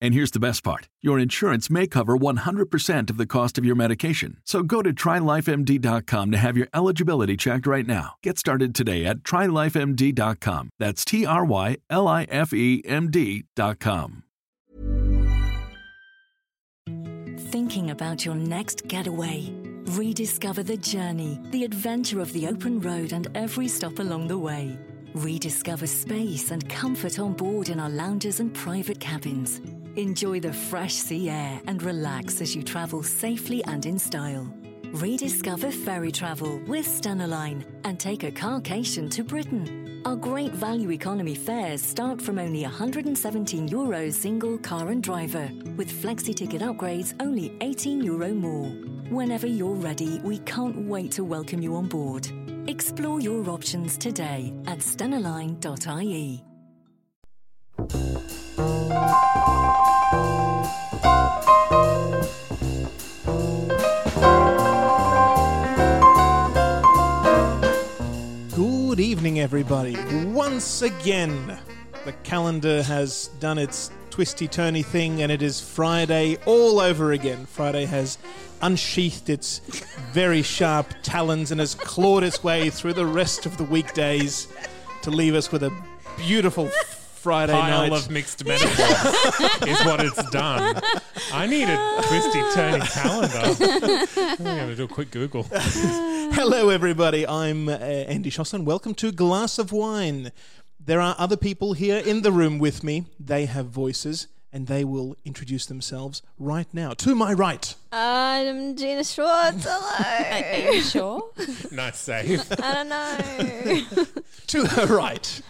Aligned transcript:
And 0.00 0.14
here's 0.14 0.30
the 0.30 0.40
best 0.40 0.62
part 0.62 0.88
your 1.00 1.18
insurance 1.18 1.70
may 1.70 1.86
cover 1.86 2.16
100% 2.16 3.10
of 3.10 3.16
the 3.16 3.26
cost 3.26 3.58
of 3.58 3.64
your 3.64 3.76
medication. 3.76 4.38
So 4.44 4.62
go 4.62 4.82
to 4.82 4.92
trylifemd.com 4.92 6.30
to 6.30 6.38
have 6.38 6.56
your 6.56 6.68
eligibility 6.74 7.36
checked 7.36 7.66
right 7.66 7.86
now. 7.86 8.14
Get 8.22 8.38
started 8.38 8.74
today 8.74 9.04
at 9.04 9.18
trylifemd.com. 9.18 10.70
That's 10.78 11.04
T 11.04 11.26
R 11.26 11.44
Y 11.44 11.76
L 11.90 12.08
I 12.08 12.24
F 12.24 12.52
E 12.52 12.82
M 12.84 13.10
D.com. 13.10 14.24
Thinking 17.50 17.90
about 17.90 18.24
your 18.24 18.34
next 18.34 18.86
getaway? 18.88 19.50
Rediscover 19.86 20.62
the 20.62 20.76
journey, 20.76 21.40
the 21.50 21.64
adventure 21.64 22.20
of 22.20 22.32
the 22.34 22.46
open 22.46 22.80
road, 22.80 23.12
and 23.12 23.28
every 23.34 23.68
stop 23.68 23.98
along 24.00 24.28
the 24.28 24.36
way. 24.36 24.78
Rediscover 25.18 25.88
space 25.88 26.52
and 26.52 26.68
comfort 26.68 27.18
on 27.18 27.32
board 27.32 27.70
in 27.70 27.80
our 27.80 27.90
lounges 27.90 28.38
and 28.38 28.54
private 28.54 29.00
cabins. 29.00 29.60
Enjoy 29.96 30.38
the 30.38 30.52
fresh 30.52 30.94
sea 30.94 31.28
air 31.28 31.60
and 31.66 31.82
relax 31.82 32.40
as 32.40 32.54
you 32.54 32.62
travel 32.62 33.02
safely 33.02 33.64
and 33.64 33.84
in 33.84 33.98
style. 33.98 34.48
Rediscover 34.92 35.72
ferry 35.72 36.12
travel 36.12 36.60
with 36.68 36.86
Stena 36.86 37.26
Line 37.26 37.66
and 37.82 37.98
take 37.98 38.22
a 38.22 38.30
carcation 38.30 39.10
to 39.10 39.24
Britain. 39.24 40.00
Our 40.04 40.14
great 40.14 40.52
value 40.52 40.92
economy 40.92 41.34
fares 41.34 41.82
start 41.82 42.22
from 42.22 42.38
only 42.38 42.62
117 42.62 43.68
euros 43.68 44.12
single 44.12 44.56
car 44.58 44.90
and 44.90 45.02
driver, 45.02 45.50
with 45.76 45.90
flexi 45.90 46.32
ticket 46.32 46.62
upgrades 46.62 47.14
only 47.18 47.56
18 47.60 48.04
euro 48.04 48.32
more. 48.32 48.68
Whenever 49.10 49.48
you're 49.48 49.74
ready, 49.74 50.20
we 50.20 50.38
can't 50.40 50.86
wait 50.86 51.10
to 51.12 51.24
welcome 51.24 51.60
you 51.60 51.74
on 51.74 51.88
board. 51.88 52.30
Explore 52.68 53.22
your 53.22 53.48
options 53.48 53.96
today 53.96 54.52
at 54.66 54.80
stenaline.ie. 54.80 56.44
Good 68.54 69.00
evening, 69.00 69.40
everybody. 69.40 69.96
Once 70.26 70.82
again, 70.82 71.58
the 72.04 72.12
calendar 72.22 72.82
has 72.82 73.28
done 73.40 73.56
its 73.56 73.90
twisty 74.10 74.46
turny 74.46 74.84
thing, 74.84 75.22
and 75.22 75.32
it 75.32 75.40
is 75.40 75.58
Friday 75.58 76.36
all 76.44 76.80
over 76.80 77.12
again. 77.12 77.46
Friday 77.46 77.86
has 77.86 78.18
unsheathed 78.62 79.28
its 79.30 79.58
very 80.12 80.42
sharp 80.42 80.86
talons 81.02 81.50
and 81.50 81.60
has 81.60 81.74
clawed 81.74 82.24
its 82.24 82.42
way 82.42 82.70
through 82.70 82.92
the 82.94 83.06
rest 83.06 83.46
of 83.46 83.56
the 83.56 83.64
weekdays 83.64 84.48
to 85.02 85.10
leave 85.10 85.34
us 85.34 85.50
with 85.52 85.62
a 85.62 85.72
beautiful 86.16 86.68
Friday 86.68 87.52
pile 87.52 87.88
night. 87.88 87.92
of 87.92 88.10
mixed 88.10 88.44
metaphors 88.44 89.68
is 89.68 89.84
what 89.84 90.00
it's 90.00 90.30
done. 90.30 90.80
I 91.32 91.46
need 91.46 91.68
a 91.68 92.02
twisty, 92.06 92.40
turny 92.54 92.80
calendar. 92.92 94.36
I'm 94.38 94.56
going 94.56 94.68
to 94.68 94.76
do 94.76 94.84
a 94.84 94.88
quick 94.88 95.10
Google. 95.10 95.44
Hello, 95.52 96.68
everybody. 96.70 97.26
I'm 97.26 97.68
uh, 97.68 97.72
Andy 97.72 98.30
Shosson. 98.30 98.64
Welcome 98.64 98.94
to 98.96 99.10
Glass 99.12 99.58
of 99.58 99.72
Wine. 99.72 100.30
There 100.78 101.00
are 101.00 101.16
other 101.18 101.36
people 101.36 101.72
here 101.74 101.98
in 101.98 102.22
the 102.22 102.32
room 102.32 102.58
with 102.58 102.82
me. 102.84 103.06
They 103.20 103.46
have 103.46 103.66
voices, 103.66 104.28
and 104.52 104.66
they 104.66 104.84
will 104.84 105.16
introduce 105.24 105.66
themselves 105.66 106.22
right 106.38 106.66
now. 106.72 106.92
To 106.94 107.14
my 107.14 107.32
right, 107.32 107.74
I'm 107.92 108.76
Gina 108.76 109.04
Schwartz. 109.04 109.64
Hello. 109.66 110.68
Are 110.68 110.74
you 110.74 110.82
sure? 110.82 111.30
Nice 111.72 111.98
save. 111.98 112.50
I 112.62 112.74
don't 112.74 112.88
know. 112.88 114.04
to 114.48 114.64
her 114.66 114.86
right, 114.86 115.42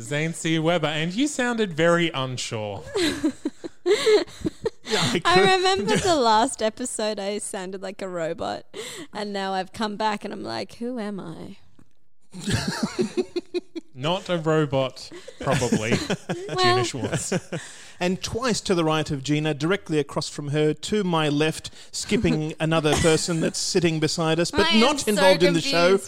Zane 0.00 0.34
C. 0.34 0.58
Weber, 0.58 0.86
and 0.86 1.12
you 1.12 1.26
sounded 1.26 1.72
very 1.72 2.10
unsure. 2.10 2.82
I 5.24 5.56
remember 5.56 5.96
the 5.96 6.16
last 6.16 6.62
episode 6.62 7.18
I 7.18 7.38
sounded 7.38 7.82
like 7.82 8.02
a 8.02 8.08
robot, 8.08 8.64
and 9.12 9.32
now 9.32 9.54
I've 9.54 9.72
come 9.72 9.96
back 9.96 10.24
and 10.24 10.32
I'm 10.32 10.42
like, 10.42 10.74
who 10.74 10.98
am 10.98 11.18
I? 11.18 11.56
Not 13.94 14.28
a 14.28 14.38
robot, 14.38 15.10
probably. 15.40 15.92
Gina 16.58 16.84
Schwartz. 16.84 17.32
And 18.02 18.20
twice 18.20 18.60
to 18.60 18.74
the 18.74 18.82
right 18.82 19.08
of 19.12 19.22
Gina, 19.22 19.54
directly 19.54 20.00
across 20.00 20.28
from 20.28 20.48
her, 20.48 20.74
to 20.74 21.04
my 21.04 21.28
left, 21.28 21.70
skipping 21.92 22.52
another 22.60 22.94
person 22.94 23.40
that's 23.40 23.60
sitting 23.60 24.00
beside 24.00 24.40
us, 24.40 24.50
but 24.50 24.66
I 24.66 24.70
am 24.70 24.80
not 24.80 25.00
so 25.00 25.10
involved 25.10 25.44
in 25.44 25.54
the 25.54 25.60
show. 25.60 26.00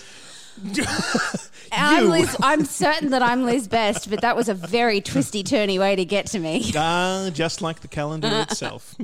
I'm, 1.72 2.04
You. 2.04 2.10
Liz, 2.10 2.36
I'm 2.42 2.64
certain 2.64 3.10
that 3.10 3.22
I'm 3.22 3.44
Liz 3.44 3.68
Best, 3.68 4.10
but 4.10 4.22
that 4.22 4.34
was 4.34 4.48
a 4.48 4.54
very 4.54 5.00
twisty, 5.00 5.44
turny 5.44 5.78
way 5.78 5.94
to 5.94 6.04
get 6.04 6.26
to 6.26 6.40
me. 6.40 6.72
Ah, 6.76 7.30
just 7.32 7.62
like 7.62 7.80
the 7.80 7.88
calendar 7.88 8.28
itself. 8.48 8.96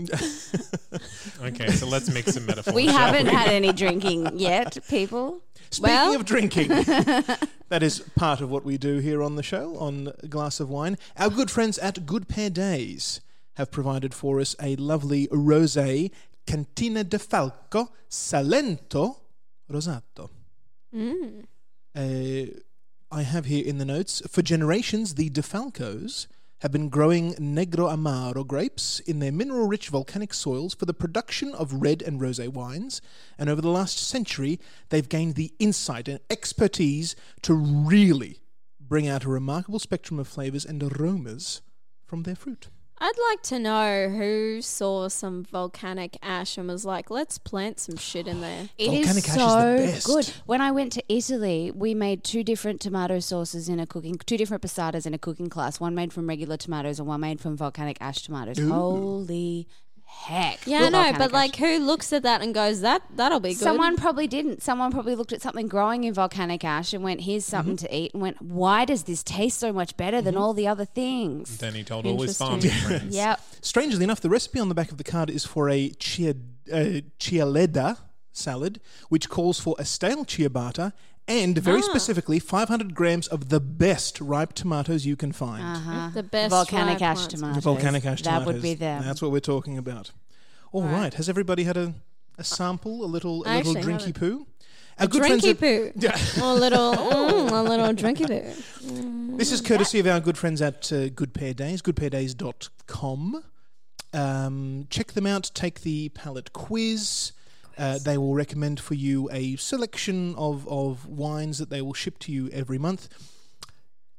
Okay, 1.42 1.68
so 1.68 1.86
let's 1.86 2.12
make 2.12 2.26
some 2.26 2.44
metaphors. 2.44 2.74
We 2.74 2.86
haven't 2.86 3.26
we? 3.26 3.32
had 3.32 3.48
any 3.48 3.72
drinking 3.72 4.38
yet, 4.38 4.78
people. 4.88 5.42
Speaking 5.70 5.94
Well- 5.94 6.14
of 6.16 6.24
drinking, 6.24 6.68
that 7.68 7.82
is 7.82 8.00
part 8.16 8.40
of 8.40 8.50
what 8.50 8.64
we 8.64 8.76
do 8.76 8.98
here 8.98 9.22
on 9.22 9.36
the 9.36 9.42
show 9.42 9.76
on 9.78 10.12
a 10.22 10.26
Glass 10.26 10.58
of 10.60 10.68
Wine. 10.68 10.98
Our 11.16 11.30
good 11.30 11.50
friends 11.50 11.78
at 11.78 12.06
Good 12.06 12.26
Pair 12.28 12.50
Days 12.50 13.20
have 13.54 13.70
provided 13.70 14.12
for 14.14 14.40
us 14.40 14.56
a 14.60 14.74
lovely 14.76 15.28
rosé 15.28 16.10
Cantina 16.46 17.04
de 17.04 17.18
Falco 17.18 17.90
Salento 18.08 19.16
Rosato. 19.70 20.30
Uh, 21.94 22.46
I 23.12 23.22
have 23.22 23.44
here 23.46 23.64
in 23.64 23.78
the 23.78 23.84
notes 23.84 24.22
for 24.28 24.42
generations 24.42 25.14
the 25.14 25.28
De 25.30 25.42
Falcos 25.42 26.26
have 26.60 26.70
been 26.70 26.88
growing 26.88 27.34
Negro 27.34 27.90
Amaro 27.90 28.46
grapes 28.46 29.00
in 29.00 29.18
their 29.18 29.32
mineral 29.32 29.66
rich 29.66 29.88
volcanic 29.88 30.34
soils 30.34 30.74
for 30.74 30.84
the 30.84 30.94
production 30.94 31.54
of 31.54 31.72
red 31.74 32.02
and 32.02 32.20
rosé 32.20 32.48
wines, 32.48 33.00
and 33.38 33.48
over 33.48 33.62
the 33.62 33.68
last 33.68 33.98
century 33.98 34.60
they've 34.90 35.08
gained 35.08 35.34
the 35.34 35.52
insight 35.58 36.06
and 36.06 36.20
expertise 36.28 37.16
to 37.42 37.54
really 37.54 38.40
bring 38.78 39.08
out 39.08 39.24
a 39.24 39.30
remarkable 39.30 39.78
spectrum 39.78 40.18
of 40.18 40.28
flavors 40.28 40.64
and 40.66 40.82
aromas 40.82 41.62
from 42.06 42.24
their 42.24 42.34
fruit. 42.34 42.68
I'd 43.02 43.12
like 43.30 43.42
to 43.44 43.58
know 43.58 44.10
who 44.10 44.60
saw 44.60 45.08
some 45.08 45.42
volcanic 45.44 46.18
ash 46.22 46.58
and 46.58 46.68
was 46.68 46.84
like, 46.84 47.10
let's 47.10 47.38
plant 47.38 47.80
some 47.80 47.96
shit 47.96 48.26
in 48.26 48.42
there. 48.42 48.68
It 48.76 48.92
is 48.92 49.06
Volcanic 49.06 49.28
ash 49.28 49.30
is 49.30 49.34
the 49.34 49.40
so 49.40 49.76
best. 49.76 50.06
good. 50.06 50.32
When 50.46 50.60
I 50.60 50.70
went 50.70 50.92
to 50.92 51.02
Italy, 51.08 51.70
we 51.74 51.94
made 51.94 52.24
two 52.24 52.44
different 52.44 52.80
tomato 52.80 53.18
sauces 53.18 53.70
in 53.70 53.80
a 53.80 53.86
cooking, 53.86 54.16
two 54.26 54.36
different 54.36 54.62
passatas 54.62 55.06
in 55.06 55.14
a 55.14 55.18
cooking 55.18 55.48
class. 55.48 55.80
One 55.80 55.94
made 55.94 56.12
from 56.12 56.28
regular 56.28 56.58
tomatoes 56.58 56.98
and 56.98 57.08
one 57.08 57.20
made 57.20 57.40
from 57.40 57.56
volcanic 57.56 57.96
ash 58.02 58.20
tomatoes. 58.22 58.58
Holy 58.58 59.66
heck! 60.10 60.66
Yeah, 60.66 60.82
I 60.84 60.88
know, 60.90 61.12
but 61.18 61.32
like, 61.32 61.56
who 61.56 61.78
looks 61.78 62.12
at 62.12 62.22
that 62.24 62.42
and 62.42 62.52
goes, 62.54 62.80
"That 62.82 63.02
that'll 63.14 63.40
be 63.40 63.50
good"? 63.50 63.58
Someone 63.58 63.96
probably 63.96 64.26
didn't. 64.26 64.62
Someone 64.62 64.90
probably 64.92 65.14
looked 65.14 65.32
at 65.32 65.40
something 65.42 65.66
growing 65.68 66.04
in 66.04 66.12
volcanic 66.14 66.64
ash 66.64 66.92
and 66.92 67.02
went, 67.02 67.22
"Here's 67.22 67.44
something 67.44 67.76
Mm-hmm. 67.76 67.86
to 67.86 67.96
eat," 67.96 68.12
and 68.14 68.22
went, 68.22 68.40
"Why 68.42 68.84
does 68.84 69.04
this 69.04 69.22
taste 69.22 69.58
so 69.58 69.72
much 69.72 69.96
better 69.96 70.20
than 70.20 70.36
all 70.36 70.52
the 70.54 70.66
other 70.66 70.84
things?" 70.84 71.58
Then 71.58 71.74
he 71.74 71.82
told 71.84 72.06
all 72.06 72.20
his 72.22 72.36
farming 72.36 72.56
Interesting. 72.62 72.88
friends. 72.88 73.14
Yep. 73.24 73.40
Strangely 73.62 74.04
enough, 74.04 74.20
the 74.20 74.30
recipe 74.30 74.58
on 74.60 74.68
the 74.68 74.74
back 74.74 74.90
of 74.90 74.98
the 74.98 75.04
card 75.04 75.30
is 75.30 75.44
for 75.44 75.68
a 75.68 75.90
chia, 75.90 76.34
uh, 76.72 77.00
cialledda 77.18 77.98
salad, 78.32 78.80
which 79.08 79.28
calls 79.28 79.58
for 79.60 79.74
a 79.78 79.84
stale 79.84 80.24
ciabatta 80.24 80.92
and, 81.30 81.56
very 81.58 81.80
specifically, 81.82 82.38
500 82.38 82.94
grams 82.94 83.26
of 83.28 83.48
the 83.48 83.60
best 83.60 84.20
ripe 84.20 84.52
tomatoes 84.52 85.06
you 85.06 85.16
can 85.16 85.32
find. 85.32 85.62
Uh-huh. 85.62 86.10
the 86.12 86.22
best 86.22 86.50
volcanic 86.50 87.00
ash 87.00 87.16
ones. 87.18 87.28
tomatoes. 87.28 87.64
Volcanic 87.64 88.04
ash 88.04 88.22
That 88.22 88.30
tomatoes. 88.40 88.46
would 88.54 88.62
be 88.62 88.74
them. 88.74 89.02
That's 89.04 89.22
what 89.22 89.30
we're 89.30 89.40
talking 89.40 89.78
about. 89.78 90.10
All 90.72 90.82
right. 90.82 91.14
Has 91.14 91.28
everybody 91.28 91.64
had 91.64 91.76
a, 91.76 91.94
a 92.38 92.44
sample, 92.44 93.04
a 93.04 93.06
little, 93.06 93.44
a 93.44 93.48
I 93.48 93.56
little 93.58 93.74
drinky 93.74 94.06
haven't. 94.06 94.20
poo? 94.20 94.46
Our 94.98 95.06
good 95.06 95.22
Drinky 95.22 95.50
at- 95.52 95.60
poo. 95.60 95.92
Yeah. 95.96 96.16
Or 96.44 96.50
a 96.50 96.54
little, 96.54 96.92
mm, 96.94 97.50
a 97.50 97.62
little 97.62 97.86
drinky 97.94 98.26
poo. 98.26 99.36
This 99.40 99.52
is 99.52 99.62
courtesy 99.62 99.98
of 100.00 100.06
our 100.06 100.20
good 100.20 100.36
friends 100.36 100.60
at 100.60 100.92
uh, 100.92 101.08
Good 101.08 101.32
Pair 101.32 101.54
Days, 101.54 101.80
goodpairdays.com. 101.80 103.42
Um, 104.12 104.86
check 104.90 105.12
them 105.12 105.26
out, 105.26 105.50
take 105.54 105.80
the 105.80 106.10
palate 106.10 106.52
quiz. 106.52 107.32
Uh, 107.78 107.98
they 107.98 108.18
will 108.18 108.34
recommend 108.34 108.80
for 108.80 108.94
you 108.94 109.28
a 109.32 109.56
selection 109.56 110.34
of, 110.36 110.66
of 110.68 111.06
wines 111.06 111.58
that 111.58 111.70
they 111.70 111.80
will 111.80 111.94
ship 111.94 112.18
to 112.20 112.32
you 112.32 112.48
every 112.50 112.78
month. 112.78 113.08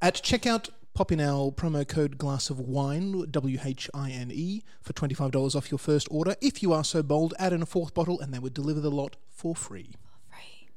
At 0.01 0.15
checkout, 0.15 0.69
pop 0.93 1.11
in 1.11 1.21
our 1.21 1.51
promo 1.51 1.87
code 1.87 2.17
glass 2.17 2.49
of 2.49 2.59
wine, 2.59 3.25
W 3.29 3.59
H 3.63 3.89
I 3.93 4.11
N 4.11 4.31
E, 4.33 4.63
for 4.81 4.93
$25 4.93 5.55
off 5.55 5.71
your 5.71 5.77
first 5.77 6.07
order. 6.09 6.35
If 6.41 6.63
you 6.63 6.73
are 6.73 6.83
so 6.83 7.03
bold, 7.03 7.33
add 7.37 7.53
in 7.53 7.61
a 7.61 7.65
fourth 7.65 7.93
bottle 7.93 8.19
and 8.19 8.33
they 8.33 8.39
would 8.39 8.53
deliver 8.53 8.79
the 8.79 8.91
lot 8.91 9.15
for 9.29 9.55
free. 9.55 9.95
For 10.01 10.35
free. 10.35 10.69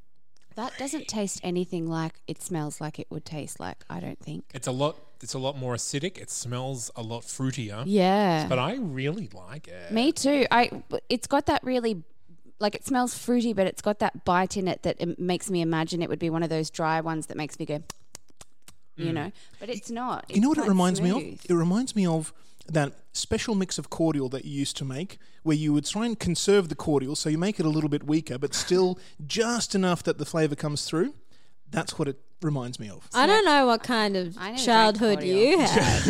That 0.57 0.73
doesn't 0.79 1.09
taste 1.09 1.41
anything 1.43 1.89
like 1.89 2.21
it 2.29 2.43
smells 2.43 2.81
like 2.81 2.99
it 2.99 3.07
would 3.11 3.25
taste 3.25 3.59
like. 3.59 3.83
I 3.91 4.01
don't 4.01 4.21
think. 4.21 4.45
It's 4.55 4.67
a 4.67 4.73
lot. 4.73 4.97
It's 5.23 5.35
a 5.35 5.39
lot 5.39 5.57
more 5.57 5.75
acidic. 5.75 6.19
It 6.19 6.31
smells 6.31 6.91
a 6.97 7.03
lot 7.03 7.23
fruitier. 7.23 7.83
Yeah. 7.87 8.47
But 8.47 8.59
I 8.59 8.77
really 8.77 9.31
like 9.33 9.69
it. 9.69 9.91
Me 9.91 10.13
too. 10.13 10.47
I. 10.51 10.83
It's 11.09 11.27
got 11.27 11.47
that 11.47 11.65
really, 11.65 12.03
like 12.59 12.75
it 12.75 12.85
smells 12.85 13.17
fruity, 13.17 13.53
but 13.53 13.67
it's 13.67 13.83
got 13.83 13.99
that 13.99 14.25
bite 14.25 14.57
in 14.57 14.69
it 14.69 14.83
that 14.83 14.97
it 14.99 15.19
makes 15.19 15.51
me 15.51 15.61
imagine 15.61 16.03
it 16.03 16.09
would 16.09 16.19
be 16.19 16.31
one 16.31 16.43
of 16.43 16.49
those 16.49 16.71
dry 16.71 17.01
ones 17.01 17.27
that 17.27 17.37
makes 17.37 17.59
me 17.59 17.67
go. 17.67 17.83
You 18.97 19.07
mm. 19.07 19.15
know, 19.15 19.33
but 19.59 19.69
it's 19.69 19.91
not. 19.91 20.25
You 20.29 20.41
know 20.41 20.49
what 20.49 20.59
it 20.59 20.69
reminds 20.69 21.01
me 21.01 21.11
of? 21.11 21.45
It 21.51 21.53
reminds 21.53 21.97
me 21.97 22.07
of 22.07 22.33
that 22.69 22.93
special 23.13 23.57
mix 23.57 23.77
of 23.77 23.91
cordial 23.91 24.29
that 24.29 24.45
you 24.45 24.53
used 24.53 24.77
to 24.77 24.85
make, 24.85 25.19
where 25.43 25.57
you 25.57 25.73
would 25.73 25.85
try 25.85 26.07
and 26.07 26.17
conserve 26.17 26.69
the 26.69 26.77
cordial, 26.77 27.17
so 27.17 27.29
you 27.29 27.37
make 27.37 27.59
it 27.59 27.67
a 27.67 27.69
little 27.69 27.91
bit 27.91 28.05
weaker, 28.05 28.39
but 28.39 28.55
still 28.55 28.97
just 29.27 29.75
enough 29.75 30.05
that 30.05 30.19
the 30.19 30.25
flavour 30.25 30.55
comes 30.55 30.85
through. 30.85 31.13
That's 31.73 31.99
what 31.99 32.07
it 32.07 32.21
reminds 32.45 32.79
me 32.79 32.89
of. 32.91 33.09
I 33.15 33.27
don't 33.27 33.45
know 33.45 33.67
what 33.67 33.83
kind 33.83 34.17
of 34.17 34.37
I 34.39 34.51
never 34.53 34.55
drank 34.57 34.67
childhood 34.67 35.19
cordial. 35.19 35.37
you 35.39 35.59
had, 35.67 36.03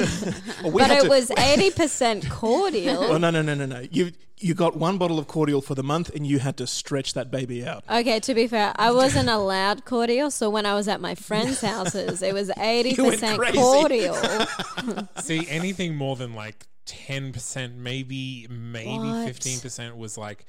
Oh, 0.65 0.69
we 0.71 0.83
but 0.83 0.91
had 0.91 0.99
it 0.99 1.03
to- 1.05 1.09
was 1.09 1.31
80% 1.31 2.29
cordial. 2.31 3.03
Oh 3.05 3.17
no 3.17 3.31
no 3.31 3.41
no 3.43 3.55
no 3.55 3.67
no! 3.67 3.87
You 3.91 4.13
you 4.39 4.53
got 4.53 4.77
one 4.77 4.99
bottle 4.99 5.19
of 5.19 5.27
cordial 5.29 5.63
for 5.63 5.75
the 5.75 5.83
month, 5.85 6.11
and 6.15 6.27
you 6.27 6.39
had 6.41 6.57
to 6.59 6.67
stretch 6.67 7.15
that 7.15 7.31
baby 7.31 7.65
out. 7.67 7.85
Okay, 7.89 8.21
to 8.21 8.35
be 8.35 8.47
fair, 8.49 8.73
I 8.77 8.91
wasn't 8.91 9.29
allowed 9.31 9.85
cordial, 9.85 10.31
so 10.31 10.51
when 10.51 10.67
I 10.67 10.75
was 10.75 10.89
at 10.89 11.01
my 11.01 11.15
friends' 11.15 11.61
houses, 11.63 12.21
it 12.21 12.35
was 12.35 12.49
80% 12.57 13.37
crazy. 13.39 13.57
cordial. 13.59 15.09
See, 15.23 15.47
anything 15.49 15.95
more 15.95 16.17
than 16.17 16.35
like 16.35 16.67
ten 16.85 17.33
percent, 17.33 17.77
maybe 17.77 18.47
maybe 18.51 18.99
What? 18.99 19.27
fifteen 19.27 19.61
percent 19.61 19.97
was 19.97 20.19
like 20.19 20.45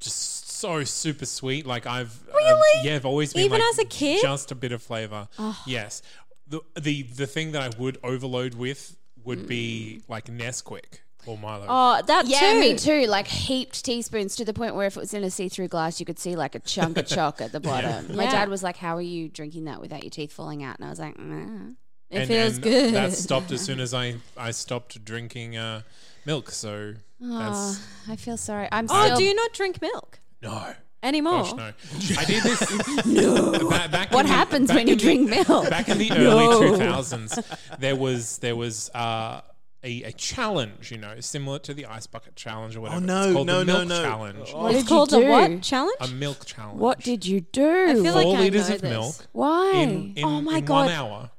just 0.00 0.48
so 0.64 0.84
super 0.84 1.26
sweet. 1.26 1.66
Like 1.66 1.86
I've 1.86 2.14
Really? 2.26 2.44
I've- 2.78 2.88
yeah, 2.88 2.94
I've 2.96 3.06
always 3.06 3.32
been 3.32 3.44
Even 3.44 3.60
like, 3.60 3.68
as 3.70 3.78
a 3.78 3.84
kid? 3.84 4.22
just 4.22 4.50
a 4.50 4.54
bit 4.54 4.72
of 4.72 4.82
flavor. 4.82 5.28
Yes, 5.66 6.02
the 6.46 6.60
the 6.80 7.02
the 7.02 7.26
thing 7.26 7.52
that 7.52 7.62
I 7.62 7.70
would 7.80 7.98
overload 8.02 8.54
with 8.54 8.96
would 9.24 9.46
be 9.46 10.02
like 10.08 10.26
Nesquik 10.26 11.00
or 11.26 11.38
Milo. 11.38 11.64
Oh, 11.68 12.02
that 12.06 12.26
Yeah, 12.26 12.52
too. 12.52 12.60
me 12.60 12.76
too. 12.76 13.06
Like 13.06 13.26
heaped 13.26 13.82
teaspoons 13.84 14.36
to 14.36 14.44
the 14.44 14.52
point 14.52 14.74
where 14.74 14.86
if 14.86 14.96
it 14.96 15.00
was 15.00 15.14
in 15.14 15.24
a 15.24 15.30
see-through 15.30 15.68
glass, 15.68 15.98
you 16.00 16.04
could 16.04 16.18
see 16.18 16.36
like 16.36 16.54
a 16.54 16.58
chunk 16.60 16.98
of 16.98 17.06
chalk 17.06 17.40
at 17.40 17.50
the 17.52 17.60
bottom. 17.70 18.14
My 18.14 18.24
Yeah. 18.24 18.32
dad 18.32 18.48
was 18.50 18.62
like, 18.62 18.76
"How 18.76 18.96
are 18.96 19.00
you 19.16 19.28
drinking 19.30 19.64
that 19.64 19.80
without 19.80 20.02
your 20.02 20.10
teeth 20.10 20.32
falling 20.32 20.62
out?" 20.62 20.76
And 20.78 20.86
I 20.86 20.90
was 20.90 20.98
like, 21.00 21.18
nah. 21.18 21.70
It 22.10 22.18
And- 22.18 22.28
feels 22.28 22.54
and 22.54 22.62
good. 22.62 22.94
That 22.94 23.12
stopped 23.14 23.50
as 23.52 23.62
soon 23.68 23.80
as 23.80 23.94
I 23.94 24.16
I 24.36 24.50
stopped 24.50 25.02
drinking 25.04 25.56
uh, 25.56 25.82
milk. 26.26 26.50
So 26.50 26.94
that's 27.18 27.78
"Oh, 27.78 28.12
I 28.12 28.16
feel 28.16 28.36
sorry. 28.36 28.68
I'm 28.70 28.86
sorry. 28.88 29.00
Oh, 29.02 29.06
still." 29.06 29.18
do 29.18 29.24
you 29.24 29.34
not 29.34 29.52
drink 29.54 29.80
milk 29.80 30.20
no. 30.44 30.74
anymore? 31.02 31.42
Gosh, 31.42 31.54
no. 31.54 31.72
I 32.18 32.24
did 32.24 32.42
this. 32.42 33.06
no. 33.06 33.68
Back 33.90 34.12
what 34.12 34.20
in 34.20 34.26
the- 34.26 34.32
happens 34.32 34.68
back 34.68 34.76
when 34.76 34.86
you 34.86 34.92
in 34.92 34.98
the- 34.98 35.04
drink 35.04 35.30
milk? 35.30 35.68
Back 35.70 35.88
in 35.88 35.98
the 35.98 36.12
early 36.12 36.68
two 36.68 36.76
thousands, 36.76 37.38
there 37.78 37.96
was 37.96 38.38
there 38.38 38.56
was 38.56 38.90
uh, 38.94 39.40
a, 39.82 40.02
a 40.04 40.12
challenge, 40.12 40.90
you 40.90 40.96
know, 40.98 41.20
similar 41.20 41.58
to 41.58 41.74
the 41.74 41.84
ice 41.86 42.06
bucket 42.06 42.36
challenge 42.36 42.74
or 42.76 42.80
whatever. 42.80 43.02
Oh, 43.02 43.04
no, 43.06 43.22
it's 43.24 43.32
called 43.34 43.46
no, 43.46 43.58
the 43.58 43.64
no, 43.66 43.74
milk 43.78 43.88
no. 43.88 44.02
challenge. 44.02 44.52
What 44.54 44.70
It's 44.70 44.78
did 44.78 44.82
you 44.84 44.88
called 44.96 45.12
a 45.12 45.20
what 45.20 45.62
challenge? 45.62 45.96
A 46.00 46.08
milk 46.08 46.46
challenge. 46.46 46.78
What 46.80 47.00
did 47.00 47.26
you 47.26 47.40
do? 47.42 47.86
I 47.90 47.94
feel 47.94 48.14
like 48.14 48.24
Four 48.24 48.36
I 48.36 48.40
liters 48.40 48.68
know 48.70 48.74
of 48.76 48.80
this. 48.80 48.90
milk 48.90 49.14
Why? 49.32 49.72
in, 49.74 50.14
in, 50.16 50.24
Oh 50.24 50.40
my 50.40 50.58
in 50.58 50.64
God. 50.64 50.86
one 50.86 50.90
hour. 50.90 51.30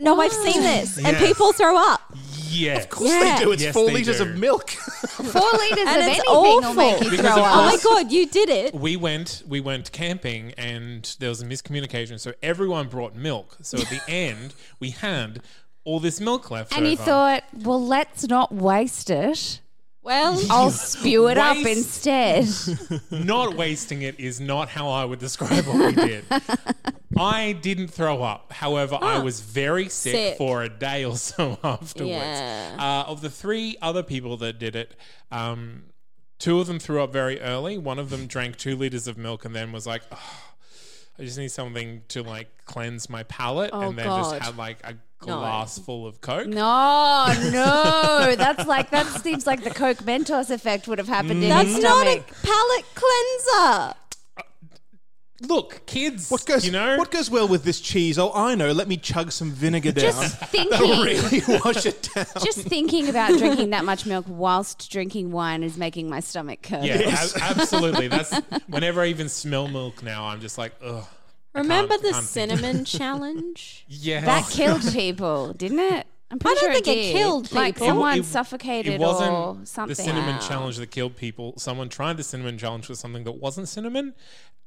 No, 0.00 0.20
I've 0.20 0.32
seen 0.32 0.62
this, 0.62 0.98
and 0.98 1.16
people 1.18 1.52
throw 1.52 1.76
up. 1.76 2.00
Yes. 2.52 2.84
Of 2.84 2.90
course 2.90 3.10
Yeah. 3.10 3.38
they 3.38 3.44
do. 3.44 3.52
It's 3.52 3.62
Yes, 3.62 3.72
four 3.74 3.86
they 3.86 3.92
liters 3.94 4.18
do. 4.18 4.22
of 4.24 4.36
milk. 4.36 4.70
Four 4.70 5.24
liters 5.52 5.78
And 5.86 5.88
of 5.88 6.08
it's 6.08 6.18
anything 6.18 6.24
will 6.26 6.74
make 6.74 6.94
awful. 6.96 7.04
you 7.04 7.10
Because 7.10 7.20
throw 7.20 7.42
of 7.42 7.48
up. 7.48 7.56
Oh 7.56 7.66
my 7.66 7.78
god, 7.82 8.12
you 8.12 8.26
did 8.26 8.48
it! 8.48 8.74
we 8.74 8.96
went 8.96 9.42
we 9.48 9.60
went 9.60 9.90
camping 9.92 10.52
and 10.58 11.16
there 11.18 11.28
was 11.28 11.40
a 11.42 11.46
miscommunication 11.46 12.18
so 12.20 12.32
everyone 12.42 12.88
brought 12.88 13.14
milk 13.14 13.56
so 13.62 13.78
at 13.78 13.88
the 13.88 14.00
end 14.08 14.54
we 14.80 14.90
had 14.90 15.42
all 15.84 15.98
this 16.00 16.20
milk 16.20 16.50
left 16.50 16.76
And 16.76 16.86
you 16.86 16.92
over. 16.92 17.02
thought, 17.04 17.44
well, 17.64 17.84
let's 17.84 18.28
not 18.28 18.52
waste 18.54 19.10
it. 19.10 19.60
Well, 20.04 20.40
I'll 20.50 20.70
spew 20.70 21.28
it 21.28 21.38
up 21.38 21.56
Waste. 21.56 22.06
instead. 22.06 22.48
not 23.10 23.56
wasting 23.56 24.02
it 24.02 24.18
is 24.18 24.40
not 24.40 24.68
how 24.68 24.88
I 24.88 25.04
would 25.04 25.18
describe 25.20 25.64
what 25.66 25.76
we 25.78 25.92
did. 25.94 26.24
I 27.16 27.52
didn't 27.52 27.88
throw 27.88 28.22
up. 28.22 28.52
However, 28.52 28.98
I 29.00 29.18
was 29.18 29.40
very 29.40 29.88
sick, 29.88 30.12
Sick. 30.12 30.38
for 30.38 30.62
a 30.62 30.68
day 30.68 31.04
or 31.04 31.16
so 31.16 31.58
afterwards. 31.62 32.10
Yeah. 32.10 32.76
Uh, 32.78 33.10
of 33.10 33.20
the 33.20 33.30
three 33.30 33.76
other 33.82 34.02
people 34.02 34.36
that 34.38 34.58
did 34.58 34.76
it, 34.76 34.94
um, 35.30 35.84
two 36.38 36.60
of 36.60 36.66
them 36.66 36.78
threw 36.78 37.02
up 37.02 37.12
very 37.12 37.40
early. 37.40 37.78
One 37.78 37.98
of 37.98 38.10
them 38.10 38.26
drank 38.26 38.56
two 38.56 38.76
liters 38.76 39.06
of 39.06 39.16
milk 39.18 39.44
and 39.44 39.54
then 39.54 39.72
was 39.72 39.86
like, 39.86 40.02
oh, 40.10 40.52
I 41.18 41.24
just 41.24 41.38
need 41.38 41.50
something 41.50 42.02
to 42.08 42.22
like 42.22 42.48
cleanse 42.64 43.10
my 43.10 43.22
palate. 43.24 43.70
Oh, 43.72 43.82
and 43.90 43.98
then 43.98 44.06
just 44.06 44.34
had 44.36 44.56
like 44.56 44.78
a 44.84 44.96
glass 45.18 45.78
full 45.78 46.06
of 46.06 46.20
Coke. 46.20 46.48
No, 46.48 47.26
no, 47.52 48.34
that's 48.36 48.66
like 48.66 48.90
that 48.90 49.06
seems 49.22 49.46
like 49.46 49.62
the 49.62 49.70
Coke 49.70 49.98
Mentos 49.98 50.50
effect 50.50 50.88
would 50.88 50.98
have 50.98 51.08
happened 51.08 51.42
in 51.42 51.48
that's 51.48 51.74
his 51.74 51.82
not 51.82 52.06
a 52.06 52.24
palate 52.42 52.84
cleanser. 52.94 53.94
Look, 55.48 55.84
kids, 55.86 56.30
What 56.30 56.46
goes? 56.46 56.64
you 56.64 56.72
know, 56.72 56.96
What 56.96 57.10
goes 57.10 57.30
well 57.30 57.48
with 57.48 57.64
this 57.64 57.80
cheese? 57.80 58.18
Oh, 58.18 58.32
I 58.32 58.54
know. 58.54 58.70
Let 58.72 58.86
me 58.88 58.96
chug 58.96 59.32
some 59.32 59.50
vinegar 59.50 59.92
down. 59.92 60.04
Just 60.12 60.40
That'll 60.40 60.68
thinking, 60.68 61.00
really 61.44 61.60
wash 61.64 61.84
it 61.84 62.08
down. 62.14 62.26
just 62.44 62.60
thinking 62.60 63.08
about 63.08 63.36
drinking 63.38 63.70
that 63.70 63.84
much 63.84 64.06
milk 64.06 64.24
whilst 64.28 64.90
drinking 64.90 65.32
wine 65.32 65.62
is 65.62 65.76
making 65.76 66.08
my 66.08 66.20
stomach 66.20 66.62
curl. 66.62 66.84
Yeah, 66.84 67.00
ab- 67.08 67.56
absolutely. 67.58 68.08
That's 68.08 68.36
whenever 68.68 69.02
I 69.02 69.06
even 69.06 69.28
smell 69.28 69.66
milk 69.68 70.02
now, 70.02 70.26
I'm 70.26 70.40
just 70.40 70.58
like, 70.58 70.74
ugh. 70.82 71.04
I 71.54 71.58
Remember 71.58 71.94
can't- 71.98 72.02
the 72.02 72.10
can't 72.12 72.24
think. 72.24 72.50
cinnamon 72.50 72.84
challenge? 72.86 73.84
Yes. 73.88 74.24
That 74.24 74.48
killed 74.50 74.90
people, 74.92 75.52
didn't 75.54 75.80
it? 75.80 76.06
I'm 76.30 76.38
pretty 76.38 76.56
I 76.56 76.60
don't 76.62 76.64
sure 76.72 76.72
think 76.82 76.86
it 76.86 76.94
did. 77.02 77.12
killed 77.12 77.52
Like 77.52 77.74
people. 77.74 77.88
someone 77.88 78.18
It- 78.20 78.24
suffocated 78.24 78.94
It 78.94 79.00
wasn't 79.00 79.32
or 79.32 79.58
something. 79.64 79.88
the 79.88 79.94
cinnamon 80.02 80.36
Wow. 80.36 80.40
challenge 80.40 80.76
that 80.78 80.90
killed 80.90 81.14
people. 81.16 81.52
Someone 81.58 81.90
tried 81.90 82.16
the 82.16 82.22
cinnamon 82.22 82.56
challenge 82.56 82.88
with 82.88 82.98
something 82.98 83.24
that 83.24 83.32
wasn't 83.32 83.68
cinnamon. 83.68 84.14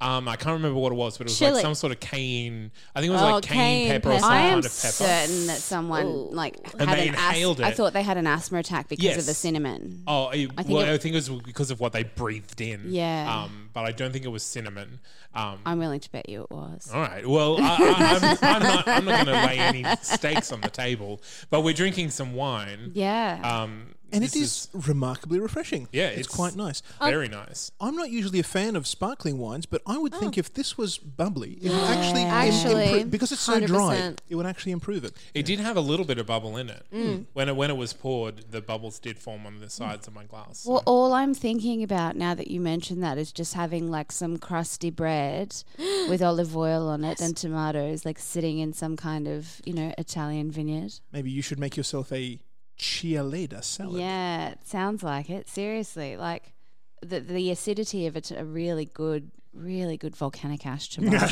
Um, 0.02 0.28
I 0.28 0.36
can't 0.36 0.54
remember 0.58 0.78
what 0.78 0.92
it 0.92 0.96
was, 0.96 1.18
but 1.18 1.26
it 1.26 1.30
was 1.30 1.40
Chili. 1.40 1.54
like 1.54 1.62
some 1.62 1.74
sort 1.74 1.94
of 1.94 2.02
cane. 2.02 2.70
I 2.94 3.00
think 3.00 3.10
it 3.12 3.14
was 3.14 3.22
Oh, 3.22 3.32
like 3.36 3.44
cane, 3.44 3.58
cayenne 3.88 3.92
pepper 4.02 4.10
or 4.10 4.12
pepper. 4.12 4.22
some 4.24 4.32
I 4.32 4.38
am 4.42 4.54
kind 4.56 4.66
of 4.66 4.72
pepper. 4.72 4.92
certain 4.94 5.48
that 5.48 5.58
someone 5.58 6.32
like 6.36 6.58
And 6.78 6.90
had 6.90 7.00
they 7.00 7.08
an 7.08 7.16
asthma. 7.16 7.28
inhaled 7.30 7.62
I 7.62 7.70
it. 7.70 7.76
thought 7.78 7.94
they 7.94 8.04
had 8.04 8.18
an 8.18 8.28
asthma 8.28 8.60
attack 8.60 8.90
because 8.90 9.18
of 9.18 9.26
the 9.26 9.34
cinnamon. 9.34 10.04
Oh, 10.06 10.30
it, 10.32 10.52
I 10.58 10.64
think 10.64 10.76
well, 10.78 10.86
it- 10.86 10.94
I 10.94 10.98
think 10.98 11.14
it 11.14 11.30
was 11.30 11.30
because 11.30 11.72
of 11.72 11.80
what 11.80 11.94
they 11.94 12.04
breathed 12.04 12.60
in. 12.60 12.84
Yeah. 12.88 13.44
Um, 13.46 13.70
but 13.74 13.86
I 13.86 13.92
don't 13.94 14.12
think 14.12 14.26
it 14.26 14.30
was 14.30 14.44
cinnamon. 14.44 15.00
Um, 15.34 15.60
I'm 15.66 15.80
willing 15.80 16.02
to 16.02 16.12
bet 16.12 16.28
you 16.30 16.44
it 16.44 16.52
was. 16.52 16.90
All 16.94 17.02
right. 17.02 17.26
Well, 17.28 17.58
I, 17.62 17.76
I, 17.76 18.20
I'm, 18.22 18.38
I'm 18.42 18.64
not. 18.64 18.88
I'm 18.88 19.06
not 19.06 19.26
going 19.26 19.38
to 19.38 19.46
lay 19.48 19.60
any 19.60 19.86
stakes 20.02 20.52
on 20.52 20.62
the 20.62 20.70
table. 20.70 21.22
But 21.50 21.62
we're 21.62 21.74
drinking 21.74 22.10
some 22.12 22.34
wine. 22.36 22.92
Yeah. 22.94 23.40
Um, 23.44 23.96
and 24.16 24.24
this 24.24 24.36
it 24.36 24.40
is, 24.40 24.70
remarkably 24.74 25.40
refreshing. 25.40 25.88
Yeah, 25.92 26.08
it's, 26.08 26.22
it's- 26.22 26.36
quite 26.36 26.56
nice. 26.56 26.82
very 27.00 27.28
nice. 27.28 27.72
I'm 27.80 27.96
not 27.96 28.10
usually 28.10 28.40
a 28.40 28.44
fan 28.44 28.76
of 28.76 28.88
sparkling 28.88 29.38
wines, 29.38 29.66
but 29.66 29.82
I 29.86 29.98
would 29.98 30.14
Oh. 30.16 30.20
think 30.20 30.38
if 30.38 30.54
this 30.54 30.78
was 30.78 30.98
bubbly, 30.98 31.54
it 31.62 31.70
would 31.72 31.82
actually, 31.82 32.22
im- 32.24 32.28
Actually, 32.30 32.86
improve, 32.90 33.12
because 33.12 33.32
it's 33.32 33.42
so 33.42 33.60
dry, 33.60 33.96
100%. 33.98 34.20
it 34.30 34.36
would 34.36 34.46
actually 34.46 34.72
improve 34.72 35.04
it. 35.04 35.14
It 35.34 35.46
did 35.46 35.60
have 35.60 35.78
a 35.78 35.82
little 35.82 36.06
bit 36.06 36.18
of 36.18 36.26
bubble 36.28 36.58
in 36.58 36.70
it. 36.70 36.86
Mm. 36.94 37.26
When 37.34 37.50
it 37.50 37.56
when 37.56 37.70
it 37.70 37.78
was 37.78 37.94
poured, 37.94 38.52
the 38.52 38.62
bubbles 38.62 39.00
did 39.00 39.20
form 39.20 39.46
on 39.46 39.60
the 39.60 39.70
sides 39.70 40.08
of 40.08 40.14
my 40.14 40.24
glass. 40.26 40.66
Well, 40.66 40.84
all 40.86 41.14
I'm 41.14 41.34
thinking 41.34 41.84
about 41.84 42.16
now 42.16 42.34
that 42.36 42.50
you 42.50 42.60
mention 42.62 43.02
that 43.02 43.18
is 43.18 43.32
just 43.32 43.54
having 43.54 43.90
like 43.92 44.12
some 44.12 44.38
crusty 44.38 44.90
bread 44.90 45.56
with 46.10 46.22
olive 46.22 46.56
oil 46.56 46.88
on 46.90 47.04
it 47.04 47.20
and 47.20 47.36
tomatoes, 47.36 48.06
like 48.06 48.20
sitting 48.20 48.60
in 48.60 48.74
some 48.74 48.96
kind 48.96 49.28
of, 49.28 49.62
you 49.66 49.74
know, 49.74 49.94
Italian 49.98 50.52
vineyard. 50.52 50.94
Maybe 51.12 51.32
you 51.32 51.42
should 51.42 51.60
make 51.60 51.76
yourself 51.78 52.12
a 52.12 52.40
cialledda 52.78 53.64
salad. 53.64 54.00
Yeah, 54.02 54.50
it 54.50 54.68
sounds 54.68 55.04
like 55.04 55.30
it. 55.30 55.48
Seriously, 55.50 56.18
like 56.18 56.54
the 57.02 57.20
the 57.20 57.52
acidity 57.52 58.06
of 58.08 58.16
it, 58.18 58.32
a 58.32 58.44
really 58.46 58.86
good, 58.86 59.32
really 59.54 59.98
good 59.98 60.16
volcanic 60.16 60.66
ash 60.66 60.90
tomato 60.96 61.28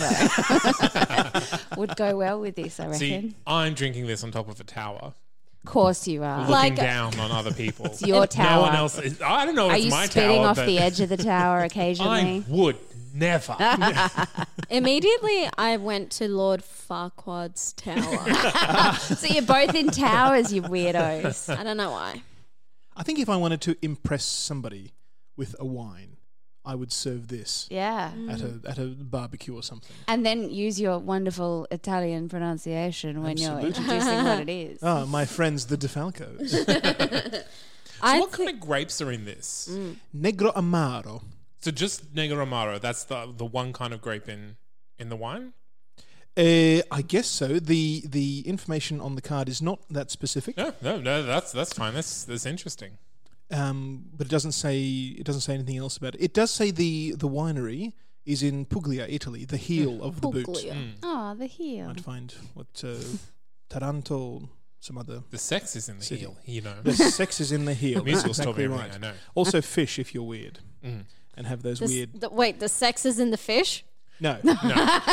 would 1.78 1.96
go 1.96 2.16
well 2.18 2.40
with 2.40 2.56
this. 2.56 2.80
I 2.80 2.86
reckon. 2.86 3.00
See, 3.00 3.36
I'm 3.46 3.74
drinking 3.74 4.08
this 4.08 4.24
on 4.24 4.32
top 4.32 4.48
of 4.50 4.60
a 4.60 4.64
tower, 4.64 5.14
of 5.64 5.70
course 5.70 6.08
you 6.08 6.24
are. 6.24 6.40
looking 6.40 6.52
Like- 6.52 6.76
down 6.76 7.20
on 7.20 7.32
other 7.32 7.54
people. 7.64 7.86
It's 7.88 8.02
your 8.02 8.28
tower. 8.28 8.56
No 8.58 8.62
one 8.64 8.76
else. 8.76 9.00
Is, 9.00 9.22
I 9.22 9.46
don't 9.46 9.56
know 9.56 9.68
if 9.68 9.74
Are 9.74 9.76
it's 9.78 9.86
you 9.86 9.92
my 9.92 10.06
spitting 10.08 10.38
tower, 10.42 10.48
off 10.48 10.58
the 10.58 10.80
edge 10.80 11.00
of 11.00 11.10
the 11.10 11.18
tower 11.18 11.60
occasionally? 11.62 12.12
I 12.12 12.20
occasionally? 12.20 12.62
would 12.62 12.78
Never. 13.14 13.56
Immediately, 14.70 15.48
I 15.58 15.78
went 15.78 16.10
to 16.14 16.28
Lord 16.28 16.62
Farquaad's 16.64 17.74
tower. 17.74 18.94
so 19.00 19.28
you're 19.28 19.44
both 19.44 19.76
in 19.76 19.90
towers, 19.92 20.52
you 20.52 20.64
weirdos. 20.64 21.56
I 21.56 21.64
don't 21.64 21.78
know 21.78 21.92
why. 21.92 22.24
I 22.98 23.04
think 23.04 23.20
if 23.20 23.30
I 23.30 23.36
wanted 23.38 23.62
to 23.62 23.78
impress 23.84 24.26
somebody 24.26 24.94
with 25.38 25.56
a 25.60 25.66
wine, 25.66 26.18
I 26.66 26.76
would 26.76 26.92
serve 26.92 27.28
this 27.28 27.68
Yeah. 27.70 28.12
at 28.30 28.42
a 28.42 28.62
at 28.68 28.78
a 28.80 28.86
barbecue 28.86 29.54
or 29.54 29.62
something. 29.62 29.96
And 30.08 30.26
then 30.26 30.50
use 30.50 30.80
your 30.80 30.98
wonderful 30.98 31.68
Italian 31.72 32.30
pronunciation 32.30 33.22
when 33.22 33.38
you're 33.38 33.60
introducing 33.60 34.24
what 34.24 34.40
it 34.40 34.50
is. 34.50 34.80
Ah, 34.82 35.06
my 35.06 35.26
friends, 35.26 35.66
the 35.68 35.78
DeFalcos. 35.78 36.50
So 36.50 37.42
I 38.02 38.20
what 38.20 38.32
kind 38.32 38.50
of 38.50 38.60
grapes 38.60 39.02
are 39.02 39.12
in 39.12 39.26
this? 39.26 39.70
Negro 40.16 40.54
Amaro. 40.56 41.22
So 41.64 41.72
just 41.72 42.14
Negro 42.14 42.46
Amaro. 42.46 42.80
That's 42.80 43.04
the 43.06 43.34
the 43.36 43.46
one 43.46 43.72
kind 43.74 43.94
of 43.94 44.02
grape 44.02 44.28
in 44.28 44.58
in 45.00 45.10
the 45.10 45.16
wine. 45.16 45.54
Uh, 46.36 46.82
I 46.92 47.02
guess 47.08 47.28
so. 47.28 47.60
The 47.60 48.04
the 48.06 48.42
information 48.46 49.00
on 49.00 49.16
the 49.16 49.22
card 49.22 49.48
is 49.48 49.62
not 49.62 49.80
that 49.90 50.12
specific, 50.12 50.58
No, 50.58 50.74
no, 50.82 51.00
no. 51.00 51.24
That's 51.24 51.52
that's 51.52 51.74
fine. 51.74 51.94
That's 51.94 52.24
that's 52.26 52.46
interesting. 52.46 52.98
um, 53.52 54.06
but 54.18 54.28
it 54.28 54.32
doesn't 54.32 54.54
say 54.54 54.78
it 55.20 55.24
doesn't 55.26 55.42
say 55.42 55.54
anything 55.54 55.78
else 55.78 55.96
about 55.98 56.16
it. 56.16 56.22
It 56.22 56.34
does 56.34 56.52
say 56.52 56.72
the 56.72 57.12
the 57.18 57.30
winery 57.30 57.94
is 58.26 58.42
in 58.42 58.66
Puglia, 58.66 59.06
Italy, 59.08 59.46
the 59.46 59.58
heel 59.58 60.02
of 60.04 60.22
the 60.22 60.30
boot. 60.30 60.46
Puglia. 60.46 60.74
Mm. 60.74 60.92
Oh, 61.04 61.36
the 61.36 61.46
heel. 61.46 61.90
I'd 61.90 62.02
find 62.04 62.34
what 62.56 62.84
uh, 62.84 62.96
Taranto, 63.70 64.50
some 64.80 64.98
other. 64.98 65.24
The 65.30 65.38
sex 65.38 65.76
is 65.76 65.88
in 65.90 66.00
the 66.00 66.06
City. 66.06 66.22
heel. 66.22 66.38
You 66.46 66.62
know, 66.62 66.76
The 66.84 66.94
sex 66.94 67.40
is 67.42 67.52
in 67.52 67.66
the 67.66 67.74
heel. 67.84 68.00
the 68.00 68.06
musicals 68.06 68.38
That's 68.38 68.48
exactly 68.48 68.64
everything 68.66 68.88
right. 68.88 68.96
I 68.96 69.00
know. 69.00 69.14
Also, 69.36 69.62
fish 69.62 70.00
if 70.00 70.14
you're 70.14 70.24
weird 70.24 70.60
Mm. 70.84 71.06
And 71.36 71.48
have 71.48 71.62
those 71.64 71.80
The 71.80 71.86
s- 71.86 71.92
weird. 71.92 72.22
the- 72.22 72.30
wait, 72.30 72.60
the 72.60 72.70
sex 72.70 73.06
is 73.06 73.20
in 73.20 73.32
the 73.32 73.38
fish. 73.38 73.84
No. 74.20 74.38
No, 74.44 74.54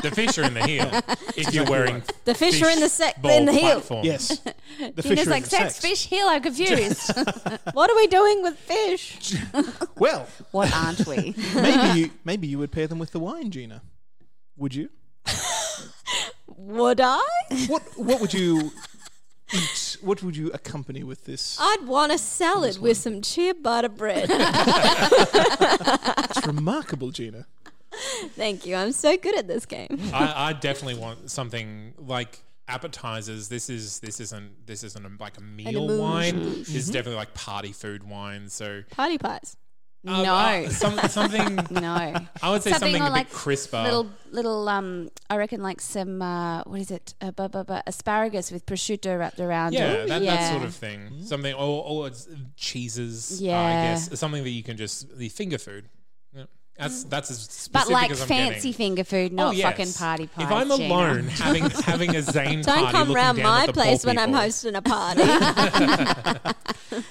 the 0.03 0.13
fish 0.15 0.39
are 0.39 0.45
in 0.45 0.55
the 0.55 0.63
heel. 0.63 0.89
if 1.37 1.53
you're 1.55 1.65
wearing 1.65 2.03
The 2.27 2.35
fish, 2.35 2.61
are 2.63 2.69
in 2.71 2.81
the 2.81 2.89
sex 2.89 3.19
in 3.25 3.47
the 3.47 3.53
heel. 3.53 3.61
platform. 3.81 4.05
yes. 4.05 4.39
The 4.79 5.03
fish 5.03 5.05
Gina's 5.05 5.19
are 5.19 5.23
in 5.23 5.31
like, 5.31 5.45
the 5.45 5.51
sex, 5.51 5.79
fish, 5.81 6.07
heel, 6.07 6.27
I'm 6.29 6.43
confused. 6.43 7.11
What 7.73 7.91
are 7.91 7.97
we 7.97 8.07
doing 8.07 8.43
with 8.43 8.57
fish? 8.59 9.35
Well, 9.99 10.27
what 10.53 10.73
aren't 10.75 11.07
we? 11.07 11.35
maybe 11.55 11.99
you 12.01 12.11
maybe 12.25 12.47
you 12.47 12.59
would 12.59 12.71
pair 12.73 12.87
them 12.87 12.99
with 12.99 13.11
the 13.13 13.19
wine, 13.19 13.51
Gina. 13.51 13.83
Would 14.57 14.75
you? 14.75 14.91
Would 16.57 17.01
I? 17.01 17.21
What 17.69 17.83
what 17.97 18.21
would 18.21 18.35
you 18.35 18.71
eat? 19.53 19.90
What 20.03 20.23
would 20.23 20.37
you 20.37 20.51
accompany 20.53 21.03
with 21.03 21.25
this? 21.25 21.59
I'd 21.61 21.87
want 21.87 22.13
a 22.13 22.19
salad 22.19 22.79
with 22.79 22.97
some 22.97 23.23
chia 23.23 23.55
butter 23.55 23.89
bread. 23.89 24.31
It's 26.31 26.47
remarkable, 26.47 27.11
Gina. 27.11 27.47
Thank 28.37 28.67
you. 28.67 28.77
I'm 28.77 28.93
so 28.93 29.17
good 29.17 29.37
at 29.37 29.49
this 29.49 29.67
game. 29.67 29.99
I, 30.13 30.49
I 30.49 30.53
definitely 30.53 31.01
want 31.01 31.31
something 31.31 31.95
like 31.99 32.43
appetizers. 32.69 33.49
This 33.49 33.69
is 33.69 33.99
this 34.01 34.21
isn't 34.21 34.67
this 34.67 34.85
isn't 34.85 35.05
a, 35.05 35.23
like 35.23 35.39
a 35.39 35.43
meal 35.43 35.85
amuse. 35.85 36.01
wine. 36.01 36.41
This 36.41 36.69
is 36.69 36.85
mm-hmm. 36.85 36.93
definitely 36.93 37.17
like 37.17 37.35
party 37.35 37.73
food 37.73 38.09
wine. 38.09 38.49
So 38.49 38.83
Party 38.91 39.19
pies. 39.19 39.57
Uh, 40.07 40.23
no. 40.23 40.35
uh, 40.35 40.69
some, 40.71 40.99
something. 41.09 41.57
no. 41.71 41.93
I 41.93 42.51
would 42.51 42.63
say 42.63 42.71
Something 42.71 42.93
something, 42.93 43.03
a 43.03 43.11
like, 43.11 43.29
bit 43.29 43.37
crisper. 43.37 43.83
Little, 43.83 44.11
little, 44.31 44.69
um, 44.69 45.11
I 45.29 45.37
reckon 45.37 45.63
like 45.63 45.81
some, 45.81 46.23
uh, 46.23 46.63
what 46.65 46.81
is 46.81 46.91
it? 46.91 47.15
Uh, 47.21 47.31
bu- 47.33 47.49
bu- 47.49 47.65
bu- 47.65 47.81
asparagus 47.87 48.51
with 48.51 48.65
prosciutto 48.67 49.19
wrapped 49.19 49.41
around 49.41 49.75
yeah, 49.75 49.93
it. 49.93 50.09
that, 50.09 50.23
yeah. 50.23 50.37
that 50.37 50.53
sort 50.53 50.65
of 50.65 50.75
thing. 50.75 51.23
Something 51.25 51.55
or, 51.55 51.85
or 51.85 52.11
cheeses. 52.57 53.41
Yeah. 53.43 53.61
I 53.61 53.73
guess 53.73 54.19
something 54.19 54.43
that 54.43 54.51
you 54.51 54.63
can 54.63 54.77
just 54.77 55.17
the 55.17 55.29
finger 55.29 55.59
food. 55.59 55.89
Yeah. 56.81 56.89
That's 56.89 57.05
mm. 57.05 57.11
that's 57.11 57.31
as 57.31 57.41
specific 57.43 57.73
But 57.73 57.89
like 57.91 58.11
as 58.11 58.21
I'm 58.23 58.29
fancy 58.29 58.55
getting. 58.55 58.73
finger 58.73 59.05
food, 59.05 59.33
not 59.33 59.49
Oh, 59.49 59.51
yes. 59.53 59.67
fucking 59.71 59.93
party 59.93 60.27
pies. 60.29 60.47
If 60.47 60.53
I'm 60.53 60.71
Gina. 60.71 60.85
alone 60.95 61.29
having 61.29 61.71
having 61.71 62.17
a 62.17 62.23
Zane 62.23 62.63
Don't 62.63 62.79
party, 62.79 62.93
come 62.93 63.09
looking 63.09 63.15
round 63.15 63.39
down 63.39 63.47
my 63.47 63.61
at 63.63 63.67
the 63.67 63.73
place 63.75 64.05
when 64.07 64.19
I'm 64.19 64.29
people. 64.31 64.41
hosting 64.43 64.75
a 64.75 64.83
party. 66.43 66.55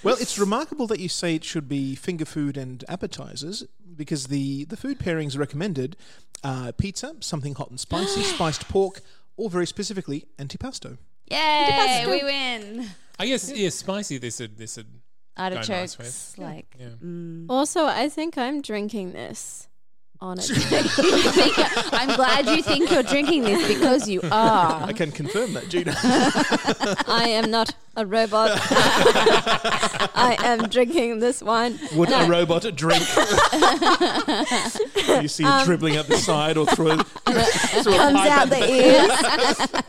Well, 0.04 0.18
it's 0.20 0.38
remarkable 0.38 0.88
that 0.88 1.00
you 1.00 1.08
say 1.08 1.36
it 1.36 1.44
should 1.46 1.70
be 1.70 1.96
finger 1.96 2.26
food 2.26 2.58
and 2.58 2.84
appetizers 2.90 3.66
because 3.96 4.28
the, 4.28 4.66
the 4.66 4.76
food 4.78 5.00
pairings 5.00 5.38
recommended 5.38 5.96
are 6.44 6.72
pizza, 6.74 7.16
something 7.22 7.56
hot 7.56 7.70
and 7.70 7.80
spicy, 7.80 8.22
spiced 8.36 8.68
pork, 8.68 9.02
or 9.38 9.50
very 9.50 9.66
specifically, 9.66 10.26
antipasto. 10.38 10.98
Yay, 11.32 12.06
we 12.08 12.24
win. 12.24 12.90
I 13.18 13.28
guess 13.28 13.50
yeah, 13.52 13.70
spicy. 13.70 14.18
This 14.18 14.40
would 14.42 14.58
this 14.58 14.76
would 14.78 14.99
nice 15.40 15.70
Artichokes, 15.70 15.98
with. 15.98 16.46
like. 16.46 16.76
yeah. 16.80 16.88
Mm. 17.04 17.46
also, 17.50 17.86
I 17.86 18.10
think 18.10 18.38
I'm 18.38 18.62
drinking 18.62 19.14
this 19.14 19.68
on 20.22 20.38
I'm 21.94 22.14
glad 22.18 22.46
you 22.48 22.62
think 22.62 22.92
you're 22.92 23.04
drinking 23.04 23.44
this 23.44 23.66
because 23.70 24.10
you 24.10 24.20
are. 24.24 24.84
I 24.84 24.92
can 24.92 25.12
confirm 25.12 25.54
that, 25.54 25.70
Gina. 25.70 25.96
I 27.08 27.30
am 27.30 27.50
not 27.50 27.74
a 27.96 28.06
robot. 28.06 28.52
I 28.62 30.36
am 30.44 30.68
drinking 30.68 31.20
this 31.20 31.42
wine. 31.42 31.80
Would 31.96 32.10
No. 32.10 32.20
a 32.26 32.28
robot 32.28 32.64
drink? 32.76 33.02
you 35.22 35.28
see 35.30 35.46
it 35.46 35.66
dribbling 35.66 35.96
up 35.96 36.08
the 36.08 36.18
side 36.18 36.58
or 36.58 36.66
through, 36.66 36.92
a- 36.92 37.04
through 37.04 37.94
a 37.94 37.98
Comes 37.98 38.18
pipe 38.18 38.32
out 38.32 38.50
the 38.50 38.70
ears. 38.70 39.84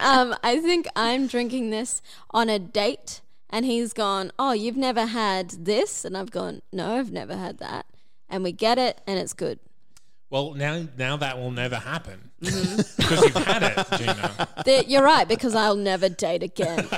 um, 0.00 0.34
I 0.44 0.60
think 0.60 0.86
I'm 0.94 1.26
drinking 1.26 1.70
this 1.70 2.02
on 2.30 2.48
a 2.48 2.58
date, 2.60 3.20
and 3.56 3.64
he's 3.64 3.94
gone, 3.94 4.30
"Oh, 4.38 4.52
you've 4.52 4.76
never 4.76 5.06
had 5.06 5.50
this," 5.50 6.04
and 6.04 6.14
I've 6.16 6.30
gone, 6.30 6.60
"No, 6.72 6.96
I've 6.98 7.10
never 7.10 7.34
had 7.36 7.56
that," 7.58 7.86
and 8.28 8.44
we 8.44 8.52
get 8.52 8.76
it, 8.76 9.00
and 9.06 9.18
it's 9.18 9.32
good. 9.32 9.58
Well, 10.28 10.52
now 10.54 10.86
now 10.98 11.16
that 11.16 11.38
will 11.38 11.52
never 11.52 11.76
happen 11.76 12.30
Mm-hmm. 12.42 12.76
because 12.98 13.22
you've 13.24 13.46
had 13.46 13.62
it, 13.62 13.98
Gina. 13.98 14.48
The- 14.64 14.84
You're 14.86 15.02
right 15.04 15.26
because 15.26 15.54
I'll 15.54 15.76
never 15.76 16.08
date 16.10 16.42
again. 16.42 16.86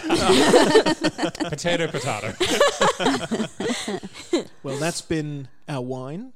Potato, 1.49 1.87
potato. 1.89 2.35
Well, 4.65 4.77
that's 4.79 5.01
been 5.03 5.49
our 5.69 5.81
wine, 5.81 6.33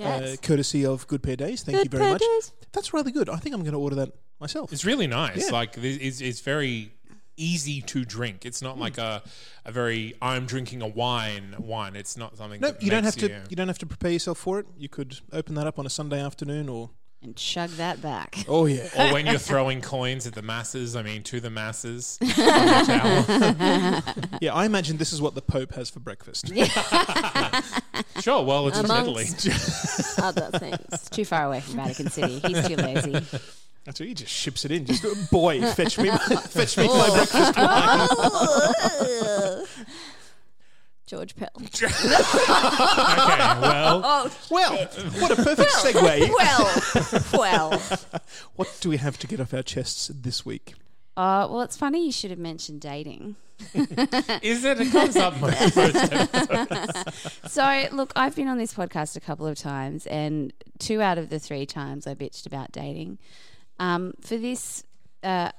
uh, 0.00 0.36
courtesy 0.42 0.86
of 0.86 1.06
Good 1.08 1.22
Pair 1.22 1.36
Days. 1.36 1.62
Thank 1.62 1.78
Good 1.78 1.84
you 1.86 1.90
very 1.90 2.02
Pair 2.04 2.12
much. 2.12 2.20
Days. 2.20 2.52
That's 2.72 2.94
rather 2.94 3.10
good. 3.10 3.28
I 3.28 3.36
think 3.36 3.54
I'm 3.54 3.62
going 3.62 3.72
to 3.72 3.78
order 3.80 3.96
that 3.96 4.12
myself. 4.40 4.72
It's 4.72 4.84
really 4.84 5.06
nice. 5.06 5.46
Yeah. 5.46 5.52
Like 5.52 5.72
this 5.74 5.96
is 5.98 6.20
it's 6.22 6.40
very 6.40 6.93
easy 7.36 7.80
to 7.82 8.04
drink. 8.04 8.44
It's 8.44 8.62
not 8.62 8.78
like 8.78 8.98
a 8.98 9.22
a 9.64 9.72
very 9.72 10.14
I'm 10.22 10.46
drinking 10.46 10.82
a 10.82 10.88
wine 10.88 11.54
wine. 11.58 11.96
It's 11.96 12.16
not 12.16 12.36
something. 12.36 12.60
no, 12.60 12.70
that 12.70 12.82
you 12.82 12.90
don't 12.90 13.04
have 13.04 13.16
makes 13.20 13.28
to. 13.44 13.50
You 13.50 13.56
don't 13.56 13.68
have 13.68 13.78
to 13.78 13.86
prepare 13.86 14.10
yourself 14.12 14.38
for 14.38 14.58
it. 14.60 14.66
You 14.76 14.88
could 14.88 15.18
open 15.32 15.54
that 15.56 15.66
up 15.66 15.78
on 15.78 15.86
a 15.86 15.90
Sunday 15.90 16.20
afternoon, 16.20 16.68
or 16.68 16.90
And 17.22 17.34
chug 17.36 17.70
that 17.70 18.02
back. 18.02 18.44
oh 18.48 18.66
yeah, 18.66 18.88
Or 18.98 19.12
when 19.14 19.24
you're 19.26 19.38
throwing 19.38 19.80
coins 19.80 20.26
at 20.26 20.34
the 20.34 20.42
masses, 20.42 20.94
I 20.96 21.02
mean, 21.02 21.22
to 21.24 21.40
the 21.40 21.50
masses. 21.50 22.18
the 22.18 22.28
yeah. 24.40 24.54
I 24.54 24.66
imagine 24.66 24.98
this 24.98 25.12
is 25.12 25.20
what 25.22 25.34
the 25.34 25.42
Pope 25.42 25.74
has 25.74 25.88
for 25.90 26.00
breakfast. 26.00 26.52
Sure, 28.20 28.42
well, 28.44 28.68
it's 28.68 28.78
in 28.78 28.86
Italy. 28.86 29.26
Other 30.18 30.50
things. 30.58 31.08
Too 31.10 31.24
far 31.24 31.44
away 31.46 31.60
from 31.60 31.76
Vatican 31.76 32.10
City. 32.10 32.38
He's 32.46 32.66
too 32.66 32.76
lazy. 32.76 33.26
That's 33.84 34.00
what 34.00 34.08
he 34.08 34.14
just 34.14 34.32
ships 34.32 34.64
it 34.64 34.70
in. 34.70 34.86
Just 34.86 35.30
boy, 35.30 35.60
fetch 35.74 35.98
me, 35.98 36.08
my, 36.10 36.16
fetch 36.18 36.76
me 36.78 36.86
my 36.88 37.10
breakfast 37.10 37.56
wine. 37.56 38.08
George 41.06 41.36
Pell. 41.36 41.50
Okay, 41.56 41.86
well, 43.60 44.30
Well, 44.50 44.86
what 45.20 45.30
a 45.30 45.36
perfect 45.36 45.70
segue. 45.72 46.30
Well, 46.30 46.82
well. 47.34 47.78
What 48.56 48.74
do 48.80 48.88
we 48.88 48.96
have 48.96 49.18
to 49.18 49.26
get 49.26 49.38
off 49.40 49.52
our 49.52 49.62
chests 49.62 50.10
this 50.14 50.46
week? 50.46 50.74
Uh, 51.16 51.46
well, 51.50 51.60
it's 51.60 51.76
funny 51.76 52.06
you 52.06 52.12
should 52.12 52.30
have 52.30 52.38
mentioned 52.38 52.80
dating. 52.80 53.36
is 53.74 54.64
it? 54.64 54.80
It 54.80 54.90
comes 54.90 55.16
up 55.16 55.38
most, 55.40 55.76
most 55.76 55.94
episodes. 55.94 57.38
So, 57.52 57.86
look, 57.92 58.12
I've 58.16 58.34
been 58.34 58.48
on 58.48 58.56
this 58.58 58.72
podcast 58.74 59.14
a 59.16 59.20
couple 59.20 59.46
of 59.46 59.56
times, 59.58 60.06
and 60.06 60.52
two 60.78 61.00
out 61.02 61.18
of 61.18 61.28
the 61.30 61.38
three 61.38 61.66
times 61.66 62.06
I 62.06 62.14
bitched 62.14 62.46
about 62.46 62.72
dating. 62.72 63.18
Um, 63.78 64.14
for 64.20 64.36
this 64.36 64.84
uh, 65.22 65.50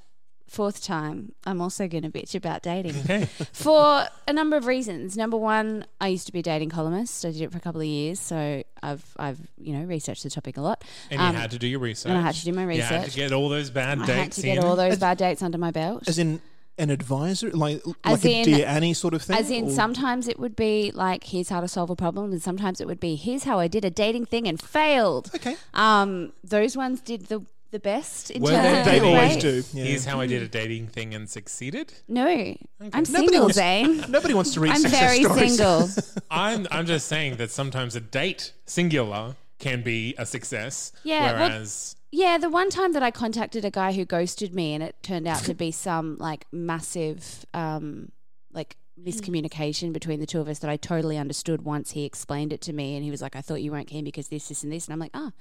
fourth 0.48 0.84
time, 0.84 1.34
I'm 1.46 1.60
also 1.62 1.88
going 1.88 2.04
to 2.04 2.10
bitch 2.10 2.36
about 2.36 2.62
dating 2.64 2.94
for 3.54 4.08
a 4.28 4.34
number 4.34 4.56
of 4.58 4.66
reasons. 4.68 5.18
Number 5.18 5.38
one, 5.38 5.86
I 6.00 6.08
used 6.10 6.26
to 6.28 6.32
be 6.32 6.40
a 6.40 6.44
dating 6.44 6.70
columnist. 6.70 7.26
I 7.26 7.32
did 7.32 7.42
it 7.42 7.52
for 7.52 7.58
a 7.58 7.62
couple 7.62 7.82
of 7.82 7.88
years, 7.88 8.20
so 8.20 8.64
I've 8.82 9.04
I've 9.18 9.40
you 9.58 9.74
know 9.78 9.86
researched 9.86 10.24
the 10.24 10.30
topic 10.30 10.58
a 10.58 10.62
lot. 10.62 10.84
And 11.12 11.20
you 11.20 11.28
Um, 11.28 11.36
had 11.36 11.52
to 11.52 11.60
do 11.60 11.68
your 11.68 11.80
research. 11.80 12.10
and 12.10 12.18
I 12.18 12.22
had 12.22 12.36
to 12.36 12.46
do 12.46 12.54
my 12.54 12.64
research. 12.64 12.80
You 12.92 12.96
had 12.96 13.00
to 13.02 13.06
research. 13.08 13.16
get 13.16 13.32
all 13.34 13.50
those 13.50 13.70
bad 13.70 14.00
I 14.02 14.06
dates 14.06 14.18
had 14.20 14.32
to 14.34 14.42
get 14.44 14.58
in. 14.60 14.64
all 14.64 14.76
those 14.76 14.98
bad 14.98 15.18
dates 15.18 15.42
under 15.44 15.58
my 15.58 15.72
belt. 15.72 16.08
As 16.08 16.18
in 16.20 16.40
an 16.78 16.90
advisor, 16.90 17.50
like 17.52 17.82
As 18.04 18.24
like 18.24 18.26
a 18.26 18.40
in- 18.40 18.46
Dear 18.46 18.66
Annie 18.68 18.94
sort 18.94 19.14
of 19.14 19.22
thing. 19.22 19.38
As 19.38 19.50
in, 19.50 19.66
or- 19.68 19.72
sometimes 19.72 20.28
it 20.28 20.38
would 20.38 20.58
be 20.58 20.92
like, 20.94 21.24
here's 21.24 21.48
how 21.50 21.62
to 21.62 21.70
solve 21.70 21.90
a 21.90 21.96
problem, 21.96 22.32
and 22.34 22.42
sometimes 22.42 22.82
it 22.82 22.88
would 22.88 23.00
be, 23.00 23.16
here's 23.16 23.46
how 23.46 23.60
I 23.60 23.68
did 23.70 23.86
a 23.86 23.90
dating 23.90 24.26
thing 24.26 24.46
and 24.46 24.62
failed. 24.62 25.32
Okay. 25.34 25.56
Um, 25.74 26.34
those 26.44 26.76
ones 26.76 27.00
did 27.00 27.28
the 27.28 27.46
the 27.76 27.80
best 27.80 28.32
in 28.32 28.42
Were 28.42 28.52
terms 28.52 28.64
they- 28.64 28.80
of 28.80 28.86
They 28.86 29.00
the 29.00 29.06
always 29.06 29.34
rate. 29.36 29.42
do. 29.42 29.64
Yeah. 29.74 29.84
Here's 29.84 30.06
how 30.06 30.20
I 30.22 30.28
did 30.28 30.42
a 30.42 30.48
dating 30.48 30.88
thing 30.88 31.14
and 31.14 31.30
succeeded. 31.30 31.94
No, 32.08 32.26
I'm 32.28 32.58
Nobody 32.80 33.06
single, 33.06 33.42
wants- 33.42 33.56
Zane. 33.58 34.06
Nobody 34.10 34.34
wants 34.34 34.54
to 34.54 34.60
read 34.62 34.72
I'm 34.72 34.82
success 34.82 35.00
very 35.00 35.24
stories. 35.24 35.56
single. 35.58 35.90
I'm 36.32 36.68
I'm 36.72 36.86
just 36.86 37.08
saying 37.08 37.36
that 37.38 37.52
sometimes 37.52 37.96
a 37.96 38.00
date 38.22 38.54
singular 38.66 39.36
can 39.60 39.82
be 39.84 40.16
a 40.18 40.26
success. 40.26 40.92
Yeah, 41.04 41.34
well- 41.34 41.50
Whereas, 41.50 41.96
Yeah, 42.12 42.38
the 42.38 42.50
one 42.50 42.70
time 42.70 42.94
that 42.94 43.04
I 43.04 43.12
contacted 43.12 43.66
a 43.66 43.72
guy 43.72 43.92
who 43.92 44.06
ghosted 44.06 44.54
me, 44.56 44.74
and 44.74 44.82
it 44.82 44.96
turned 45.04 45.28
out 45.28 45.44
to 45.50 45.54
be 45.54 45.72
some 45.88 46.18
like 46.18 46.46
massive, 46.54 47.46
um, 47.54 48.12
like 48.54 48.78
miscommunication 49.10 49.92
between 49.92 50.20
the 50.22 50.26
two 50.26 50.40
of 50.40 50.48
us 50.48 50.60
that 50.60 50.70
I 50.70 50.78
totally 50.78 51.18
understood 51.18 51.64
once 51.64 51.92
he 51.92 52.06
explained 52.06 52.54
it 52.54 52.62
to 52.62 52.74
me, 52.74 52.96
and 52.96 53.04
he 53.04 53.12
was 53.12 53.22
like, 53.22 53.36
"I 53.36 53.42
thought 53.42 53.62
you 53.62 53.72
weren't 53.74 53.88
keen 53.88 54.06
because 54.06 54.30
this, 54.30 54.48
this, 54.48 54.64
and 54.64 54.72
this," 54.72 54.86
and 54.88 54.94
I'm 54.94 55.00
like, 55.00 55.12
"Ah, 55.14 55.32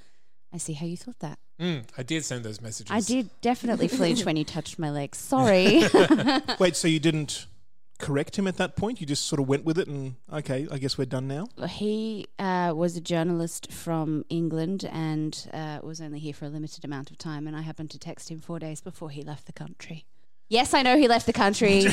I 0.54 0.58
see 0.58 0.72
how 0.72 0.86
you 0.86 0.96
thought 0.96 1.18
that." 1.20 1.38
mm, 1.60 1.84
I 1.98 2.02
did 2.02 2.24
send 2.24 2.44
those 2.44 2.60
messages. 2.60 2.90
I 2.90 3.00
did 3.00 3.30
definitely 3.40 3.88
flinch 3.98 4.24
when 4.24 4.36
you 4.36 4.44
touched 4.44 4.78
my 4.78 4.90
legs. 4.90 5.18
Sorry. 5.18 5.82
Wait, 6.58 6.76
so 6.76 6.88
you 6.88 7.00
didn't 7.00 7.46
correct 7.98 8.36
him 8.38 8.46
at 8.46 8.56
that 8.56 8.76
point? 8.76 9.00
You 9.00 9.06
just 9.06 9.26
sort 9.26 9.40
of 9.40 9.48
went 9.48 9.64
with 9.64 9.78
it 9.78 9.88
and, 9.88 10.16
okay, 10.32 10.66
I 10.70 10.78
guess 10.78 10.98
we're 10.98 11.04
done 11.04 11.28
now? 11.28 11.46
he 11.68 12.26
uh, 12.38 12.72
was 12.74 12.96
a 12.96 13.00
journalist 13.00 13.72
from 13.72 14.24
England 14.28 14.88
and 14.92 15.48
uh, 15.52 15.80
was 15.82 16.00
only 16.00 16.18
here 16.18 16.34
for 16.34 16.46
a 16.46 16.48
limited 16.48 16.84
amount 16.84 17.10
of 17.10 17.18
time, 17.18 17.46
and 17.46 17.56
I 17.56 17.62
happened 17.62 17.90
to 17.90 17.98
text 17.98 18.30
him 18.30 18.40
four 18.40 18.58
days 18.58 18.80
before 18.80 19.10
he 19.10 19.22
left 19.22 19.46
the 19.46 19.52
country. 19.52 20.06
Yes, 20.50 20.74
I 20.74 20.82
know 20.82 20.96
he 20.98 21.08
left 21.08 21.24
the 21.26 21.32
country. 21.32 21.80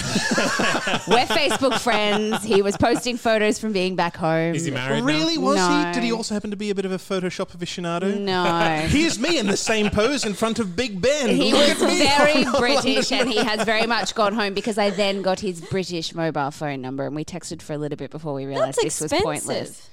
We're 1.07 1.25
Facebook 1.25 1.79
friends. 1.79 2.43
He 2.43 2.61
was 2.61 2.75
posting 2.77 3.17
photos 3.17 3.57
from 3.57 3.71
being 3.71 3.95
back 3.95 4.17
home. 4.17 4.53
Is 4.53 4.65
he 4.65 4.71
married 4.71 5.03
Really? 5.05 5.37
Was 5.37 5.55
No. 5.55 5.85
he? 5.87 5.93
Did 5.93 6.03
he 6.03 6.11
also 6.11 6.33
happen 6.33 6.51
to 6.51 6.57
be 6.57 6.69
a 6.69 6.75
bit 6.75 6.83
of 6.85 6.91
a 6.91 6.97
Photoshop 6.97 7.55
aficionado? 7.57 8.19
No. 8.19 8.85
Here's 8.89 9.17
me 9.17 9.39
in 9.39 9.47
the 9.47 9.55
same 9.57 9.89
pose 9.89 10.25
in 10.25 10.33
front 10.33 10.59
of 10.59 10.75
Big 10.75 11.01
Ben. 11.01 11.29
He 11.29 11.53
Look 11.53 11.79
was 11.79 11.81
at 11.81 11.87
me. 11.87 11.99
very 11.99 12.45
I'm 12.45 12.55
a 12.55 12.59
British 12.59 13.09
Londoner. 13.09 13.21
and 13.21 13.29
he 13.31 13.37
has 13.43 13.63
very 13.65 13.87
much 13.87 14.13
gone 14.15 14.33
home 14.33 14.53
because 14.53 14.77
I 14.77 14.89
then 14.89 15.21
got 15.21 15.39
his 15.39 15.61
British 15.61 16.13
mobile 16.13 16.51
phone 16.51 16.81
number 16.81 17.05
and 17.07 17.15
we 17.15 17.23
texted 17.23 17.61
for 17.61 17.71
a 17.73 17.77
little 17.77 17.97
bit 17.97 18.11
before 18.11 18.33
we 18.33 18.45
realized 18.45 18.77
That's 18.79 18.83
this 18.83 19.01
was 19.01 19.11
expensive. 19.13 19.45
pointless. 19.47 19.89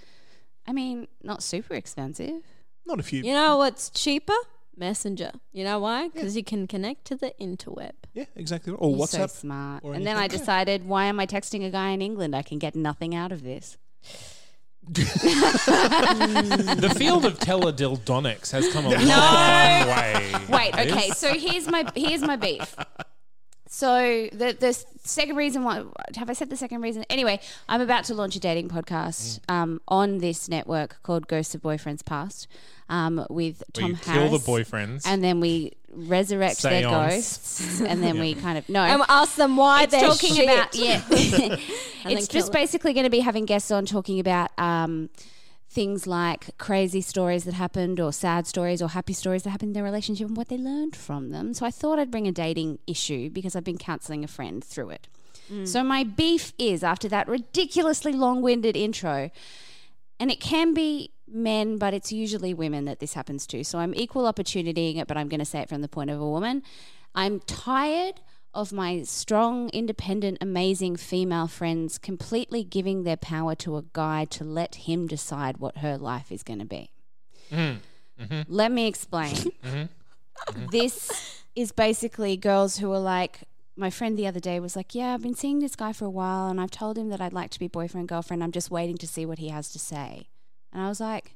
I 0.67 0.73
mean, 0.73 1.07
not 1.23 1.43
super 1.45 1.75
expensive. 1.75 2.43
Not 2.87 2.99
a 2.99 3.03
few. 3.05 3.23
You 3.23 3.35
know 3.35 3.57
what's 3.57 3.89
cheaper? 3.91 4.35
Messenger. 4.79 5.33
You 5.53 5.65
know 5.65 5.79
why? 5.81 6.09
Because 6.09 6.37
you 6.37 6.45
can 6.45 6.67
connect 6.67 7.05
to 7.07 7.17
the 7.17 7.33
interweb. 7.41 7.93
Yeah, 8.15 8.25
exactly. 8.37 8.73
Or 8.75 8.95
He's 8.97 9.11
so 9.11 9.19
WhatsApp. 9.19 9.31
smart. 9.31 9.85
or 9.85 9.95
And 9.95 10.07
then 10.07 10.17
I 10.17 10.29
decided, 10.29 10.87
why 10.87 11.05
am 11.07 11.19
I 11.21 11.27
texting 11.27 11.67
a 11.67 11.71
guy 11.71 11.91
in 11.91 12.01
England? 12.03 12.35
I 12.37 12.43
can 12.43 12.59
get 12.59 12.75
nothing 12.75 13.15
out 13.15 13.33
of 13.33 13.43
this. 13.43 13.77
the 14.89 15.05
field 16.97 17.27
of 17.27 17.39
teledildonics 17.39 18.51
has 18.53 18.73
come 18.73 18.87
a 18.87 18.89
long 18.91 19.89
way. 19.89 20.33
Wait, 20.49 20.75
okay. 20.75 21.11
So 21.11 21.35
here's 21.35 21.69
my 21.69 21.85
here's 21.95 22.23
my 22.23 22.37
beef. 22.37 22.75
So 23.71 24.29
the 24.33 24.57
the 24.59 24.73
second 25.05 25.37
reason 25.37 25.63
why 25.63 25.85
have 26.17 26.31
I 26.31 26.33
said 26.33 26.49
the 26.51 26.57
second 26.57 26.81
reason? 26.81 27.05
Anyway, 27.11 27.39
I'm 27.69 27.81
about 27.83 28.05
to 28.05 28.15
launch 28.15 28.35
a 28.35 28.41
dating 28.41 28.69
podcast 28.69 29.41
Mm. 29.41 29.55
um, 29.55 29.81
on 29.89 30.19
this 30.19 30.49
network 30.49 30.97
called 31.03 31.29
Ghosts 31.29 31.55
of 31.55 31.61
Boyfriends 31.63 32.05
Past 32.05 32.49
um, 32.89 33.27
with 33.29 33.63
Tom 33.75 33.91
you 33.91 33.95
Harris. 33.97 34.31
kill 34.31 34.39
the 34.39 34.45
boyfriends. 34.65 35.03
and 35.07 35.23
then 35.23 35.41
we 35.41 35.75
resurrect 35.93 36.63
their 36.63 36.83
ghosts, 36.83 37.81
and 37.81 38.03
then 38.03 38.19
we 38.19 38.35
kind 38.35 38.57
of 38.59 38.67
no. 38.69 38.81
And 38.81 39.03
ask 39.09 39.37
them 39.37 39.57
why 39.57 39.83
it's 39.85 39.93
they're 39.93 40.01
talking 40.09 40.35
shit. 40.35 40.45
about 40.45 40.75
yeah. 40.75 41.03
it's 42.07 42.29
just 42.29 42.49
it. 42.49 42.53
basically 42.53 42.93
going 42.95 43.05
to 43.05 43.11
be 43.11 43.21
having 43.21 43.45
guests 43.45 43.71
on 43.71 43.85
talking 43.85 44.19
about 44.21 44.51
um, 44.59 45.11
things 45.71 46.07
like 46.07 46.57
crazy 46.57 47.01
stories 47.01 47.45
that 47.45 47.55
happened, 47.55 48.01
or 48.01 48.13
sad 48.13 48.47
stories, 48.47 48.81
or 48.81 48.89
happy 48.89 49.13
stories 49.13 49.43
that 49.43 49.51
happened 49.51 49.71
in 49.71 49.75
their 49.75 49.85
relationship, 49.85 50.27
and 50.27 50.37
what 50.37 50.49
they 50.49 50.57
learned 50.57 50.97
from 50.97 51.31
them. 51.31 51.53
So 51.53 51.67
I 51.67 51.71
thought 51.71 51.99
I'd 51.99 52.11
bring 52.11 52.27
a 52.27 52.33
dating 52.33 52.79
issue 52.87 53.29
because 53.29 53.55
I've 53.55 53.65
been 53.65 53.79
counselling 53.79 54.25
a 54.25 54.29
friend 54.29 54.65
through 54.65 54.91
it. 54.91 55.09
Mm. 55.53 55.69
So 55.69 55.85
my 55.85 56.05
beef 56.05 56.53
is 56.59 56.83
after 56.83 57.09
that 57.09 57.29
ridiculously 57.29 58.13
long-winded 58.13 58.77
intro, 58.77 59.31
and 60.19 60.31
it 60.31 60.41
can 60.41 60.73
be 60.73 61.11
men, 61.31 61.77
but 61.77 61.93
it's 61.93 62.11
usually 62.11 62.55
women 62.55 62.87
that 62.87 63.01
this 63.01 63.13
happens 63.13 63.47
to. 63.49 63.63
So 63.63 63.79
I'm 63.79 63.95
equal 63.95 64.25
opportunitying 64.25 64.97
it, 64.97 65.07
but 65.07 65.19
I'm 65.19 65.29
going 65.29 65.41
to 65.41 65.45
say 65.45 65.61
it 65.61 65.69
from 65.69 65.83
the 65.83 65.89
point 65.89 66.09
of 66.09 66.19
a 66.19 66.27
woman. 66.27 66.63
I'm 67.15 67.41
tired 67.41 68.21
of 68.55 68.73
my 68.73 69.03
strong, 69.03 69.69
independent, 69.71 70.39
amazing 70.41 70.97
female 70.97 71.47
friends 71.47 71.99
completely 71.99 72.65
giving 72.65 73.05
their 73.05 73.17
power 73.17 73.55
to 73.55 73.77
a 73.77 73.85
guy 73.93 74.25
to 74.27 74.45
let 74.45 74.75
him 74.75 75.07
decide 75.07 75.59
what 75.59 75.79
her 75.79 75.99
life 75.99 76.33
is 76.33 76.43
going 76.43 76.59
to 76.59 76.65
be. 76.65 76.91
Mm, 77.53 77.79
mm-hmm. 78.21 78.41
Let 78.49 78.73
me 78.73 78.87
explain. 78.87 79.35
Mm-hmm. 79.35 79.85
Mm-hmm. 80.49 80.67
This 80.71 81.43
is 81.55 81.73
basically 81.73 82.37
girls 82.37 82.79
who 82.79 82.93
are 82.93 83.01
like, 83.01 83.41
my 83.77 83.91
friend 83.91 84.19
the 84.19 84.27
other 84.27 84.41
day 84.41 84.61
was 84.61 84.77
like, 84.77 84.95
Yeah, 84.95 85.15
I've 85.15 85.23
been 85.23 85.35
seeing 85.35 85.61
this 85.61 85.77
guy 85.77 85.93
for 85.93 86.05
a 86.05 86.11
while 86.11 86.49
and 86.49 86.61
I've 86.61 86.71
told 86.71 86.99
him 86.99 87.09
that 87.11 87.21
I'd 87.21 87.33
like 87.33 87.51
to 87.51 87.59
be 87.59 87.69
boyfriend, 87.69 88.09
girlfriend. 88.09 88.43
I'm 88.43 88.53
just 88.53 88.71
waiting 88.71 88.97
to 88.99 89.07
see 89.07 89.25
what 89.25 89.39
he 89.39 89.49
has 89.49 89.69
to 89.71 89.79
say. 89.79 90.29
And 90.73 90.83
I 90.83 90.89
was 90.89 91.01
like, 91.01 91.35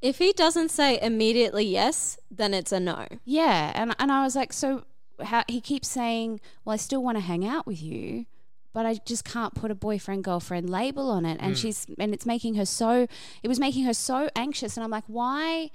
If 0.00 0.18
he 0.18 0.32
doesn't 0.32 0.70
say 0.70 1.00
immediately 1.00 1.64
yes, 1.64 2.18
then 2.30 2.54
it's 2.54 2.72
a 2.72 2.80
no. 2.80 3.06
Yeah. 3.24 3.72
And, 3.74 3.94
and 3.98 4.12
I 4.12 4.22
was 4.22 4.36
like, 4.36 4.52
So 4.52 4.84
how, 5.22 5.44
he 5.48 5.60
keeps 5.60 5.88
saying, 5.88 6.40
Well, 6.64 6.74
I 6.74 6.76
still 6.76 7.02
want 7.02 7.16
to 7.16 7.22
hang 7.22 7.46
out 7.46 7.66
with 7.66 7.82
you. 7.82 8.26
But 8.72 8.84
I 8.84 9.00
just 9.06 9.24
can't 9.24 9.54
put 9.54 9.70
a 9.70 9.74
boyfriend 9.74 10.22
girlfriend 10.22 10.68
label 10.68 11.10
on 11.10 11.24
it, 11.24 11.38
and 11.40 11.54
mm. 11.54 11.56
she's 11.56 11.86
and 11.98 12.12
it's 12.12 12.26
making 12.26 12.56
her 12.56 12.66
so 12.66 13.06
it 13.42 13.48
was 13.48 13.58
making 13.58 13.84
her 13.84 13.94
so 13.94 14.28
anxious, 14.36 14.76
and 14.76 14.84
I'm 14.84 14.90
like, 14.90 15.04
why, 15.06 15.70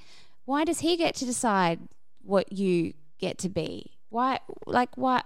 why 0.45 0.65
does 0.65 0.81
he 0.81 0.97
get 0.97 1.15
to 1.15 1.25
decide 1.25 1.79
what 2.21 2.53
you 2.53 2.93
get 3.17 3.39
to 3.39 3.49
be? 3.49 3.97
Why, 4.09 4.39
like, 4.67 4.95
what? 4.97 5.25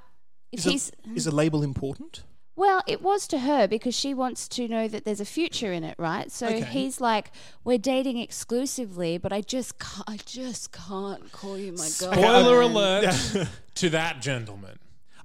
If 0.53 0.65
Is 0.65 0.91
a, 1.05 1.15
is 1.15 1.27
a 1.27 1.31
label 1.31 1.63
important? 1.63 2.23
Well, 2.55 2.81
it 2.87 3.01
was 3.01 3.27
to 3.27 3.39
her 3.39 3.67
because 3.67 3.93
she 3.95 4.13
wants 4.13 4.47
to 4.49 4.67
know 4.67 4.87
that 4.87 5.03
there's 5.05 5.19
a 5.19 5.25
future 5.25 5.73
in 5.73 5.83
it, 5.83 5.95
right? 5.97 6.31
So 6.31 6.47
Okay. 6.47 6.63
he's 6.63 7.01
like, 7.01 7.31
we're 7.63 7.77
dating 7.77 8.17
exclusively, 8.17 9.17
but 9.17 9.33
I 9.33 9.41
just 9.41 9.77
can't, 9.79 10.07
I 10.07 10.17
just 10.25 10.71
can't 10.71 11.31
call 11.31 11.57
you 11.57 11.71
my 11.73 11.89
girlfriend. 11.99 12.23
Spoiler 12.25 12.61
alert 12.61 13.47
to 13.75 13.89
that 13.89 14.21
gentleman. 14.21 14.77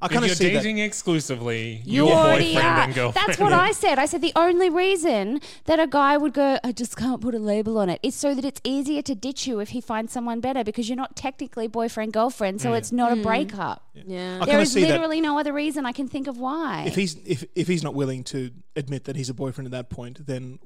I 0.03 0.07
If 0.07 0.13
kind 0.13 0.25
you're 0.25 0.33
of 0.33 0.39
see 0.39 0.49
that. 0.49 0.63
dating 0.63 0.79
exclusively, 0.79 1.83
You 1.85 2.07
your 2.07 2.17
already 2.17 2.55
boyfriend 2.55 2.79
are. 2.79 2.81
and 2.85 2.95
girlfriend. 2.95 3.29
That's 3.29 3.39
what 3.39 3.53
I 3.53 3.73
said. 3.73 3.99
I 3.99 4.07
said 4.07 4.23
the 4.23 4.33
only 4.35 4.71
reason 4.71 5.41
that 5.67 5.79
a 5.79 5.87
guy 5.87 6.17
would 6.17 6.33
go, 6.33 6.59
I 6.65 6.73
just 6.73 6.97
can't 6.97 7.21
put 7.21 7.35
a 7.35 7.39
label 7.39 7.77
on 7.79 7.91
it, 7.91 8.01
is 8.03 8.15
so 8.15 8.35
that 8.35 8.45
it's 8.45 8.61
easier 8.65 9.03
to 9.03 9.15
ditch 9.15 9.47
you 9.47 9.61
if 9.61 9.71
he 9.71 9.81
finds 9.81 10.13
someone 10.13 10.41
better 10.41 10.65
because 10.65 10.89
you're 10.89 10.97
not 10.97 11.17
technically 11.17 11.67
boyfriend 11.67 12.13
girlfriend, 12.13 12.61
so 12.61 12.71
mm. 12.71 12.79
it's 12.79 12.93
not 12.93 13.13
a 13.13 13.17
mm. 13.17 13.23
breakup. 13.23 13.91
Yeah. 13.95 14.37
I 14.37 14.39
There 14.39 14.47
kinda 14.47 14.61
is 14.63 14.73
see 14.73 14.83
that- 14.83 14.89
literally 14.89 15.21
no 15.21 15.39
other 15.39 15.53
reason 15.53 15.85
I 15.85 15.93
can 15.93 16.09
think 16.09 16.27
of 16.27 16.39
why. 16.39 16.85
If 16.87 16.95
he's 16.95 17.17
if 17.27 17.45
if 17.55 17.69
he's 17.69 17.83
not 17.83 17.95
willing 17.95 18.25
to 18.25 18.51
admit 18.77 19.05
that 19.05 19.17
he's 19.17 19.29
a 19.29 19.35
boyfriend 19.35 19.67
at 19.67 19.73
that 19.73 19.91
point, 19.91 20.27
then 20.27 20.59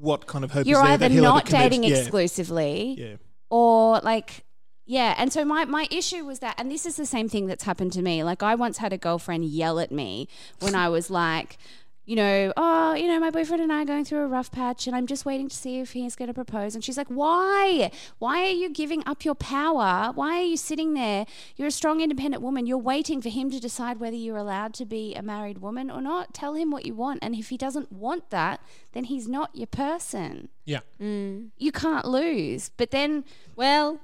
what 0.00 0.26
kind 0.26 0.44
of 0.44 0.52
hope 0.52 0.66
you're 0.66 0.78
is 0.78 0.82
there 0.82 0.92
either 0.92 1.08
that 1.08 1.10
he'll 1.12 1.22
not 1.24 1.44
dating 1.46 1.84
yeah. 1.84 1.96
exclusively, 1.96 2.96
Yeah. 2.98 3.16
or 3.50 4.00
like 4.00 4.44
yeah 4.88 5.14
and 5.16 5.32
so 5.32 5.44
my, 5.44 5.64
my 5.64 5.86
issue 5.90 6.24
was 6.24 6.40
that 6.40 6.56
and 6.58 6.70
this 6.70 6.84
is 6.84 6.96
the 6.96 7.06
same 7.06 7.28
thing 7.28 7.46
that's 7.46 7.64
happened 7.64 7.92
to 7.92 8.02
me. 8.02 8.24
Like 8.24 8.42
i 8.42 8.54
once 8.56 8.78
had 8.78 8.92
a 8.92 8.98
girlfriend 8.98 9.44
yell 9.44 9.78
at 9.78 9.92
me 9.92 10.26
when 10.58 10.74
i 10.74 10.88
was 10.88 11.10
like 11.10 11.58
you 12.06 12.16
know 12.16 12.54
oh 12.56 12.94
you 12.94 13.06
know 13.06 13.20
my 13.20 13.28
boyfriend 13.28 13.62
and 13.62 13.70
i 13.70 13.82
are 13.82 13.84
going 13.84 14.02
through 14.02 14.20
a 14.20 14.26
rough 14.26 14.50
patch 14.50 14.86
and 14.86 14.96
i'm 14.96 15.06
just 15.06 15.26
waiting 15.26 15.46
to 15.46 15.54
see 15.54 15.78
if 15.78 15.92
he's 15.92 16.16
going 16.16 16.28
to 16.28 16.32
propose. 16.34 16.74
And 16.74 16.82
she's 16.82 16.96
like 16.96 17.08
why? 17.08 17.90
Why 18.18 18.44
are 18.44 18.58
you 18.62 18.70
giving 18.70 19.02
up 19.06 19.26
your 19.26 19.34
power? 19.34 20.12
Why 20.14 20.38
are 20.38 20.42
you 20.52 20.56
sitting 20.56 20.94
there? 20.94 21.26
You're 21.56 21.68
a 21.68 21.70
strong 21.70 22.00
independent 22.00 22.42
woman. 22.42 22.66
You're 22.66 22.78
waiting 22.78 23.20
for 23.20 23.28
him 23.28 23.50
to 23.50 23.60
decide 23.60 24.00
whether 24.00 24.16
you're 24.16 24.38
allowed 24.38 24.72
to 24.74 24.86
be 24.86 25.14
a 25.14 25.22
married 25.22 25.58
woman 25.58 25.90
or 25.90 26.00
not. 26.00 26.32
Tell 26.32 26.54
him 26.54 26.70
what 26.70 26.86
you 26.86 26.94
want 26.94 27.18
and 27.20 27.34
if 27.34 27.50
he 27.50 27.58
doesn't 27.58 27.92
want 27.92 28.30
that 28.30 28.60
then 28.92 29.04
he's 29.04 29.28
not 29.28 29.50
your 29.54 29.66
person. 29.66 30.48
Yeah. 30.64 30.80
Mm. 30.98 31.50
you 31.58 31.72
can't 31.72 32.06
lose. 32.06 32.70
But 32.78 32.90
then 32.90 33.24
Well, 33.54 34.00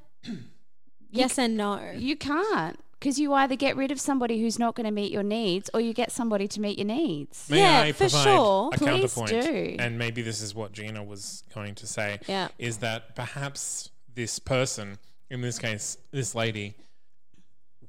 yes 1.15 1.39
and 1.39 1.57
no. 1.57 1.81
you 1.97 2.17
can't 2.17 2.79
because 3.01 3.19
you 3.19 3.35
either 3.35 3.55
get 3.57 3.77
rid 3.77 3.91
of 3.91 4.01
somebody 4.01 4.41
who's 4.41 4.59
not 4.59 4.75
going 4.75 4.85
to 4.87 4.91
meet 4.91 5.13
your 5.13 5.23
needs 5.23 5.69
or 5.75 5.81
you 5.81 5.93
get 5.93 6.11
somebody 6.11 6.49
to 6.49 6.61
meet 6.61 6.79
your 6.79 6.87
needs. 6.87 7.51
May 7.51 7.59
Yeah, 7.59 7.81
I 7.81 7.93
for 7.93 8.09
sure. 8.09 8.71
a 8.73 8.79
Please 8.79 9.13
counterpoint? 9.15 9.31
do. 9.45 9.77
And 9.79 9.99
maybe 9.99 10.23
this 10.23 10.41
is 10.41 10.55
what 10.55 10.73
Gina 10.73 11.03
was 11.05 11.43
going 11.55 11.75
to 11.77 11.87
say. 11.87 12.19
Yeah. 12.27 12.49
Is 12.59 12.79
that 12.79 13.15
perhaps 13.15 13.91
this 14.15 14.39
person, 14.39 14.97
in 15.29 15.43
this 15.43 15.59
case, 15.59 15.99
this 16.13 16.35
lady, 16.35 16.77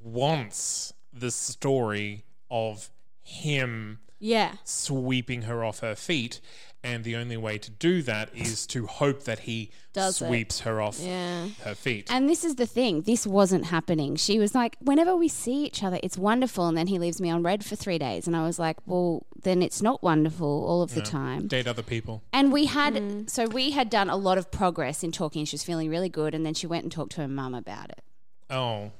wants 0.03 0.93
the 1.13 1.31
story 1.31 2.25
of 2.51 2.89
him 3.23 3.99
Yeah. 4.19 4.55
sweeping 4.63 5.43
her 5.43 5.63
off 5.63 5.79
her 5.79 5.95
feet. 5.95 6.41
And 6.85 7.03
the 7.03 7.15
only 7.15 7.35
way 7.35 7.57
to 7.57 7.71
do 7.71 8.03
that 8.03 8.29
is 8.35 8.67
to 8.67 8.85
hope 8.85 9.23
that 9.23 9.39
he 9.39 9.71
Does 9.91 10.21
it. 10.21 10.27
sweeps 10.27 10.59
her 10.59 10.79
off 10.79 10.99
Yeah. 11.01 11.47
her 11.63 11.73
feet. 11.73 12.11
And 12.11 12.29
this 12.29 12.43
is 12.45 12.55
the 12.55 12.67
thing, 12.67 13.01
this 13.01 13.25
wasn't 13.25 13.65
happening. 13.65 14.15
She 14.17 14.37
was 14.37 14.53
like, 14.53 14.77
whenever 14.79 15.15
we 15.15 15.27
see 15.27 15.65
each 15.65 15.81
other, 15.83 15.99
it's 16.03 16.15
wonderful. 16.15 16.67
And 16.67 16.77
then 16.77 16.85
he 16.85 16.99
leaves 16.99 17.19
me 17.19 17.31
on 17.31 17.41
read 17.41 17.65
for 17.65 17.75
three 17.75 17.97
days. 17.97 18.27
And 18.27 18.35
I 18.35 18.43
was 18.45 18.59
like, 18.59 18.77
well, 18.85 19.25
then 19.41 19.63
it's 19.63 19.81
not 19.81 20.03
wonderful 20.03 20.47
all 20.67 20.83
of 20.83 20.93
the 20.93 21.01
time. 21.01 21.47
Date 21.47 21.65
other 21.67 21.81
people. 21.81 22.21
And 22.31 22.53
we 22.53 22.65
had, 22.67 22.93
Mm. 22.93 23.29
so 23.31 23.45
we 23.47 23.71
had 23.71 23.89
done 23.89 24.09
a 24.11 24.15
lot 24.15 24.37
of 24.37 24.51
progress 24.51 25.03
in 25.03 25.11
talking. 25.11 25.43
She 25.45 25.55
was 25.55 25.63
feeling 25.63 25.89
really 25.89 26.09
good. 26.09 26.35
And 26.35 26.45
then 26.45 26.53
she 26.53 26.67
went 26.67 26.83
and 26.83 26.91
talked 26.91 27.13
to 27.13 27.21
her 27.21 27.27
mum 27.27 27.55
about 27.55 27.89
it. 27.89 28.03
Oh. 28.51 28.91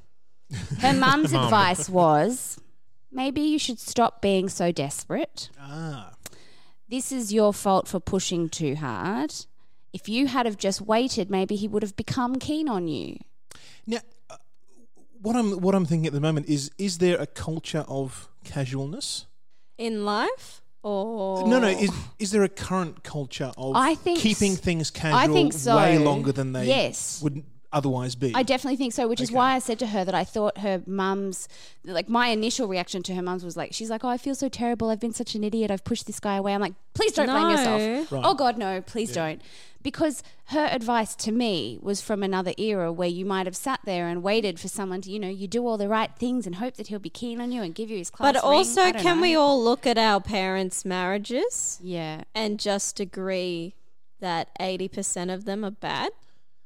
Her 0.79 0.93
mum's 1.05 1.33
advice 1.33 1.87
was 1.87 2.57
maybe 3.11 3.41
you 3.41 3.59
should 3.59 3.79
stop 3.79 4.21
being 4.23 4.49
so 4.49 4.71
desperate. 4.71 5.49
Ah. 5.59 6.13
This 6.87 7.11
is 7.11 7.33
your 7.33 7.53
fault 7.53 7.87
for 7.87 7.99
pushing 7.99 8.49
too 8.49 8.75
hard. 8.75 9.33
if 9.93 10.09
you 10.09 10.27
had 10.27 10.45
have 10.45 10.57
just 10.57 10.81
waited, 10.81 11.29
maybe 11.31 11.55
he 11.55 11.67
would 11.69 11.81
have 11.81 11.95
become 11.95 12.35
keen 12.35 12.67
on 12.67 12.87
you. 12.89 13.17
Now, 13.87 13.99
uh, 14.29 14.35
what 15.21 15.35
I'm 15.37 15.61
what 15.61 15.73
I'm 15.73 15.85
thinking 15.85 16.05
at 16.07 16.11
the 16.13 16.19
moment 16.19 16.47
is: 16.49 16.69
is 16.77 16.97
there 16.97 17.17
a 17.21 17.25
culture 17.27 17.85
of 17.87 18.27
casualness? 18.43 19.25
In 19.77 20.03
life? 20.05 20.61
Or 20.83 21.47
No, 21.47 21.59
no. 21.59 21.67
Is 21.69 21.91
is 22.19 22.31
there 22.31 22.43
a 22.43 22.49
current 22.49 23.03
culture 23.03 23.51
of 23.57 23.75
I 23.75 23.95
think 23.95 24.19
keeping 24.19 24.51
s- 24.53 24.59
things 24.59 24.91
casual 24.91 25.17
I 25.19 25.27
think 25.27 25.53
so. 25.53 25.75
way 25.77 25.97
longer 25.97 26.31
than 26.33 26.51
they 26.53 26.67
Yes. 26.67 27.21
would 27.23 27.43
otherwise 27.75 28.15
be? 28.15 28.31
I 28.33 28.41
definitely 28.41 28.77
think 28.77 28.93
so, 28.93 29.07
which 29.07 29.21
is 29.21 29.29
Okay. 29.29 29.35
why 29.37 29.53
I 29.53 29.59
said 29.59 29.77
to 29.79 29.87
her 29.87 30.03
that 30.03 30.15
I 30.15 30.23
thought 30.23 30.57
her 30.59 30.81
mum's, 30.87 31.47
like 31.83 32.09
my 32.09 32.29
initial 32.29 32.67
reaction 32.67 33.03
to 33.03 33.13
her 33.15 33.21
mum's 33.21 33.45
was 33.45 33.55
like, 33.55 33.73
she's 33.73 33.89
like, 33.91 34.03
oh, 34.03 34.09
I 34.09 34.17
feel 34.17 34.33
so 34.35 34.49
terrible. 34.49 34.89
I've 34.89 34.99
been 34.99 35.13
such 35.13 35.35
an 35.35 35.43
idiot. 35.43 35.69
I've 35.69 35.83
pushed 35.83 36.07
this 36.07 36.19
guy 36.19 36.37
away. 36.37 36.53
I'm 36.55 36.61
like, 36.61 36.73
please 36.95 37.11
don't 37.11 37.27
blame 37.27 37.49
yourself. 37.51 38.11
Right. 38.11 38.23
Oh 38.25 38.33
God, 38.33 38.57
no, 38.57 38.81
please 38.81 39.11
don't. 39.13 39.41
Because 39.83 40.23
her 40.45 40.65
advice 40.71 41.13
to 41.17 41.31
me 41.31 41.77
was 41.79 42.01
from 42.01 42.23
another 42.23 42.53
era 42.57 42.91
where 42.91 43.07
you 43.07 43.23
might 43.23 43.45
have 43.45 43.55
sat 43.55 43.81
there 43.85 44.07
and 44.07 44.23
waited 44.23 44.59
for 44.59 44.67
someone 44.67 44.99
to, 45.01 45.11
you 45.11 45.19
know, 45.19 45.29
you 45.29 45.47
do 45.47 45.67
all 45.67 45.77
the 45.77 45.87
right 45.87 46.09
things 46.17 46.47
and 46.47 46.55
hope 46.55 46.75
that 46.77 46.87
he'll 46.87 46.97
be 46.97 47.11
keen 47.11 47.39
on 47.39 47.51
you 47.51 47.61
and 47.61 47.75
give 47.75 47.91
you 47.91 47.97
his 47.99 48.09
class 48.09 48.33
But 48.33 48.41
ring. 48.41 48.51
also, 48.51 48.81
I 48.81 48.91
don't 48.93 49.01
can 49.03 49.17
know. 49.17 49.21
we 49.21 49.35
all 49.35 49.63
look 49.63 49.85
at 49.85 49.99
our 49.99 50.19
parents' 50.19 50.85
marriages 50.85 51.79
Yeah. 51.83 52.23
and 52.33 52.57
just 52.59 52.99
agree 52.99 53.75
that 54.21 54.49
80% 54.59 55.31
of 55.31 55.45
them 55.45 55.63
are 55.63 55.69
bad? 55.71 56.11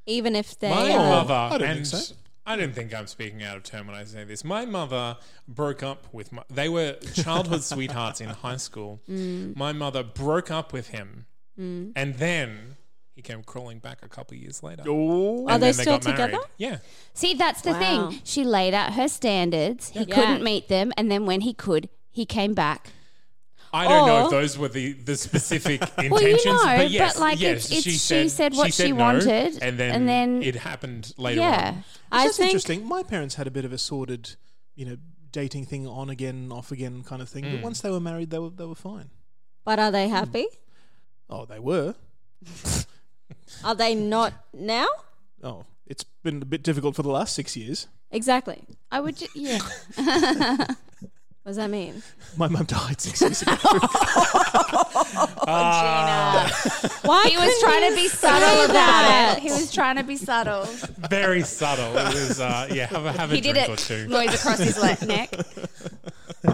Even 0.10 0.36
if 0.36 0.58
they 0.60 0.70
My 0.70 0.92
are. 0.94 0.98
mother, 1.10 1.34
I 1.34 1.58
don't 1.58 1.68
and 1.70 1.74
think 1.88 2.04
so. 2.04 2.16
I 2.46 2.56
don't 2.56 2.74
think 2.74 2.94
I'm 2.96 3.06
speaking 3.06 3.44
out 3.44 3.58
of 3.58 3.64
turn 3.64 3.86
when 3.86 3.96
I 3.96 4.04
say 4.06 4.24
this. 4.24 4.44
My 4.44 4.66
mother 4.66 5.18
broke 5.48 5.84
up 5.84 6.08
with 6.12 6.32
my. 6.32 6.42
They 6.50 6.68
were 6.68 6.94
childhood 7.14 7.64
sweethearts 7.74 8.22
in 8.22 8.30
high 8.30 8.58
school. 8.58 9.02
Mm. 9.10 9.56
My 9.56 9.72
mother 9.72 10.02
broke 10.04 10.50
up 10.50 10.74
with 10.74 10.88
him, 10.90 11.28
and 11.58 11.94
then 12.16 12.76
he 13.16 13.22
came 13.22 13.44
crawling 13.44 13.78
back 13.80 14.00
a 14.02 14.08
couple 14.08 14.36
of 14.36 14.42
years 14.42 14.64
later. 14.64 14.84
Oh. 14.88 15.46
Are 15.46 15.52
And 15.52 15.62
they 15.62 15.68
then 15.68 15.74
still 15.74 16.00
got 16.00 16.06
married. 16.06 16.32
together? 16.32 16.44
Yeah. 16.58 16.78
See, 17.14 17.34
that's 17.36 17.62
the 17.62 17.72
Wow. 17.74 18.10
thing. 18.10 18.22
She 18.24 18.44
laid 18.46 18.74
out 18.74 18.94
her 18.94 19.10
standards. 19.10 19.90
He 19.90 20.06
Yeah. 20.06 20.16
couldn't 20.16 20.42
meet 20.44 20.70
them. 20.70 20.92
And 20.98 21.12
then 21.12 21.26
when 21.26 21.42
he 21.42 21.54
could, 21.54 21.90
he 22.10 22.26
came 22.26 22.54
back. 22.54 22.92
I 23.72 23.88
don't 23.88 24.08
know 24.08 24.26
if 24.26 24.32
those 24.32 24.58
were 24.58 24.68
the, 24.70 24.94
the 24.94 25.16
specific 25.16 25.82
intentions, 25.98 26.12
Well, 26.12 26.22
you 26.24 26.46
know, 26.46 26.64
but 26.84 26.90
yes, 26.90 27.14
but, 27.14 27.20
like, 27.22 27.40
yes, 27.40 27.66
it's- 27.66 27.72
it's- 27.72 27.84
she, 27.84 27.92
she 27.92 27.98
said, 27.98 28.32
said 28.32 28.54
what 28.56 28.74
she 28.74 28.92
no, 28.92 28.98
wanted, 28.98 29.62
and 29.62 29.78
then, 29.78 29.94
and 29.96 30.08
then- 30.10 30.42
it 30.44 30.56
happened 30.56 31.14
later 31.18 31.42
yeah. 31.42 31.68
on. 31.76 31.84
I 32.12 32.24
That's 32.26 32.38
think 32.38 32.48
interesting. 32.50 32.88
My 32.88 33.04
parents 33.04 33.36
had 33.36 33.46
a 33.48 33.52
bit 33.52 33.66
of 33.66 33.72
a 33.74 33.78
sordid, 33.78 34.36
you 34.76 34.86
know, 34.86 34.98
dating 35.32 35.66
thing 35.68 35.86
on 35.88 36.10
again, 36.10 36.50
off 36.52 36.72
again 36.72 37.04
kind 37.04 37.22
of 37.22 37.30
thing. 37.30 37.44
Mm. 37.44 37.52
But 37.58 37.62
once 37.62 37.82
they 37.82 37.92
were 37.92 38.00
married, 38.00 38.32
they 38.32 38.40
were 38.40 38.50
they 38.50 38.66
were 38.66 38.74
fine. 38.74 39.12
But 39.64 39.78
are 39.78 39.92
they 39.92 40.08
happy? 40.08 40.48
Oh, 41.30 41.46
they 41.46 41.60
were. 41.60 41.94
Are 43.64 43.76
they 43.76 43.94
not 43.96 44.34
now? 44.54 44.88
Oh, 45.44 45.66
it's 45.86 46.04
been 46.04 46.42
a 46.42 46.46
bit 46.46 46.64
difficult 46.64 46.96
for 46.96 47.04
the 47.04 47.10
last 47.12 47.36
six 47.36 47.56
years. 47.58 47.88
Exactly. 48.12 48.64
I 48.92 49.00
would, 49.02 49.18
ju- 49.18 49.28
yeah. 49.36 49.60
What 51.44 51.52
does 51.52 51.56
that 51.58 51.70
mean? 51.70 52.04
My 52.38 52.48
mum 52.48 52.66
died 52.66 53.00
six 53.02 53.22
years 53.22 53.42
ago. 53.42 53.54
Why 57.04 57.28
He 57.30 57.38
was 57.38 57.46
couldn't 57.46 57.60
trying 57.62 57.84
you 57.84 57.90
to 57.90 57.96
be 57.96 58.08
say 58.08 58.18
subtle 58.28 58.66
about 58.66 58.74
that? 58.74 59.36
it. 59.38 59.42
He 59.44 59.50
was 59.50 59.72
trying 59.74 59.96
to 59.96 60.04
be 60.04 60.16
subtle. 60.18 60.66
Very 61.10 61.42
subtle. 61.44 61.98
It 61.98 62.14
was, 62.14 62.40
uh, 62.40 62.68
yeah, 62.72 62.88
have 62.88 63.06
a, 63.06 63.12
have 63.14 63.32
a 63.32 63.36
He 63.36 63.42
did 63.42 63.54
drink 63.54 63.70
it 63.70 63.72
or 63.72 63.78
two. 63.78 64.08
noise 64.08 64.34
across 64.36 64.60
his 64.60 64.78
le- 64.78 64.98
neck. 65.08 65.34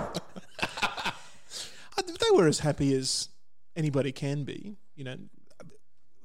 I- 1.97 2.01
they 2.07 2.31
were 2.35 2.47
as 2.47 2.59
happy 2.59 2.93
as 2.95 3.29
anybody 3.75 4.11
can 4.11 4.43
be. 4.43 4.77
You 4.95 5.03
know, 5.05 5.17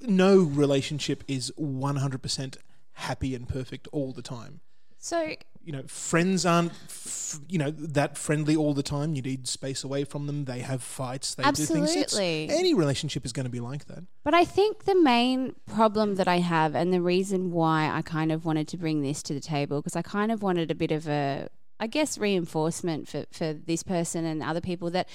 no 0.02 0.38
relationship 0.38 1.24
is 1.28 1.52
one 1.56 1.96
hundred 1.96 2.22
percent 2.22 2.56
happy 2.92 3.34
and 3.34 3.48
perfect 3.48 3.88
all 3.92 4.12
the 4.12 4.22
time. 4.22 4.60
So, 5.02 5.34
You 5.64 5.72
know, 5.72 5.82
friends 5.86 6.44
aren't, 6.46 6.72
f- 6.72 7.38
you 7.48 7.58
know, 7.58 7.70
that 7.70 8.16
friendly 8.18 8.54
all 8.56 8.74
the 8.74 8.82
time. 8.82 9.14
You 9.14 9.22
need 9.22 9.46
space 9.48 9.82
away 9.84 10.04
from 10.04 10.26
them. 10.26 10.44
They 10.44 10.60
have 10.60 10.82
fights. 10.82 11.34
They 11.34 11.42
do 11.42 11.64
things. 11.64 11.90
It's- 11.90 12.02
Absolutely. 12.14 12.48
any 12.50 12.74
relationship 12.74 13.24
is 13.24 13.32
going 13.32 13.44
to 13.44 13.50
be 13.50 13.60
like 13.60 13.86
that. 13.86 14.04
but 14.24 14.34
I 14.34 14.44
think 14.44 14.84
the 14.84 14.94
main 15.00 15.54
problem 15.66 16.14
that 16.16 16.28
I 16.28 16.38
have, 16.38 16.74
and 16.74 16.92
the 16.92 17.00
reason 17.02 17.50
why 17.50 17.90
I 17.90 18.02
kind 18.02 18.30
of 18.32 18.44
wanted 18.44 18.68
to 18.68 18.76
bring 18.76 19.02
this 19.02 19.22
to 19.24 19.34
the 19.34 19.40
table, 19.40 19.80
because 19.80 19.96
I 19.96 20.02
kind 20.02 20.30
of 20.32 20.42
wanted 20.42 20.70
a 20.70 20.74
bit 20.74 20.92
of 20.92 21.06
a, 21.08 21.48
I 21.78 21.86
guess, 21.86 22.18
reinforcement 22.18 23.08
for, 23.08 23.24
for 23.32 23.52
this 23.54 23.82
person 23.82 24.24
and 24.24 24.42
other 24.42 24.60
people 24.60 24.90
that 24.90 25.08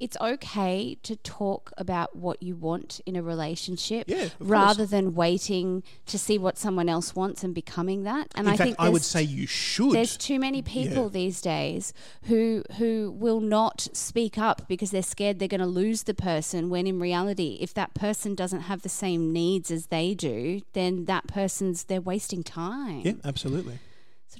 it's 0.00 0.16
okay 0.20 0.96
to 1.02 1.14
talk 1.16 1.72
about 1.76 2.16
what 2.16 2.42
you 2.42 2.56
want 2.56 3.00
in 3.06 3.14
a 3.16 3.22
relationship 3.22 4.06
Yeah, 4.08 4.22
of 4.24 4.38
course. 4.38 4.50
rather 4.50 4.86
than 4.86 5.14
waiting 5.14 5.82
to 6.06 6.18
see 6.18 6.38
what 6.38 6.58
someone 6.58 6.88
else 6.88 7.14
wants 7.14 7.44
and 7.44 7.54
becoming 7.54 8.04
that. 8.04 8.28
And 8.34 8.46
In 8.46 8.52
I 8.54 8.56
fact, 8.56 8.66
think 8.66 8.76
I 8.80 8.88
would 8.88 9.02
say 9.02 9.22
you 9.22 9.46
should. 9.46 9.92
there's 9.92 10.16
too 10.16 10.38
many 10.38 10.62
people 10.62 11.04
Yeah. 11.04 11.08
these 11.08 11.40
days 11.40 11.92
who 12.24 12.64
who 12.78 13.14
will 13.16 13.40
not 13.40 13.88
speak 13.92 14.38
up 14.38 14.66
because 14.68 14.90
they're 14.90 15.02
scared 15.02 15.38
they're 15.38 15.48
going 15.48 15.60
to 15.60 15.66
lose 15.66 16.04
the 16.04 16.14
person 16.14 16.70
when 16.70 16.86
in 16.86 16.98
reality 16.98 17.58
if 17.60 17.74
that 17.74 17.94
person 17.94 18.34
doesn't 18.34 18.62
have 18.62 18.82
the 18.82 18.88
same 18.88 19.32
needs 19.32 19.70
as 19.70 19.86
they 19.86 20.14
do 20.14 20.62
then 20.72 21.04
that 21.04 21.26
person's 21.26 21.84
they're 21.84 22.00
wasting 22.00 22.42
time 22.42 23.02
yeah, 23.04 23.12
absolutely. 23.24 23.78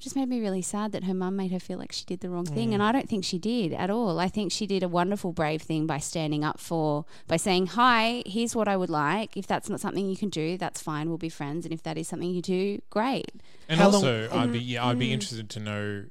So 0.00 0.02
it 0.02 0.04
just 0.04 0.16
made 0.16 0.28
me 0.28 0.40
really 0.40 0.62
sad 0.62 0.92
that 0.92 1.04
her 1.04 1.12
mum 1.14 1.36
made 1.36 1.52
her 1.52 1.60
feel 1.60 1.78
like 1.78 1.92
she 1.92 2.04
did 2.06 2.20
the 2.20 2.30
wrong 2.30 2.46
thing 2.46 2.70
Mm. 2.70 2.74
and 2.74 2.82
i 2.82 2.90
don't 2.92 3.08
think 3.08 3.24
she 3.24 3.38
did 3.38 3.72
at 3.74 3.90
all 3.90 4.18
i 4.18 4.28
think 4.28 4.50
she 4.50 4.66
did 4.66 4.82
a 4.82 4.88
wonderful 4.88 5.32
brave 5.32 5.60
thing 5.62 5.86
by 5.86 5.98
standing 5.98 6.42
up 6.44 6.58
for 6.58 7.04
by 7.28 7.36
saying 7.36 7.66
hi 7.68 8.22
here's 8.26 8.56
what 8.56 8.66
i 8.68 8.76
would 8.76 8.90
like 8.90 9.36
if 9.36 9.46
that's 9.46 9.68
not 9.68 9.78
something 9.80 10.08
you 10.08 10.16
can 10.16 10.30
do 10.30 10.56
that's 10.56 10.80
fine 10.82 11.08
we'll 11.08 11.18
be 11.18 11.28
friends 11.28 11.64
and 11.66 11.74
if 11.74 11.82
that 11.82 11.98
is 11.98 12.08
something 12.08 12.30
you 12.30 12.42
do 12.42 12.80
great 12.90 13.30
And 13.68 13.78
How 13.78 13.86
long- 13.88 13.94
also, 13.96 14.28
I'd 14.32 14.52
be 14.52 14.60
yeah, 14.60 14.86
I'd 14.86 14.96
Mm. 14.96 15.00
be 15.00 15.12
interested 15.12 15.48
to 15.50 15.60
know 15.60 16.04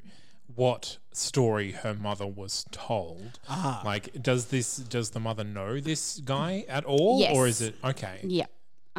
what 0.55 0.97
story 1.11 1.71
her 1.71 1.93
mother 1.93 2.25
was 2.27 2.65
told. 2.71 3.39
Ah. 3.47 3.81
Like, 3.85 4.21
does 4.21 4.45
this 4.47 4.77
does 4.77 5.11
the 5.11 5.19
mother 5.19 5.43
know 5.43 5.79
this 5.79 6.19
guy 6.23 6.65
at 6.67 6.85
all, 6.85 7.23
or 7.35 7.47
is 7.47 7.61
it 7.61 7.75
okay? 7.83 8.19
yeah 8.23 8.45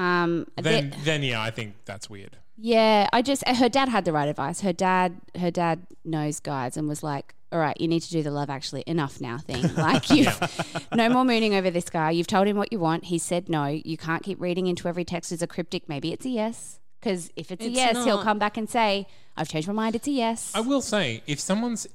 um, 0.01 0.47
Then, 0.57 0.95
then 1.05 1.23
yeah, 1.23 1.43
I 1.43 1.51
think 1.51 1.75
that's 1.85 2.09
weird. 2.09 2.37
Yeah, 2.57 3.09
I 3.13 3.23
just 3.23 3.47
her 3.49 3.69
dad 3.69 3.89
had 3.89 4.05
the 4.05 4.13
right 4.13 4.29
advice. 4.29 4.61
Her 4.61 4.73
dad, 4.73 5.21
her 5.39 5.51
dad 5.51 5.87
knows 6.05 6.41
guys 6.41 6.77
and 6.77 6.87
was 6.89 7.03
like, 7.03 7.35
"All 7.51 7.59
right, 7.59 7.79
you 7.81 7.89
need 7.89 8.01
to 8.01 8.11
do 8.11 8.23
the 8.23 8.31
love 8.31 8.51
actually 8.51 8.85
enough 8.87 9.21
now 9.21 9.39
thing. 9.39 9.63
Like 9.77 10.11
you, 10.11 10.27
no 10.95 11.09
more 11.09 11.25
mooning 11.25 11.55
over 11.55 11.71
this 11.71 11.89
guy. 11.89 12.11
You've 12.11 12.27
told 12.27 12.47
him 12.47 12.59
what 12.59 12.71
you 12.71 12.79
want. 12.79 13.05
He 13.05 13.19
said 13.19 13.49
no. 13.49 13.67
You 13.67 13.97
can't 13.97 14.23
keep 14.23 14.39
reading 14.41 14.67
into 14.67 14.89
every 14.89 15.05
text 15.05 15.33
as 15.33 15.41
a 15.41 15.47
cryptic. 15.47 15.89
Maybe 15.89 16.13
it's 16.13 16.27
a 16.27 16.31
yes. 16.31 16.81
Because 17.01 17.31
if 17.35 17.51
it's, 17.51 17.65
a 17.65 17.69
It's 17.69 17.77
yes, 17.77 18.05
he'll 18.05 18.23
come 18.23 18.39
back 18.39 18.59
and 18.59 18.69
say, 18.69 19.07
"I've 19.39 19.49
changed 19.49 19.67
my 19.67 19.75
mind. 19.75 19.95
It's 19.95 20.07
a 20.09 20.11
yes." 20.13 20.53
I 20.55 20.61
will 20.61 20.83
say, 20.83 21.23
if 21.27 21.41
someone's 21.41 21.87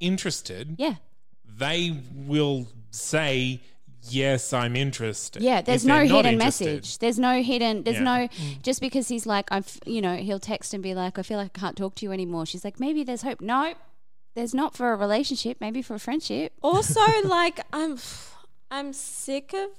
interested, 0.00 0.76
yeah, 0.78 0.96
they 1.46 1.98
will 2.14 2.66
say, 2.90 3.62
"Yes, 4.12 4.52
I'm 4.52 4.76
interested." 4.76 5.42
yeah. 5.42 5.60
There's 5.62 5.84
no 5.84 6.04
hidden 6.06 6.38
message. 6.38 6.98
There's 6.98 7.18
no 7.18 7.42
hidden. 7.42 7.84
There's 7.84 7.96
Yeah. 7.98 8.02
no 8.02 8.28
mm. 8.28 8.62
just 8.62 8.80
because 8.80 9.08
he's 9.08 9.26
like, 9.26 9.50
I've, 9.52 9.78
you 9.86 10.00
know, 10.00 10.16
he'll 10.16 10.38
text 10.40 10.74
and 10.74 10.82
be 10.82 10.94
like, 10.94 11.18
"I 11.18 11.22
feel 11.22 11.38
like 11.38 11.52
I 11.56 11.60
can't 11.60 11.76
talk 11.76 11.94
to 11.96 12.06
you 12.06 12.12
anymore." 12.12 12.46
She's 12.46 12.64
like, 12.64 12.78
"Maybe 12.80 13.04
there's 13.04 13.22
hope." 13.22 13.40
No, 13.40 13.74
there's 14.34 14.54
not 14.54 14.76
for 14.76 14.92
a 14.92 14.96
relationship. 14.96 15.58
Maybe 15.60 15.82
for 15.82 15.94
a 15.94 15.98
friendship. 16.00 16.52
Also, 16.62 17.00
like 17.24 17.60
I'm, 17.72 17.98
I'm 18.70 18.92
sick 18.92 19.52
of 19.52 19.70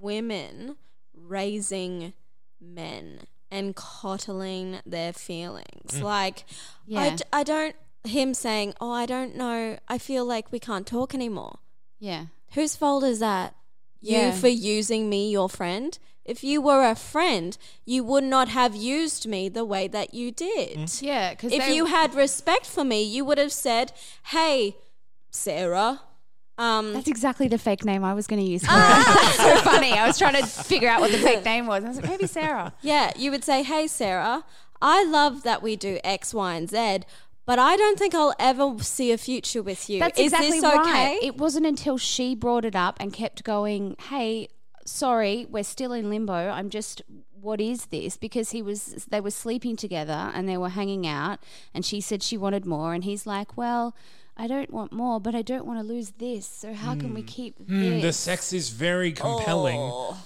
women 0.00 0.76
raising 1.14 2.12
men 2.60 3.20
and 3.50 3.74
coddling 3.74 4.78
their 4.84 5.12
feelings. 5.12 5.92
Mm. 5.92 6.02
Like, 6.02 6.44
I, 6.48 7.06
Yeah. 7.06 7.16
d- 7.16 7.24
I 7.32 7.42
don't. 7.44 7.76
Him 8.04 8.32
saying, 8.32 8.74
"Oh, 8.80 8.90
I 8.92 9.06
don't 9.06 9.34
know. 9.36 9.78
I 9.88 9.98
feel 9.98 10.24
like 10.24 10.52
we 10.52 10.60
can't 10.60 10.86
talk 10.86 11.14
anymore." 11.14 11.58
Yeah. 11.98 12.26
Whose 12.54 12.76
fault 12.76 13.04
is 13.04 13.18
that? 13.18 13.54
Yeah. 14.00 14.26
You 14.28 14.32
for 14.40 14.48
using 14.48 15.08
me, 15.08 15.30
your 15.30 15.48
friend. 15.48 15.98
If 16.24 16.44
you 16.44 16.60
were 16.60 16.84
a 16.88 16.94
friend, 16.94 17.56
you 17.86 18.04
would 18.04 18.24
not 18.24 18.48
have 18.50 18.76
used 18.76 19.26
me 19.26 19.48
the 19.48 19.64
way 19.64 19.88
that 19.88 20.12
you 20.12 20.30
did. 20.30 21.00
Yeah, 21.00 21.30
because 21.30 21.52
If 21.52 21.68
you 21.68 21.86
had 21.86 22.14
respect 22.14 22.66
for 22.66 22.84
me, 22.84 23.02
you 23.02 23.24
would 23.24 23.38
have 23.38 23.52
said, 23.52 23.92
"Hey, 24.24 24.76
Sarah, 25.30 26.00
um, 26.58 26.92
That's 26.92 27.08
exactly 27.08 27.48
the 27.48 27.56
fake 27.58 27.84
name 27.84 28.02
I 28.04 28.14
was 28.14 28.26
going 28.26 28.44
to 28.44 28.50
use 28.50 28.62
for 28.64 28.70
it. 28.74 28.74
That's 28.76 29.36
so 29.36 29.56
funny. 29.58 29.92
I 29.92 30.06
was 30.06 30.18
trying 30.18 30.34
to 30.34 30.46
figure 30.46 30.88
out 30.88 31.00
what 31.00 31.12
the 31.12 31.18
fake 31.18 31.44
name 31.44 31.66
was. 31.66 31.84
I 31.84 31.88
was 31.88 31.96
like, 32.00 32.10
maybe 32.10 32.26
Sarah. 32.26 32.74
Yeah, 32.82 33.12
you 33.16 33.30
would 33.30 33.44
say, 33.44 33.62
"Hey 33.62 33.86
Sarah, 33.86 34.44
I 34.82 35.04
love 35.04 35.44
that 35.44 35.62
we 35.62 35.76
do 35.76 35.98
X, 36.04 36.34
Y, 36.34 36.54
and 36.54 36.68
Z, 36.68 37.00
but 37.48 37.58
I 37.58 37.76
don't 37.76 37.98
think 37.98 38.14
I'll 38.14 38.34
ever 38.38 38.74
see 38.80 39.10
a 39.10 39.16
future 39.16 39.62
with 39.62 39.88
you. 39.88 40.00
That's 40.00 40.20
Is 40.20 40.34
exactly 40.34 40.60
this 40.60 40.64
okay?" 40.64 40.76
right. 40.76 41.18
It 41.22 41.38
wasn't 41.38 41.64
until 41.64 41.96
she 41.96 42.34
brought 42.34 42.66
it 42.66 42.76
up 42.76 42.98
and 43.00 43.10
kept 43.10 43.42
going, 43.42 43.96
hey, 44.10 44.48
sorry, 44.84 45.46
we're 45.48 45.64
still 45.64 45.94
in 45.94 46.10
limbo. 46.10 46.34
I'm 46.50 46.68
just 46.68 47.00
what 47.40 47.58
is 47.58 47.86
this? 47.86 48.18
Because 48.18 48.50
he 48.50 48.60
was 48.60 49.06
they 49.10 49.22
were 49.22 49.30
sleeping 49.30 49.76
together 49.76 50.30
and 50.34 50.46
they 50.46 50.58
were 50.58 50.68
hanging 50.68 51.06
out 51.06 51.38
and 51.72 51.86
she 51.86 52.02
said 52.02 52.22
she 52.22 52.36
wanted 52.36 52.66
more 52.66 52.92
and 52.92 53.04
he's 53.04 53.26
like, 53.26 53.56
Well, 53.56 53.96
I 54.36 54.46
don't 54.46 54.70
want 54.70 54.92
more, 54.92 55.18
but 55.18 55.34
I 55.34 55.40
don't 55.40 55.64
want 55.64 55.80
to 55.80 55.86
lose 55.86 56.10
this. 56.18 56.46
So 56.46 56.74
how 56.74 56.96
can 56.96 57.14
we 57.14 57.22
keep 57.22 57.56
Hmm, 57.66 58.00
the 58.00 58.12
sex 58.12 58.52
is 58.52 58.68
very 58.68 59.10
compelling. 59.10 59.78
Oh. 59.80 60.18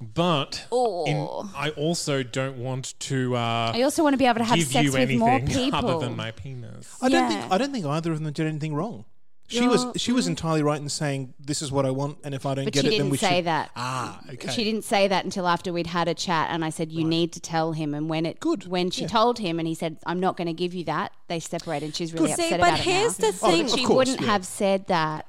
But 0.00 0.66
in, 0.70 1.16
Oh. 1.16 1.50
I 1.56 1.70
also 1.70 2.22
don't 2.22 2.58
want 2.58 2.94
to. 3.00 3.34
Uh, 3.36 3.72
I 3.74 3.82
also 3.82 4.02
want 4.02 4.14
to 4.14 4.18
be 4.18 4.26
able 4.26 4.38
to 4.38 4.44
have 4.44 4.58
give 4.58 4.68
sex 4.68 4.84
you 4.84 4.92
with 4.92 5.00
anything 5.00 5.18
more 5.20 5.40
people. 5.40 5.74
other 5.90 6.06
than 6.06 6.16
my 6.16 6.32
penis. 6.32 6.96
I 7.00 7.08
don't 7.08 7.30
Yeah. 7.30 7.40
think 7.40 7.52
I 7.52 7.58
don't 7.58 7.72
think 7.72 7.86
either 7.86 8.12
of 8.12 8.22
them 8.22 8.32
did 8.32 8.46
anything 8.46 8.74
wrong. 8.74 9.04
She 9.48 9.66
was 9.68 9.86
she 9.96 10.10
was 10.10 10.26
entirely 10.26 10.62
right 10.64 10.80
in 10.80 10.88
saying 10.88 11.32
this 11.38 11.62
is 11.62 11.70
what 11.70 11.86
I 11.86 11.90
want, 11.92 12.18
and 12.24 12.34
if 12.34 12.44
I 12.44 12.54
don't 12.54 12.64
But 12.64 12.74
get 12.74 12.80
she 12.82 12.88
it, 12.88 12.90
then 12.90 12.98
didn't 12.98 13.10
we 13.12 13.16
say 13.16 13.36
should. 13.36 13.44
that. 13.46 13.70
Ah, 13.76 14.20
okay. 14.32 14.50
She 14.50 14.64
didn't 14.64 14.82
say 14.82 15.06
that 15.06 15.24
until 15.24 15.46
after 15.46 15.72
we'd 15.72 15.86
had 15.86 16.08
a 16.08 16.14
chat, 16.14 16.48
and 16.50 16.64
I 16.64 16.70
said 16.70 16.90
you 16.90 17.04
need 17.04 17.32
to 17.34 17.40
tell 17.40 17.70
him. 17.72 17.94
And 17.94 18.08
when 18.10 18.26
it 18.26 18.40
Good, 18.40 18.66
when 18.66 18.90
she 18.90 19.02
yeah. 19.02 19.06
told 19.08 19.38
him, 19.38 19.60
and 19.60 19.68
he 19.68 19.74
said 19.76 19.98
I'm 20.04 20.18
not 20.18 20.36
going 20.36 20.48
to 20.48 20.52
give 20.52 20.74
you 20.74 20.82
that, 20.86 21.12
they 21.28 21.38
separated. 21.38 21.94
She's 21.94 22.12
really 22.12 22.32
See, 22.32 22.42
upset 22.46 22.58
but 22.60 22.66
about 22.68 22.80
it 22.80 22.84
here's 22.84 23.16
the 23.18 23.30
thing. 23.32 23.66
of 23.66 23.70
she 23.70 23.84
course, 23.84 23.96
wouldn't 24.08 24.20
yeah. 24.20 24.26
have 24.32 24.44
said 24.44 24.88
that. 24.88 25.26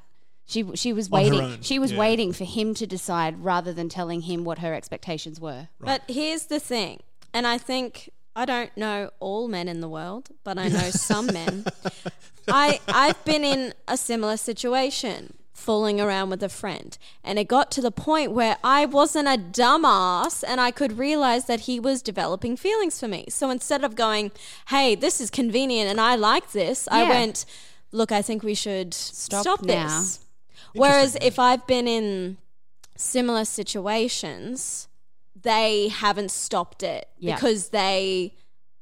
She 0.47 0.65
she 0.75 0.93
was 0.93 1.11
On 1.11 1.19
her 1.19 1.23
waiting. 1.29 1.41
own, 1.41 1.61
She 1.61 1.77
was 1.77 1.91
yeah. 1.91 1.99
waiting 1.99 2.31
for 2.33 2.45
him 2.45 2.73
to 2.75 2.87
decide 2.87 3.43
rather 3.43 3.73
than 3.73 3.89
telling 3.89 4.21
him 4.21 4.43
what 4.45 4.59
her 4.59 4.73
expectations 4.73 5.39
were. 5.39 5.67
But 5.79 6.01
here's 6.07 6.45
the 6.45 6.59
thing, 6.59 7.01
and 7.33 7.45
I 7.45 7.57
think 7.57 8.09
I 8.35 8.45
don't 8.45 8.75
know 8.77 9.09
all 9.19 9.47
men 9.47 9.67
in 9.67 9.81
the 9.81 9.89
world, 9.89 10.29
but 10.43 10.57
I 10.57 10.67
know 10.69 10.89
some 11.09 11.27
men. 11.27 11.65
I 12.47 12.79
I've 12.87 13.23
been 13.25 13.43
in 13.43 13.73
a 13.89 13.97
similar 13.97 14.37
situation, 14.37 15.33
fooling 15.53 15.99
around 15.99 16.29
with 16.29 16.41
a 16.41 16.47
friend, 16.49 16.97
and 17.25 17.37
it 17.37 17.49
got 17.49 17.69
to 17.71 17.81
the 17.81 17.91
point 17.91 18.31
where 18.31 18.55
I 18.63 18.85
wasn't 18.85 19.27
a 19.27 19.37
dumbass 19.37 20.43
and 20.47 20.61
I 20.61 20.71
could 20.71 20.97
realize 20.97 21.43
that 21.45 21.61
he 21.61 21.77
was 21.79 22.01
developing 22.01 22.55
feelings 22.55 22.99
for 23.01 23.07
me. 23.09 23.25
So 23.29 23.49
instead 23.49 23.83
of 23.83 23.95
going, 23.95 24.31
"Hey, 24.69 24.95
this 24.95 25.19
is 25.19 25.29
convenient 25.29 25.89
and 25.89 25.99
I 25.99 26.15
like 26.15 26.51
this," 26.53 26.87
I 26.89 27.03
Yeah. 27.03 27.09
went, 27.09 27.45
"Look, 27.91 28.13
I 28.13 28.21
think 28.21 28.43
we 28.43 28.53
should 28.55 28.93
Stop 28.93 29.41
stop, 29.41 29.61
now." 29.63 29.99
this." 29.99 30.19
Whereas 30.73 31.17
if 31.21 31.39
I've 31.39 31.65
been 31.67 31.87
in 31.87 32.37
similar 32.95 33.45
situations, 33.45 34.87
they 35.39 35.87
haven't 35.89 36.31
stopped 36.31 36.83
it 36.83 37.07
Yeah. 37.19 37.35
because 37.35 37.69
they 37.69 38.33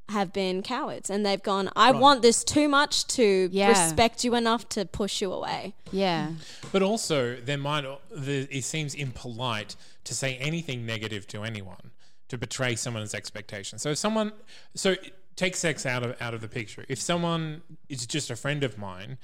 have 0.09 0.31
been 0.31 0.61
cowards 0.61 1.09
and 1.09 1.25
they've 1.25 1.41
gone, 1.41 1.69
I 1.75 1.91
want 1.91 2.21
this 2.21 2.43
too 2.43 2.69
much 2.69 3.07
to 3.07 3.49
Yeah. 3.51 3.69
respect 3.69 4.23
you 4.23 4.35
enough 4.35 4.69
to 4.69 4.85
push 4.85 5.21
you 5.21 5.31
away. 5.33 5.73
Yeah, 5.91 6.33
But 6.71 6.81
also, 6.83 7.35
there 7.41 7.57
might 7.57 7.83
the, 8.11 8.47
it 8.55 8.63
seems 8.63 8.93
impolite 8.93 9.75
to 10.03 10.13
say 10.13 10.37
anything 10.37 10.85
negative 10.85 11.27
to 11.29 11.43
anyone 11.43 11.91
to 12.29 12.37
betray 12.37 12.75
someone's 12.75 13.13
expectations. 13.15 13.81
So 13.81 13.91
if 13.91 13.97
someone, 13.97 14.31
so 14.75 14.95
take 15.35 15.55
sex 15.55 15.85
out 15.85 16.03
of 16.03 16.21
out 16.21 16.33
of 16.33 16.41
the 16.41 16.47
picture. 16.47 16.85
If 16.87 16.99
someone 16.99 17.61
is 17.89 18.05
just 18.05 18.29
a 18.31 18.35
friend 18.35 18.63
of 18.63 18.77
mine. 18.77 19.17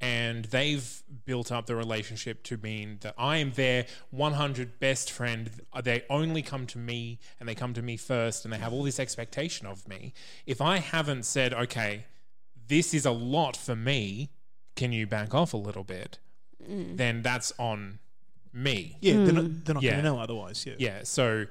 And 0.00 0.44
they've 0.44 1.02
built 1.24 1.50
up 1.50 1.66
the 1.66 1.74
relationship 1.74 2.44
to 2.44 2.56
mean 2.58 2.98
that 3.00 3.16
I 3.18 3.38
am 3.38 3.50
their 3.50 3.84
100 4.12 4.78
best 4.78 5.10
friend. 5.10 5.50
They 5.82 6.04
only 6.08 6.40
come 6.40 6.66
to 6.68 6.78
me 6.78 7.18
and 7.40 7.48
they 7.48 7.56
come 7.56 7.74
to 7.74 7.82
me 7.82 7.96
first 7.96 8.44
and 8.44 8.54
they 8.54 8.58
have 8.58 8.72
all 8.72 8.84
this 8.84 9.00
expectation 9.00 9.66
of 9.66 9.88
me. 9.88 10.12
If 10.46 10.60
I 10.60 10.78
haven't 10.78 11.24
said, 11.24 11.52
okay, 11.52 12.04
this 12.68 12.94
is 12.94 13.06
a 13.06 13.10
lot 13.10 13.56
for 13.56 13.74
me, 13.74 14.30
can 14.76 14.92
you 14.92 15.04
back 15.08 15.34
off 15.34 15.52
a 15.52 15.56
little 15.56 15.82
bit? 15.82 16.20
Mm. 16.62 16.96
Then 16.96 17.22
that's 17.22 17.52
on 17.58 17.98
me. 18.52 18.98
yeah, 19.00 19.14
they're 19.14 19.32
not, 19.32 19.64
they're 19.64 19.74
not 19.74 19.82
Yeah. 19.82 19.90
going 19.94 20.04
to 20.04 20.10
know 20.10 20.20
otherwise. 20.20 20.64
Yeah. 20.64 20.74
Yeah. 20.78 21.00
So 21.02 21.46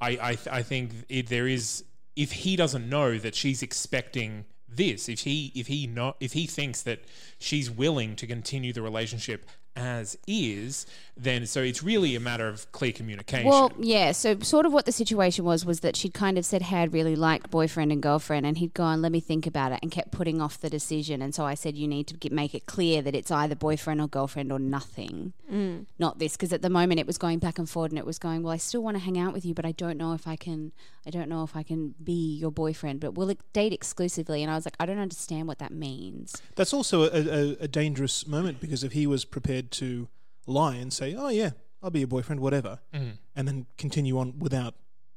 I 0.00 0.08
I, 0.22 0.34
th- 0.36 0.48
I 0.50 0.62
think 0.62 0.92
it, 1.10 1.26
there 1.26 1.46
is 1.46 1.84
if 2.16 2.32
he 2.32 2.56
doesn't 2.56 2.88
know 2.88 3.18
that 3.18 3.34
she's 3.34 3.62
expecting 3.62 4.46
this, 4.68 5.08
if 5.08 5.20
he 5.20 5.52
if 5.54 5.68
he 5.68 5.86
not 5.86 6.16
if 6.18 6.32
he 6.32 6.46
thinks 6.46 6.82
that 6.82 7.04
she's 7.38 7.70
willing 7.70 8.16
to 8.16 8.26
continue 8.26 8.72
the 8.72 8.82
relationship 8.82 9.48
as 9.76 10.16
is, 10.26 10.86
then 11.16 11.46
so 11.46 11.62
it's 11.62 11.82
really 11.82 12.16
a 12.16 12.20
matter 12.20 12.48
of 12.48 12.70
clear 12.72 12.92
communication. 12.92 13.48
Well, 13.48 13.72
yeah. 13.78 14.12
So, 14.12 14.38
sort 14.40 14.66
of 14.66 14.72
what 14.72 14.86
the 14.86 14.92
situation 14.92 15.44
was 15.44 15.64
was 15.64 15.80
that 15.80 15.96
she'd 15.96 16.14
kind 16.14 16.38
of 16.38 16.44
said, 16.44 16.62
"Hey, 16.62 16.78
I'd 16.78 16.92
really 16.92 17.16
liked 17.16 17.50
boyfriend 17.50 17.92
and 17.92 18.02
girlfriend," 18.02 18.46
and 18.46 18.58
he'd 18.58 18.74
gone, 18.74 19.02
"Let 19.02 19.12
me 19.12 19.20
think 19.20 19.46
about 19.46 19.72
it," 19.72 19.78
and 19.82 19.90
kept 19.90 20.10
putting 20.10 20.40
off 20.40 20.58
the 20.58 20.70
decision. 20.70 21.22
And 21.22 21.34
so 21.34 21.44
I 21.44 21.54
said, 21.54 21.76
"You 21.76 21.86
need 21.86 22.06
to 22.08 22.14
get, 22.14 22.32
make 22.32 22.54
it 22.54 22.66
clear 22.66 23.02
that 23.02 23.14
it's 23.14 23.30
either 23.30 23.54
boyfriend 23.54 24.00
or 24.00 24.08
girlfriend 24.08 24.50
or 24.50 24.58
nothing, 24.58 25.32
mm. 25.50 25.86
not 25.98 26.18
this." 26.18 26.32
Because 26.32 26.52
at 26.52 26.62
the 26.62 26.70
moment 26.70 27.00
it 27.00 27.06
was 27.06 27.18
going 27.18 27.38
back 27.38 27.58
and 27.58 27.68
forward, 27.68 27.92
and 27.92 27.98
it 27.98 28.06
was 28.06 28.18
going, 28.18 28.42
"Well, 28.42 28.52
I 28.52 28.58
still 28.58 28.82
want 28.82 28.96
to 28.96 29.02
hang 29.02 29.18
out 29.18 29.32
with 29.32 29.44
you, 29.44 29.54
but 29.54 29.66
I 29.66 29.72
don't 29.72 29.98
know 29.98 30.12
if 30.12 30.26
I 30.26 30.36
can. 30.36 30.72
I 31.06 31.10
don't 31.10 31.28
know 31.28 31.44
if 31.44 31.54
I 31.54 31.62
can 31.62 31.94
be 32.02 32.36
your 32.36 32.50
boyfriend, 32.50 33.00
but 33.00 33.14
we'll 33.14 33.32
date 33.52 33.72
exclusively." 33.72 34.42
And 34.42 34.50
I 34.50 34.54
was 34.54 34.66
like, 34.66 34.76
"I 34.80 34.86
don't 34.86 34.98
understand 34.98 35.48
what 35.48 35.58
that 35.58 35.72
means." 35.72 36.42
That's 36.54 36.72
also 36.72 37.04
a, 37.04 37.08
a, 37.08 37.56
a 37.60 37.68
dangerous 37.68 38.26
moment 38.26 38.60
because 38.60 38.82
if 38.82 38.92
he 38.92 39.06
was 39.06 39.24
prepared 39.24 39.65
to 39.72 40.08
lie 40.46 40.76
and 40.76 40.92
say, 40.92 41.14
"Oh 41.14 41.28
yeah, 41.28 41.50
I'll 41.82 41.90
be 41.90 42.00
your 42.00 42.08
boyfriend, 42.08 42.40
whatever," 42.40 42.78
mm-hmm. 42.94 43.10
and 43.34 43.48
then 43.48 43.66
continue 43.78 44.18
on 44.18 44.38
without, 44.38 44.74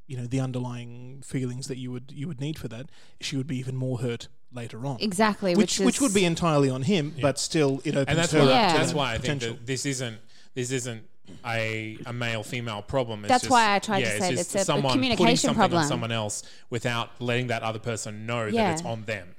you 0.07 0.17
know, 0.17 0.25
the 0.25 0.39
underlying 0.39 1.21
feelings 1.25 1.67
that 1.67 1.77
you 1.77 1.91
would 1.91 2.11
you 2.13 2.27
would 2.27 2.39
need 2.41 2.57
for 2.57 2.67
that, 2.67 2.89
she 3.21 3.37
would 3.37 3.47
be 3.47 3.57
even 3.57 3.75
more 3.75 3.99
hurt 3.99 4.27
later 4.51 4.85
on. 4.85 4.97
Exactly, 4.99 5.55
Which 5.55 5.79
which, 5.79 5.85
which, 5.85 6.01
would 6.01 6.13
be 6.13 6.25
entirely 6.25 6.69
on 6.69 6.81
him, 6.83 7.13
but 7.21 7.37
still 7.37 7.81
it 7.85 7.91
opens 7.95 8.07
and 8.07 8.17
that's 8.17 8.31
her 8.31 8.39
why 8.39 8.45
up 8.45 8.49
Yeah. 8.49 8.71
to 8.73 8.77
that's 8.79 8.93
why 8.93 9.13
I 9.13 9.17
think 9.19 9.41
that 9.41 9.65
this 9.65 9.85
isn't 9.85 10.17
this 10.55 10.71
isn't 10.71 11.03
a 11.45 11.99
a 12.07 12.11
male 12.13 12.41
female 12.41 12.81
problem. 12.81 13.19
It's 13.23 13.29
That's 13.29 13.43
just- 13.43 13.51
why 13.51 13.75
I 13.75 13.79
tried 13.79 14.01
to 14.01 14.05
say 14.19 14.33
it's, 14.33 14.37
that's 14.51 14.55
a- 14.55 14.57
a 14.59 14.65
someone 14.65 14.83
putting 14.97 15.15
communication 15.15 15.49
something 15.49 15.55
problem. 15.59 15.81
on 15.83 15.87
someone 15.87 16.11
else 16.11 16.41
without 16.71 17.11
letting 17.21 17.47
that 17.47 17.61
other 17.61 17.77
person 17.77 18.25
know 18.25 18.45
Yeah. 18.47 18.71
that 18.71 18.79
it's 18.79 18.85
on 18.85 19.03
them. 19.03 19.35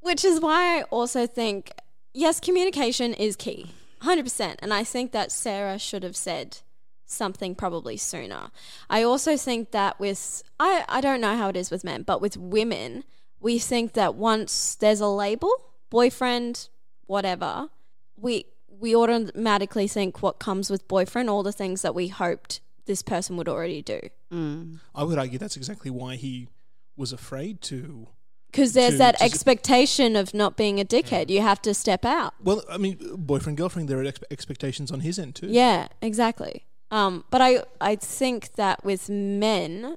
Which 0.00 0.24
is 0.24 0.40
why 0.40 0.78
I 0.80 0.82
also 0.84 1.26
think, 1.26 1.70
yes, 2.18 2.40
communication 2.40 3.14
is 3.14 3.36
key, 3.36 3.70
100%. 4.02 4.56
And 4.58 4.74
I 4.74 4.84
think 4.84 5.12
that 5.12 5.32
Sarah 5.32 5.78
should 5.78 6.02
have 6.02 6.16
said 6.16 6.58
something 7.06 7.54
probably 7.54 7.96
sooner. 7.96 8.50
I 8.90 9.02
also 9.02 9.36
think 9.36 9.70
that 9.70 9.98
with, 9.98 10.42
I, 10.60 10.84
I 10.88 11.00
don't 11.00 11.20
know 11.20 11.36
how 11.36 11.48
it 11.48 11.56
is 11.56 11.70
with 11.70 11.84
men, 11.84 12.02
but 12.02 12.20
with 12.20 12.36
women, 12.36 13.04
we 13.40 13.58
think 13.58 13.92
that 13.94 14.14
once 14.14 14.74
there's 14.74 15.00
a 15.00 15.06
label, 15.06 15.50
boyfriend, 15.90 16.68
whatever, 17.06 17.68
we, 18.16 18.46
we 18.68 18.94
automatically 18.94 19.88
think 19.88 20.20
what 20.22 20.38
comes 20.38 20.70
with 20.70 20.86
boyfriend, 20.88 21.30
all 21.30 21.42
the 21.42 21.52
things 21.52 21.82
that 21.82 21.94
we 21.94 22.08
hoped 22.08 22.60
this 22.86 23.02
person 23.02 23.36
would 23.36 23.48
already 23.48 23.80
do. 23.80 24.00
Mm. 24.32 24.80
I 24.94 25.04
would 25.04 25.18
argue 25.18 25.38
that's 25.38 25.56
exactly 25.56 25.90
why 25.90 26.16
he 26.16 26.48
was 26.96 27.12
afraid 27.12 27.60
to. 27.62 28.08
Because 28.50 28.72
there's 28.72 28.94
To- 28.94 28.98
that 28.98 29.18
to 29.18 29.24
s- 29.24 29.30
expectation 29.32 30.16
of 30.16 30.32
not 30.34 30.56
being 30.56 30.80
a 30.80 30.84
dickhead. 30.84 31.28
You 31.28 31.42
have 31.42 31.60
to 31.62 31.74
step 31.74 32.04
out. 32.04 32.32
Well, 32.42 32.62
I 32.70 32.78
mean, 32.78 32.98
boyfriend 33.16 33.58
girlfriend, 33.58 33.88
there 33.88 34.00
are 34.00 34.04
expe- 34.04 34.24
expectations 34.30 34.90
on 34.90 35.00
his 35.00 35.18
end 35.18 35.34
too. 35.34 35.48
Yeah, 35.48 35.88
exactly. 36.00 36.64
Um, 36.90 37.24
but 37.30 37.40
I 37.42 37.62
I 37.80 37.96
think 37.96 38.54
that 38.54 38.82
with 38.84 39.10
men, 39.10 39.96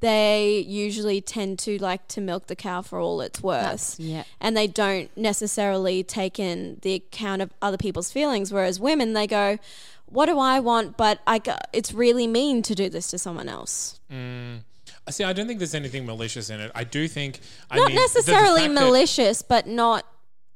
they 0.00 0.64
usually 0.66 1.20
tend 1.20 1.58
to 1.60 1.76
like 1.78 2.08
to 2.08 2.20
milk 2.20 2.46
the 2.46 2.56
cow 2.56 2.80
for 2.82 2.98
all 2.98 3.20
it's 3.20 3.42
worth. 3.42 3.96
yeah. 4.00 4.24
And 4.40 4.56
they 4.56 4.66
don't 4.66 5.14
necessarily 5.16 6.02
take 6.02 6.38
in 6.38 6.78
the 6.82 6.94
account 6.94 7.42
of 7.42 7.50
other 7.60 7.76
people's 7.76 8.10
feelings. 8.10 8.52
Whereas 8.52 8.80
women, 8.80 9.12
they 9.12 9.26
go, 9.26 9.58
"What 10.06 10.26
do 10.26 10.38
I 10.38 10.60
want?" 10.60 10.96
But 10.96 11.20
I 11.26 11.40
it's 11.74 11.92
really 11.92 12.26
mean 12.26 12.62
to 12.62 12.74
do 12.74 12.88
this 12.88 13.08
to 13.08 13.18
someone 13.18 13.48
else. 13.50 14.00
I 14.10 14.60
See, 15.10 15.24
I 15.24 15.32
don't 15.32 15.46
think 15.46 15.58
there's 15.58 15.74
anything 15.74 16.06
malicious 16.06 16.48
in 16.50 16.60
it. 16.60 16.70
I 16.74 16.84
do 16.84 17.08
think 17.08 17.40
I 17.70 17.76
not 17.76 17.88
mean, 17.88 17.96
necessarily 17.96 18.62
fact 18.62 18.74
that- 18.74 18.80
malicious, 18.84 19.42
but 19.42 19.66
not 19.66 20.06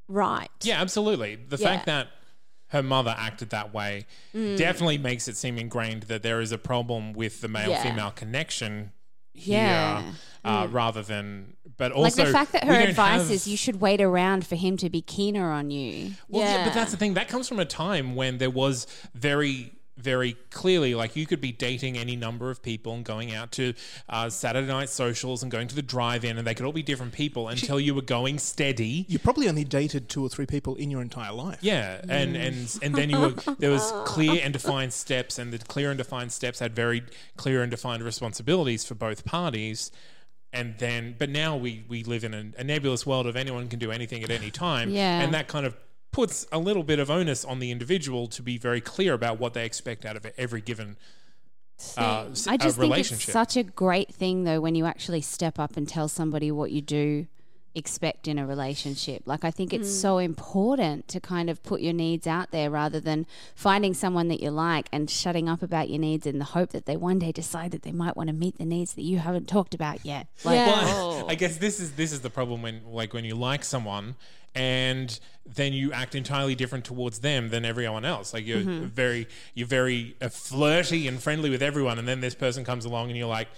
right. 0.09 0.48
Yeah, 0.62 0.80
absolutely. 0.80 1.35
The 1.37 1.56
Yeah. 1.56 1.66
fact 1.66 1.87
that 1.87 2.09
her 2.68 2.82
mother 2.82 3.14
acted 3.16 3.50
that 3.50 3.72
way 3.74 4.06
definitely 4.32 4.98
makes 4.98 5.28
it 5.28 5.37
seem 5.37 5.59
ingrained 5.59 6.04
that 6.04 6.22
there 6.22 6.40
is 6.40 6.52
a 6.52 6.59
problem 6.59 7.12
with 7.12 7.40
the 7.40 7.48
male 7.48 7.70
Yeah. 7.70 7.82
female 7.82 8.11
connection 8.12 8.92
here 9.32 9.59
Yeah. 9.59 10.12
uh, 10.44 10.66
rather 10.70 11.02
than. 11.02 11.54
But 11.76 11.92
also, 11.92 12.02
Like 12.22 12.26
the 12.28 12.32
fact 12.32 12.52
that 12.52 12.64
her 12.64 12.72
advice 12.80 13.22
have- 13.22 13.30
is 13.30 13.46
you 13.46 13.56
should 13.56 13.80
wait 13.80 14.00
around 14.00 14.46
for 14.46 14.56
him 14.56 14.76
to 14.78 14.88
be 14.88 15.02
keener 15.02 15.50
on 15.52 15.70
you. 15.70 16.12
Well, 16.28 16.42
yeah. 16.42 16.64
but 16.64 16.72
that's 16.72 16.90
the 16.90 16.96
thing. 16.96 17.14
That 17.14 17.28
comes 17.28 17.46
from 17.48 17.61
a 17.61 17.64
time 17.66 18.14
when 18.14 18.38
there 18.38 18.48
was 18.50 18.87
very, 19.14 19.72
very 19.96 20.37
clearly 20.50 20.94
like 20.94 21.16
you 21.16 21.26
could 21.26 21.40
be 21.40 21.52
dating 21.52 21.96
any 21.96 22.16
number 22.16 22.50
of 22.50 22.62
people 22.62 22.92
and 22.94 23.04
going 23.04 23.32
out 23.35 23.50
to 23.52 23.72
uh, 24.09 24.28
Saturday 24.28 24.66
night 24.66 24.90
socials 24.90 25.42
and 25.42 25.50
going 25.50 25.68
to 25.68 25.74
the 25.74 25.82
drive-in, 25.82 26.37
and 26.37 26.46
they 26.46 26.54
could 26.54 26.66
all 26.66 26.72
be 26.72 26.82
different 26.82 27.12
people 27.12 27.48
until 27.48 27.80
you 27.80 27.94
were 27.94 28.02
going 28.02 28.38
steady. 28.38 29.06
You 29.09 29.18
probably 29.18 29.48
only 29.48 29.64
dated 29.64 30.09
two 30.09 30.22
or 30.24 30.28
three 30.28 30.46
people 30.46 30.74
in 30.76 30.90
your 30.90 31.00
entire 31.00 31.32
life. 31.32 31.59
Yeah, 31.62 32.00
and 32.09 32.37
and 32.37 32.78
and 32.82 32.94
then 32.94 33.09
you 33.11 33.18
were 33.18 33.30
there 33.59 33.70
was 33.70 33.90
clear 34.04 34.40
and 34.44 34.52
defined 34.52 34.92
steps, 34.92 35.38
and 35.38 35.52
the 35.52 35.59
clear 35.59 35.90
and 35.90 35.98
defined 35.98 36.32
steps 36.32 36.59
had 36.59 36.74
very 36.74 37.02
clear 37.37 37.62
and 37.62 37.70
defined 37.70 38.02
responsibilities 38.02 38.85
for 38.85 38.94
both 38.94 39.24
parties. 39.24 39.90
And 40.52 40.76
then, 40.78 41.16
but 41.18 41.28
now 41.28 41.56
we 41.56 41.85
we 41.88 42.02
live 42.04 42.22
in 42.24 42.32
a, 42.32 42.61
a 42.61 42.64
nebulous 42.64 43.04
world 43.06 43.26
of 43.26 43.37
anyone 43.37 43.68
can 43.68 43.78
do 43.78 43.90
anything 43.90 44.22
at 44.22 44.30
any 44.30 44.50
time, 44.50 44.90
Yeah. 44.90 45.20
and 45.20 45.35
that 45.35 45.48
kind 45.48 45.66
of 45.66 45.74
puts 46.16 46.46
a 46.50 46.59
little 46.59 46.83
bit 46.83 46.98
of 46.98 47.11
onus 47.11 47.44
on 47.44 47.59
the 47.59 47.70
individual 47.70 48.26
to 48.26 48.42
be 48.42 48.57
very 48.57 48.81
clear 48.81 49.12
about 49.12 49.38
what 49.38 49.52
they 49.52 49.66
expect 49.66 50.07
out 50.07 50.16
of 50.16 50.26
every 50.38 50.62
given 50.62 50.96
uh, 51.98 52.29
s- 52.31 52.46
I 52.46 52.55
uh, 52.55 52.57
just 52.57 52.79
think 52.79 52.96
it's 52.96 53.24
such 53.24 53.55
a 53.55 53.62
great 53.62 54.14
thing 54.14 54.44
though 54.44 54.59
when 54.59 54.74
you 54.74 54.87
actually 54.87 55.20
step 55.20 55.59
up 55.59 55.76
and 55.76 55.87
tell 55.87 56.09
somebody 56.09 56.50
what 56.50 56.70
you 56.70 56.81
do 56.81 57.26
expect 57.74 58.26
in 58.26 58.38
a 58.38 58.46
relationship. 58.46 59.24
Like 59.26 59.44
I 59.44 59.50
think 59.50 59.74
it's 59.74 59.94
so 59.94 60.16
important 60.16 61.07
to 61.09 61.20
kind 61.20 61.50
of 61.50 61.62
put 61.62 61.83
your 61.83 61.92
needs 61.92 62.26
out 62.26 62.50
there 62.50 62.70
rather 62.70 62.98
than 62.98 63.26
finding 63.55 63.92
someone 63.92 64.29
that 64.29 64.40
you 64.40 64.50
like 64.50 64.88
and 64.90 65.11
shutting 65.11 65.46
up 65.50 65.62
about 65.62 65.90
your 65.90 65.98
needs 65.98 66.26
in 66.26 66.38
the 66.38 66.46
hope 66.46 66.70
that 66.70 66.87
they 66.87 66.96
one 66.96 67.18
day 67.18 67.33
decide 67.33 67.72
that 67.72 67.83
they 67.83 67.92
might 67.92 68.16
want 68.16 68.29
to 68.29 68.33
meet 68.33 68.57
the 68.57 68.64
needs 68.64 68.94
that 68.94 69.02
you 69.02 69.18
haven't 69.18 69.46
talked 69.46 69.74
about 69.74 70.07
yet. 70.07 70.26
Like 70.42 70.57
Yeah. 70.57 70.85
Well, 70.87 71.26
I 71.29 71.35
guess 71.35 71.59
this 71.59 71.79
is 71.79 71.92
this 71.92 72.12
is 72.12 72.22
the 72.22 72.31
problem 72.31 72.62
when 72.62 72.81
like 72.87 73.12
when 73.12 73.26
you 73.26 73.35
like 73.35 73.62
someone 73.62 74.16
and 74.57 75.21
then 75.55 75.73
you 75.73 75.92
act 75.92 76.14
entirely 76.16 76.55
different 76.57 76.85
towards 76.85 77.21
them 77.21 77.51
than 77.51 77.64
everyone 77.64 78.05
else. 78.05 78.35
Like 78.35 78.45
you're 78.47 78.59
Mm-hmm. 78.59 78.87
very 78.87 79.29
you're 79.55 79.69
very 79.69 80.16
uh, 80.21 80.29
flirty 80.29 81.07
and 81.07 81.23
friendly 81.23 81.51
with 81.51 81.62
everyone, 81.62 81.99
and 82.01 82.09
then 82.09 82.21
this 82.21 82.35
person 82.35 82.64
comes 82.64 82.85
along 82.85 83.09
and 83.11 83.16
you're 83.16 83.29
like, 83.29 83.49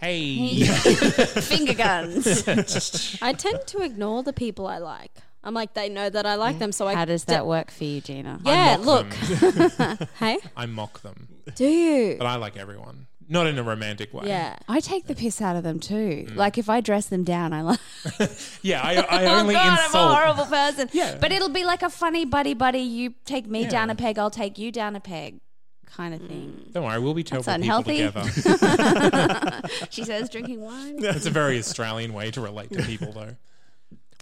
hey, 0.00 0.64
finger 0.66 1.74
guns. 1.74 3.18
I 3.22 3.32
tend 3.32 3.66
to 3.68 3.82
ignore 3.82 4.22
the 4.22 4.32
people 4.32 4.66
I 4.66 4.78
like. 4.78 5.12
I'm 5.44 5.54
like, 5.54 5.74
they 5.74 5.88
know 5.88 6.10
that 6.10 6.26
I 6.26 6.34
like 6.34 6.58
them, 6.58 6.72
so 6.72 6.88
I. 6.88 6.94
How 6.94 7.04
does 7.04 7.24
d- 7.24 7.32
that 7.32 7.46
work 7.46 7.70
for 7.70 7.84
you, 7.84 8.00
Gina? 8.00 8.40
Yeah, 8.44 8.76
mock 8.78 8.86
look. 8.86 9.10
them. 9.10 9.98
Hey, 10.18 10.38
I 10.56 10.66
mock 10.66 11.02
them, 11.02 11.28
do 11.54 11.64
you? 11.66 12.16
but 12.18 12.26
I 12.26 12.34
like 12.34 12.56
everyone, 12.56 13.06
not 13.28 13.46
in 13.46 13.58
a 13.58 13.62
romantic 13.62 14.14
way. 14.14 14.24
Yeah. 14.26 14.56
I 14.68 14.80
take 14.80 15.06
the 15.06 15.14
piss 15.14 15.40
out 15.40 15.56
of 15.56 15.64
them 15.64 15.80
too. 15.80 16.26
Mm. 16.28 16.36
Like 16.36 16.58
if 16.58 16.68
I 16.68 16.80
dress 16.80 17.06
them 17.06 17.24
down, 17.24 17.52
I 17.52 17.62
like. 17.62 17.80
yeah. 18.62 18.82
I, 18.82 18.94
I 19.10 19.24
oh 19.26 19.40
only 19.40 19.54
God, 19.54 19.78
I'm 19.80 19.94
a 19.94 20.14
horrible 20.14 20.46
person. 20.46 20.88
Yeah. 20.92 21.16
but 21.20 21.32
it'll 21.32 21.48
be 21.48 21.64
like 21.64 21.82
a 21.82 21.90
funny 21.90 22.24
buddy 22.24 22.54
buddy. 22.54 22.80
You 22.80 23.14
take 23.24 23.46
me 23.46 23.62
Yeah. 23.62 23.68
down 23.68 23.90
a 23.90 23.94
peg, 23.94 24.18
I'll 24.18 24.30
take 24.30 24.58
you 24.58 24.70
down 24.70 24.96
a 24.96 25.00
peg, 25.00 25.40
kind 25.86 26.14
of 26.14 26.20
mm. 26.20 26.28
thing. 26.28 26.70
Don't 26.72 26.84
worry, 26.84 27.00
we'll 27.00 27.14
be 27.14 27.22
That's 27.22 27.46
terrible 27.46 27.82
people 27.82 27.94
unhealthy. 27.94 28.62
together. 28.62 29.68
she 29.90 30.04
says 30.04 30.28
drinking 30.28 30.60
wine. 30.60 30.96
It's 30.98 31.26
a 31.26 31.30
very 31.30 31.58
Australian 31.58 32.12
way 32.12 32.30
to 32.30 32.40
relate 32.40 32.70
to 32.72 32.82
people, 32.82 33.12
though. 33.12 33.36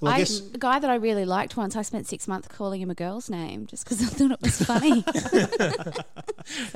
Well, 0.00 0.12
I 0.12 0.16
I, 0.16 0.18
guess 0.18 0.40
the 0.40 0.58
guy 0.58 0.80
that 0.80 0.90
I 0.90 0.96
really 0.96 1.24
liked 1.24 1.56
once, 1.56 1.76
I 1.76 1.82
spent 1.82 2.06
six 2.06 2.26
months 2.26 2.48
calling 2.48 2.80
him 2.80 2.90
a 2.90 2.94
girl's 2.94 3.30
name 3.30 3.66
just 3.66 3.84
because 3.84 4.02
I 4.02 4.06
thought 4.06 4.32
it 4.32 4.42
was 4.42 4.60
funny. 4.60 5.04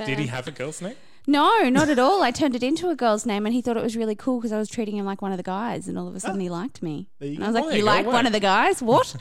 Did 0.05 0.19
he 0.19 0.27
have 0.27 0.47
a 0.47 0.51
girl's 0.51 0.81
name? 0.81 0.95
No, 1.27 1.69
not 1.69 1.89
at 1.89 1.99
all. 1.99 2.23
I 2.23 2.31
turned 2.31 2.55
it 2.55 2.63
into 2.63 2.89
a 2.89 2.95
girl's 2.95 3.25
name, 3.25 3.45
and 3.45 3.53
he 3.53 3.61
thought 3.61 3.77
it 3.77 3.83
was 3.83 3.95
really 3.97 4.15
cool 4.15 4.39
because 4.39 4.51
I 4.51 4.57
was 4.57 4.69
treating 4.69 4.97
him 4.97 5.05
like 5.05 5.21
one 5.21 5.31
of 5.31 5.37
the 5.37 5.43
guys, 5.43 5.87
and 5.87 5.97
all 5.97 6.07
of 6.07 6.15
a 6.15 6.19
sudden 6.19 6.39
he 6.39 6.49
ah. 6.49 6.53
liked 6.53 6.81
me. 6.81 7.07
There 7.19 7.29
you 7.29 7.35
And 7.35 7.43
I 7.43 7.47
was 7.51 7.55
go. 7.55 7.59
like, 7.61 7.65
Oh, 7.65 7.69
there 7.69 7.77
"You 7.77 7.83
you 7.83 7.89
go, 7.89 7.91
like 7.91 8.05
it 8.05 8.09
one 8.09 8.25
of 8.25 8.33
the 8.33 8.39
guys? 8.39 8.81
What?" 8.81 9.15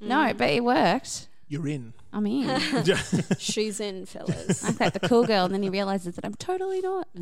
no, 0.00 0.16
mm. 0.16 0.36
but 0.38 0.50
it 0.50 0.64
worked. 0.64 1.28
you're 1.48 1.68
in. 1.68 1.92
I'm 2.12 2.26
in. 2.26 2.60
She's 3.38 3.80
in, 3.80 4.06
fellas. 4.06 4.64
I 4.64 4.84
like 4.84 4.92
the 4.94 5.00
cool 5.08 5.24
girl, 5.24 5.44
and 5.44 5.52
then 5.54 5.62
he 5.62 5.68
realizes 5.68 6.14
that 6.16 6.24
I'm 6.24 6.34
totally 6.34 6.80
not. 6.80 7.08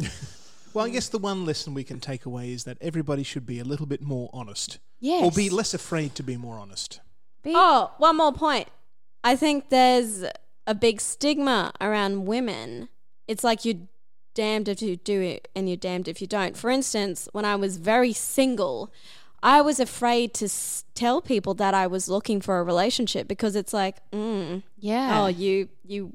Well, 0.74 0.84
I 0.84 0.90
guess 0.90 1.08
the 1.08 1.16
one 1.16 1.46
lesson 1.46 1.72
we 1.72 1.84
can 1.84 2.00
take 2.00 2.26
away 2.26 2.52
is 2.52 2.64
that 2.64 2.76
everybody 2.82 3.22
should 3.22 3.46
be 3.46 3.58
a 3.60 3.64
little 3.64 3.86
bit 3.86 4.02
more 4.02 4.28
honest. 4.34 4.78
Yes. 5.00 5.24
Or 5.24 5.30
be 5.30 5.48
less 5.48 5.72
afraid 5.72 6.14
to 6.16 6.22
be 6.22 6.36
more 6.36 6.58
honest. 6.58 7.00
Be- 7.42 7.54
Oh, 7.54 7.92
one 7.96 8.18
more 8.18 8.30
point. 8.34 8.68
I 9.24 9.36
think 9.36 9.70
there's 9.70 10.26
a 10.66 10.74
big 10.74 11.00
stigma 11.00 11.72
around 11.80 12.26
women. 12.26 12.90
It's 13.26 13.42
like 13.42 13.64
you're 13.64 13.86
damned 14.36 14.68
if 14.68 14.80
you 14.82 14.96
do 14.96 15.20
it 15.20 15.48
and 15.56 15.68
you're 15.68 15.76
damned 15.88 16.06
if 16.06 16.20
you 16.20 16.26
don't. 16.28 16.56
For 16.56 16.70
instance, 16.70 17.28
when 17.32 17.44
I 17.44 17.56
was 17.56 17.78
very 17.78 18.12
single, 18.12 18.92
I 19.42 19.60
was 19.62 19.80
afraid 19.80 20.32
to 20.34 20.44
s- 20.46 20.84
tell 20.94 21.20
people 21.20 21.54
that 21.54 21.74
I 21.74 21.86
was 21.88 22.08
looking 22.08 22.40
for 22.40 22.58
a 22.60 22.62
relationship 22.62 23.26
because 23.26 23.56
it's 23.56 23.72
like, 23.72 23.96
mm, 24.12 24.62
yeah. 24.78 25.22
oh, 25.22 25.26
you, 25.26 25.68
you, 25.84 26.12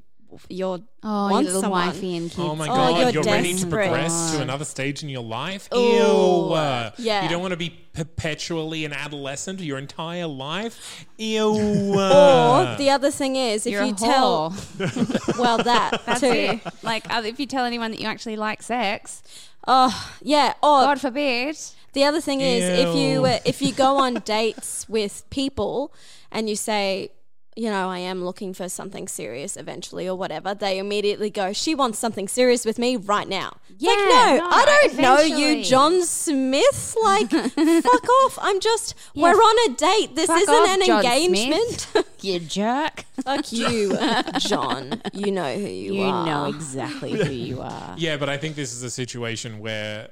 you're 0.48 0.80
oh, 1.02 1.30
want 1.30 1.42
you 1.42 1.46
little 1.46 1.60
someone. 1.62 1.86
wifey 1.88 2.16
and 2.16 2.30
kids. 2.30 2.38
Oh 2.40 2.54
my 2.56 2.64
Oh, 2.68 2.74
god, 2.74 3.00
you're 3.14 3.22
you're, 3.22 3.22
ready 3.32 3.48
to 3.54 3.60
desperate. 3.60 3.88
progress 3.88 4.32
to 4.34 4.42
another 4.42 4.64
stage 4.64 5.02
in 5.02 5.08
your 5.08 5.22
life? 5.22 5.68
Ooh, 5.74 5.78
Ew. 5.78 6.54
Yeah. 6.98 7.22
You 7.22 7.28
don't 7.28 7.40
want 7.42 7.52
to 7.52 7.56
be 7.56 7.70
perpetually 7.92 8.84
an 8.84 8.92
adolescent 8.92 9.60
your 9.60 9.78
entire 9.78 10.26
life? 10.26 11.06
Ew. 11.18 11.50
Or 11.94 12.76
the 12.76 12.88
other 12.90 13.10
thing 13.10 13.36
is, 13.36 13.66
if 13.66 13.72
You're 13.72 13.84
you 13.84 13.94
tell, 13.94 14.54
well, 15.38 15.58
that 15.58 16.02
That's 16.06 16.20
too. 16.20 16.26
it. 16.26 16.60
Like, 16.82 17.04
if 17.10 17.38
you 17.38 17.46
tell 17.46 17.64
anyone 17.64 17.90
that 17.90 18.00
you 18.00 18.06
actually 18.06 18.36
like 18.36 18.62
sex, 18.62 19.22
Oh, 19.66 20.10
yeah. 20.22 20.54
Or 20.62 20.82
God 20.82 21.00
forbid. 21.00 21.56
The 21.92 22.04
other 22.04 22.20
thing 22.20 22.40
is 22.40 22.64
if 22.64 22.96
you 22.96 23.24
uh, 23.26 23.38
if 23.44 23.62
you 23.62 23.72
go 23.72 23.98
on 23.98 24.14
dates 24.24 24.88
with 24.88 25.22
people 25.30 25.92
and 26.32 26.48
you 26.48 26.56
say, 26.56 27.10
you 27.54 27.68
know, 27.70 27.90
I 27.90 27.98
am 27.98 28.24
looking 28.24 28.54
for 28.54 28.68
something 28.68 29.06
serious 29.08 29.56
eventually 29.56 30.08
or 30.08 30.16
whatever, 30.16 30.54
they 30.54 30.78
immediately 30.78 31.28
go, 31.28 31.52
she 31.52 31.74
wants 31.74 31.98
something 31.98 32.26
serious 32.28 32.64
with 32.64 32.78
me 32.78 32.96
right 32.96 33.28
now. 33.28 33.56
It's 33.68 33.82
like, 33.82 33.98
Yeah, 33.98 34.04
no, 34.08 34.36
no, 34.38 34.48
I 34.50 34.64
don't 34.64 34.98
know 34.98 35.20
you. 35.20 35.62
John 35.64 36.02
Smith. 36.04 36.96
Like, 37.02 37.30
fuck 37.82 38.08
off. 38.08 38.38
I'm 38.40 38.58
just, 38.60 38.94
Yeah, 39.14 39.22
we're 39.24 39.38
on 39.38 39.70
a 39.70 39.74
date. 39.76 40.14
This 40.16 40.26
fuck 40.26 40.40
isn't 40.40 40.54
off, 40.54 40.68
an 40.80 40.86
John 40.86 41.04
engagement. 41.04 41.86
You 42.22 42.38
jerk. 42.38 43.04
fuck 43.24 43.50
you, 43.52 43.98
John. 44.38 45.02
You 45.12 45.32
know 45.32 45.52
who 45.54 45.66
you, 45.66 45.94
You 45.94 46.02
are. 46.02 46.20
You 46.20 46.26
know 46.30 46.44
exactly 46.46 47.12
who 47.12 47.32
you 47.32 47.60
are. 47.60 47.94
yeah, 47.98 48.16
but 48.16 48.28
I 48.28 48.36
think 48.36 48.54
this 48.54 48.72
is 48.72 48.84
a 48.84 48.90
situation 48.90 49.58
where 49.58 50.10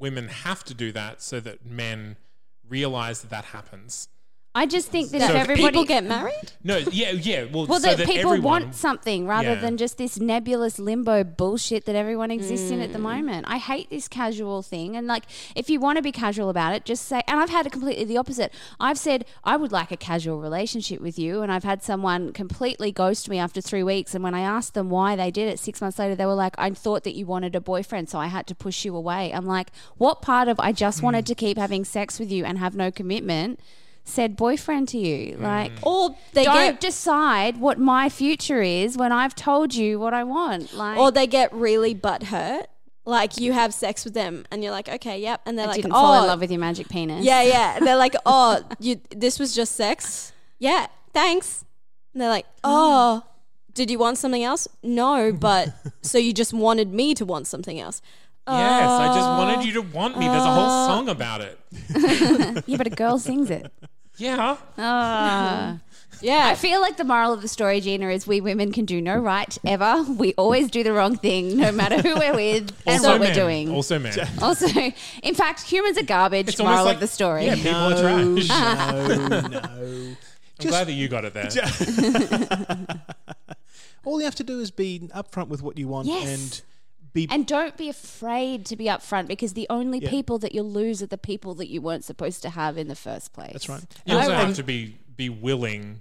women 0.00 0.26
have 0.26 0.64
to 0.64 0.74
do 0.74 0.90
that 0.92 1.22
so 1.22 1.38
that 1.40 1.64
men 1.64 2.16
realize 2.68 3.20
that 3.20 3.30
that 3.30 3.44
happens. 3.46 4.08
I 4.56 4.66
just 4.66 4.88
think 4.88 5.10
that 5.10 5.20
So 5.20 5.26
if 5.26 5.34
if 5.34 5.36
everybody 5.36 5.72
People 5.72 5.84
get 5.84 6.04
married? 6.04 6.52
No, 6.62 6.76
yeah, 6.76 7.10
yeah. 7.10 7.46
Well, 7.52 7.66
well, 7.66 7.80
so 7.80 7.88
that, 7.88 7.98
that 7.98 8.06
people 8.06 8.32
everyone, 8.32 8.62
want 8.62 8.74
something 8.76 9.26
rather 9.26 9.54
Yeah. 9.54 9.60
than 9.60 9.76
just 9.76 9.98
this 9.98 10.20
nebulous 10.20 10.78
limbo 10.78 11.24
bullshit 11.24 11.86
that 11.86 11.96
everyone 11.96 12.30
exists 12.30 12.70
in 12.70 12.80
at 12.80 12.92
the 12.92 12.98
mm. 12.98 13.02
moment. 13.02 13.46
I 13.48 13.58
hate 13.58 13.90
this 13.90 14.06
casual 14.06 14.62
thing. 14.62 14.96
And 14.96 15.08
like, 15.08 15.24
if 15.56 15.68
you 15.68 15.80
want 15.80 15.96
to 15.96 16.02
be 16.02 16.12
casual 16.12 16.50
about 16.50 16.72
it, 16.72 16.84
just 16.84 17.06
say. 17.06 17.22
And 17.26 17.40
I've 17.40 17.50
had 17.50 17.66
it 17.66 17.72
completely 17.72 18.04
the 18.04 18.16
opposite. 18.16 18.52
I've 18.78 18.98
said 18.98 19.24
I 19.42 19.56
would 19.56 19.72
like 19.72 19.90
a 19.90 19.96
casual 19.96 20.38
relationship 20.38 21.00
with 21.00 21.18
you, 21.18 21.42
and 21.42 21.50
I've 21.50 21.64
had 21.64 21.82
someone 21.82 22.32
completely 22.32 22.92
ghost 22.92 23.28
me 23.28 23.38
after 23.38 23.60
three 23.60 23.82
weeks. 23.82 24.14
And 24.14 24.22
when 24.22 24.34
I 24.34 24.40
asked 24.40 24.74
them 24.74 24.88
why 24.88 25.16
they 25.16 25.32
did 25.32 25.48
it, 25.48 25.58
six 25.58 25.80
months 25.80 25.98
later, 25.98 26.14
they 26.14 26.26
were 26.26 26.34
like, 26.34 26.54
"I 26.58 26.70
thought 26.70 27.02
that 27.02 27.16
you 27.16 27.26
wanted 27.26 27.56
a 27.56 27.60
boyfriend, 27.60 28.08
so 28.08 28.20
I 28.20 28.28
had 28.28 28.46
to 28.46 28.54
push 28.54 28.84
you 28.84 28.94
away." 28.94 29.32
I'm 29.32 29.46
like, 29.46 29.70
what 29.96 30.22
part 30.22 30.46
of 30.46 30.60
I 30.60 30.70
just 30.70 31.02
wanted 31.02 31.24
hmm. 31.24 31.32
to 31.32 31.34
keep 31.34 31.58
having 31.58 31.84
sex 31.84 32.20
with 32.20 32.30
you 32.30 32.44
and 32.44 32.58
have 32.58 32.76
no 32.76 32.92
commitment? 32.92 33.58
Said 34.06 34.36
boyfriend 34.36 34.88
to 34.88 34.98
you, 34.98 35.36
mm. 35.36 35.40
like 35.40 35.72
Or 35.82 36.14
they 36.34 36.44
don't 36.44 36.72
get 36.72 36.80
decide 36.80 37.56
what 37.56 37.78
my 37.78 38.10
future 38.10 38.60
is 38.60 38.98
when 38.98 39.12
I've 39.12 39.34
told 39.34 39.74
you 39.74 39.98
what 39.98 40.12
I 40.12 40.24
want. 40.24 40.74
Like, 40.74 40.98
or 40.98 41.10
they 41.10 41.26
get 41.26 41.52
really 41.54 41.94
butthurt. 41.94 42.66
Like 43.06 43.38
you 43.38 43.52
have 43.52 43.74
sex 43.74 44.04
with 44.04 44.14
them 44.14 44.46
and 44.50 44.62
you're 44.62 44.72
like, 44.72 44.88
okay, 44.88 45.18
yep. 45.18 45.42
And 45.46 45.58
they're 45.58 45.66
I 45.66 45.70
like, 45.70 45.76
didn't 45.76 45.92
oh, 45.92 46.00
fall 46.00 46.18
in 46.18 46.24
oh. 46.24 46.26
love 46.26 46.40
with 46.40 46.50
your 46.50 46.60
magic 46.60 46.88
penis. 46.88 47.24
yeah, 47.24 47.42
yeah. 47.42 47.76
And 47.76 47.86
they're 47.86 47.96
like, 47.96 48.14
oh, 48.24 48.62
you, 48.78 49.00
this 49.10 49.38
was 49.38 49.54
just 49.54 49.74
sex. 49.74 50.32
Yeah, 50.58 50.86
thanks. 51.12 51.64
And 52.12 52.20
they're 52.22 52.30
like, 52.30 52.46
oh, 52.62 53.24
oh 53.24 53.30
did 53.74 53.90
you 53.90 53.98
want 53.98 54.18
something 54.18 54.42
else? 54.42 54.66
No, 54.82 55.32
but 55.38 55.68
so 56.02 56.18
you 56.18 56.32
just 56.32 56.52
wanted 56.52 56.92
me 56.92 57.14
to 57.14 57.24
want 57.24 57.46
something 57.46 57.78
else. 57.78 58.00
Yes, 58.46 58.90
I 58.90 59.06
just 59.06 59.26
Oh. 59.26 59.38
wanted 59.38 59.64
you 59.64 59.72
to 59.74 59.80
want 59.80 60.18
me. 60.18 60.26
There's 60.26 60.42
a 60.42 60.52
whole 60.52 60.66
oh. 60.66 60.86
song 60.86 61.08
about 61.08 61.40
it. 61.40 61.58
yeah, 62.66 62.76
but 62.76 62.86
a 62.86 62.90
girl 62.90 63.18
sings 63.18 63.50
it. 63.50 63.72
Yeah. 64.16 64.56
Ah. 64.78 65.78
Yeah. 66.20 66.46
I 66.46 66.54
feel 66.54 66.80
like 66.80 66.96
the 66.96 67.04
moral 67.04 67.32
of 67.32 67.42
the 67.42 67.48
story, 67.48 67.80
Gina, 67.80 68.08
is 68.08 68.26
we 68.26 68.40
women 68.40 68.72
can 68.72 68.84
do 68.84 69.02
no 69.02 69.16
right 69.18 69.58
ever. 69.66 70.04
We 70.04 70.32
always 70.34 70.70
do 70.70 70.82
the 70.84 70.92
wrong 70.92 71.16
thing, 71.16 71.56
no 71.58 71.72
matter 71.72 72.00
who 72.00 72.14
we're 72.18 72.34
with 72.34 72.72
and 72.86 73.00
Also 73.00 73.10
what 73.10 73.20
men. 73.20 73.28
we're 73.28 73.34
doing. 73.34 73.70
Also 73.70 73.98
men. 73.98 74.14
Also, 74.40 74.66
in 75.22 75.34
fact, 75.34 75.62
humans 75.62 75.98
are 75.98 76.02
garbage. 76.04 76.48
It's 76.48 76.60
almost 76.60 76.72
moral 76.74 76.84
like 76.86 76.94
of 76.94 77.00
the 77.00 77.06
story. 77.08 77.46
Yeah, 77.46 77.56
people 77.56 77.72
are 77.74 78.00
trash. 78.00 78.48
No, 78.48 79.48
no. 79.48 79.60
I'm 80.60 80.68
glad 80.68 80.86
that 80.86 80.92
you 80.92 81.08
got 81.08 81.24
it 81.24 81.34
there. 81.34 81.50
All 84.04 84.18
you 84.20 84.24
have 84.24 84.34
to 84.36 84.44
do 84.44 84.60
is 84.60 84.70
be 84.70 85.08
upfront 85.14 85.48
with 85.48 85.62
what 85.62 85.78
you 85.78 85.88
want 85.88 86.06
Yes. 86.06 86.28
and 86.28 86.62
be. 87.14 87.26
And 87.30 87.46
don't 87.46 87.76
be 87.78 87.88
afraid 87.88 88.66
to 88.66 88.76
be 88.76 88.84
upfront 88.86 89.28
because 89.28 89.54
the 89.54 89.66
only 89.70 90.00
Yeah. 90.00 90.10
people 90.10 90.38
that 90.40 90.54
you'll 90.54 90.70
lose 90.70 91.00
are 91.02 91.06
the 91.06 91.16
people 91.16 91.54
that 91.54 91.68
you 91.70 91.80
weren't 91.80 92.04
supposed 92.04 92.42
to 92.42 92.50
have 92.50 92.76
in 92.76 92.88
the 92.88 92.94
first 92.96 93.32
place. 93.32 93.52
that's 93.52 93.68
right. 93.68 93.82
You 94.04 94.16
also 94.18 94.34
have 94.34 94.54
to 94.56 94.62
be 94.62 94.98
be 95.16 95.28
willing 95.30 96.00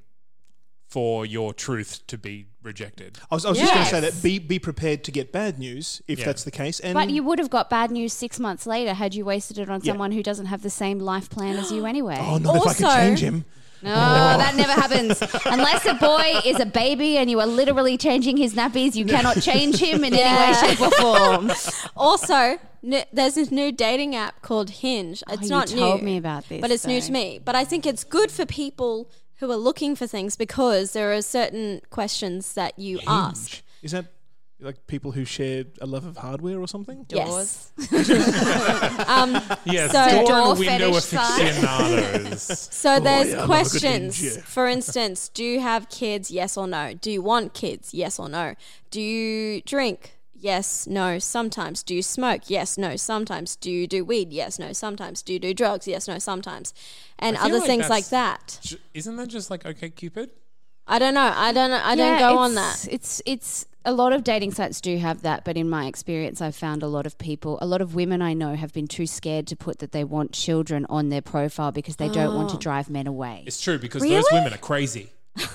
for 0.89 1.26
your 1.26 1.54
truth 1.54 2.06
to 2.08 2.17
be 2.17 2.45
rejected. 2.62 3.17
I 3.32 3.36
was, 3.36 3.45
I 3.45 3.49
was 3.49 3.58
just 3.60 3.73
going 3.73 3.86
to 3.86 3.89
say 3.91 3.99
that 3.99 4.21
be 4.21 4.38
be 4.39 4.60
prepared 4.60 5.04
to 5.06 5.12
get 5.12 5.32
bad 5.32 5.58
news 5.58 6.02
if 6.08 6.19
Yeah. 6.19 6.26
that's 6.26 6.43
the 6.43 6.52
case. 6.52 6.80
And 6.80 6.93
But 6.93 7.10
you 7.10 7.23
would 7.23 7.39
have 7.39 7.49
got 7.49 7.69
bad 7.69 7.89
news 7.91 8.13
six 8.13 8.39
months 8.39 8.65
later 8.67 8.93
had 8.93 9.15
you 9.15 9.26
wasted 9.26 9.58
it 9.58 9.69
on 9.69 9.82
Yeah. 9.84 9.91
someone 9.93 10.12
who 10.12 10.21
doesn't 10.21 10.47
have 10.47 10.62
the 10.62 10.69
same 10.69 10.99
life 10.99 11.30
plan 11.30 11.56
as 11.58 11.71
you 11.71 11.82
oh, 11.84 11.86
anyway. 11.86 12.17
oh, 12.19 12.38
not 12.38 12.56
if 12.58 12.67
I 12.67 12.73
could 12.73 12.88
change 12.95 13.19
him. 13.21 13.45
No, 13.84 14.38
that 14.38 14.56
never 14.56 14.72
happens. 14.72 15.21
Unless 15.46 15.86
a 15.86 15.94
boy 15.96 16.40
is 16.46 16.60
a 16.60 16.65
baby 16.65 17.17
and 17.17 17.29
you 17.29 17.40
are 17.40 17.46
literally 17.48 17.98
changing 17.98 18.38
his 18.38 18.54
nappies, 18.54 18.96
you 18.96 19.06
cannot 19.06 19.42
change 19.42 19.77
him 19.77 20.04
in 20.04 20.13
Yeah. 20.13 20.19
any 20.21 20.67
way, 20.67 20.75
shape, 20.75 20.81
or 20.81 20.92
form. 20.92 21.52
also, 21.98 22.60
n- 22.84 23.06
there's 23.12 23.36
this 23.36 23.52
new 23.52 23.71
dating 23.71 24.15
app 24.15 24.42
called 24.42 24.69
Hinge. 24.69 25.23
Oh, 25.27 25.34
it's 25.34 25.42
Oh, 25.44 25.46
you 25.46 25.50
not 25.50 25.67
told 25.67 26.00
new, 26.02 26.06
me 26.06 26.17
about 26.17 26.48
this, 26.50 26.62
but 26.62 26.71
it's 26.71 26.86
new 26.88 27.00
though. 27.02 27.08
to 27.08 27.12
me. 27.12 27.40
But 27.44 27.56
I 27.56 27.65
think 27.65 27.86
it's 27.86 28.04
good 28.04 28.31
for 28.31 28.46
people 28.46 29.10
who 29.40 29.52
are 29.52 29.58
looking 29.58 29.96
for 29.96 30.08
things 30.08 30.36
because 30.38 30.94
there 30.94 31.12
are 31.13 31.21
certain 31.21 31.81
questions 31.90 32.54
that 32.54 32.77
you 32.79 33.00
ask. 33.08 33.62
Is 33.81 33.92
that 33.92 34.06
Like 34.60 34.87
people 34.87 35.12
who 35.12 35.25
share 35.25 35.65
a 35.81 35.85
love 35.85 36.06
of 36.06 36.15
hardware 36.15 36.60
or 36.62 36.67
something? 36.69 37.06
Yes. 37.10 37.73
um, 39.08 39.41
Yes, 39.65 39.91
So- 39.91 40.10
door, 40.10 40.25
Door 40.25 40.49
and 40.51 40.60
window 40.60 40.91
fetish 40.93 41.04
sign. 41.04 41.41
aficionados. 41.63 42.69
So 42.71 42.99
there's 42.99 43.29
yeah, 43.31 43.33
I 43.35 43.37
love 43.39 43.43
a 43.43 43.47
good 43.47 43.47
questions. 43.47 44.19
hinge, 44.19 44.35
yeah. 44.37 44.41
For 44.43 44.67
instance, 44.67 45.29
do 45.29 45.43
you 45.43 45.60
have 45.60 45.89
kids? 45.89 46.31
Yes 46.31 46.56
or 46.58 46.67
no. 46.67 46.93
Do 46.93 47.12
you 47.12 47.21
want 47.21 47.54
kids? 47.54 47.93
Yes 47.93 48.19
or 48.19 48.29
no. 48.29 48.56
Do 48.91 49.01
you 49.01 49.62
drink? 49.63 50.17
Yes, 50.35 50.87
no, 50.87 51.19
sometimes. 51.19 51.83
Do 51.83 51.95
you 51.95 52.01
smoke? 52.01 52.49
Yes, 52.49 52.77
no, 52.77 52.95
sometimes. 52.97 53.56
Do 53.56 53.71
you 53.71 53.87
do 53.87 54.04
weed? 54.04 54.33
Yes, 54.33 54.60
no, 54.60 54.73
sometimes. 54.73 55.21
Do 55.21 55.31
you 55.33 55.39
do 55.39 55.54
drugs? 55.54 55.87
Yes, 55.87 56.08
no, 56.08 56.19
sometimes. 56.19 56.73
And 57.17 57.37
other 57.37 57.60
like 57.60 57.67
things 57.67 57.89
like 57.89 58.08
that's- 58.10 58.58
that. 58.58 58.60
J- 58.62 58.77
Isn't 58.93 59.15
that 59.15 59.27
just 59.29 59.49
like 59.49 59.63
OkCupid? 59.63 60.29
I 60.85 60.99
don't 60.99 61.13
know. 61.13 61.31
I 61.33 61.54
don't 61.54 61.69
know. 61.71 61.81
I 61.81 61.95
don't 61.95 62.19
go 62.19 62.37
on 62.37 62.51
it's- 62.51 62.83
that. 62.85 62.93
It's 62.93 63.21
it's 63.25 63.65
a 63.86 63.92
lot 63.92 64.13
of 64.13 64.23
dating 64.23 64.52
sites 64.52 64.79
do 64.81 64.98
have 64.98 65.21
that, 65.23 65.44
but 65.44 65.58
in 65.58 65.69
my 65.69 65.88
experience, 65.88 66.42
I've 66.42 66.56
found 66.56 66.84
a 66.84 66.88
lot 66.88 67.06
of 67.06 67.17
people, 67.17 67.58
a 67.62 67.65
lot 67.65 67.81
of 67.81 67.96
women 67.96 68.21
I 68.21 68.34
know, 68.34 68.56
have 68.56 68.73
been 68.73 68.88
too 68.88 69.06
scared 69.06 69.48
to 69.48 69.56
put 69.56 69.79
that 69.79 69.92
they 69.92 70.04
want 70.04 70.31
children 70.31 70.86
on 70.90 71.10
their 71.10 71.21
profile 71.21 71.71
because 71.71 71.98
they 71.98 72.10
don't 72.10 72.36
want 72.36 72.50
to 72.50 72.56
ah. 72.56 72.60
drive 72.60 72.90
men 72.90 73.08
away. 73.08 73.44
It's 73.46 73.62
true 73.62 73.77
because 73.77 74.02
those 74.02 74.25
women 74.31 74.54
are 74.54 74.58
crazy. 74.58 75.12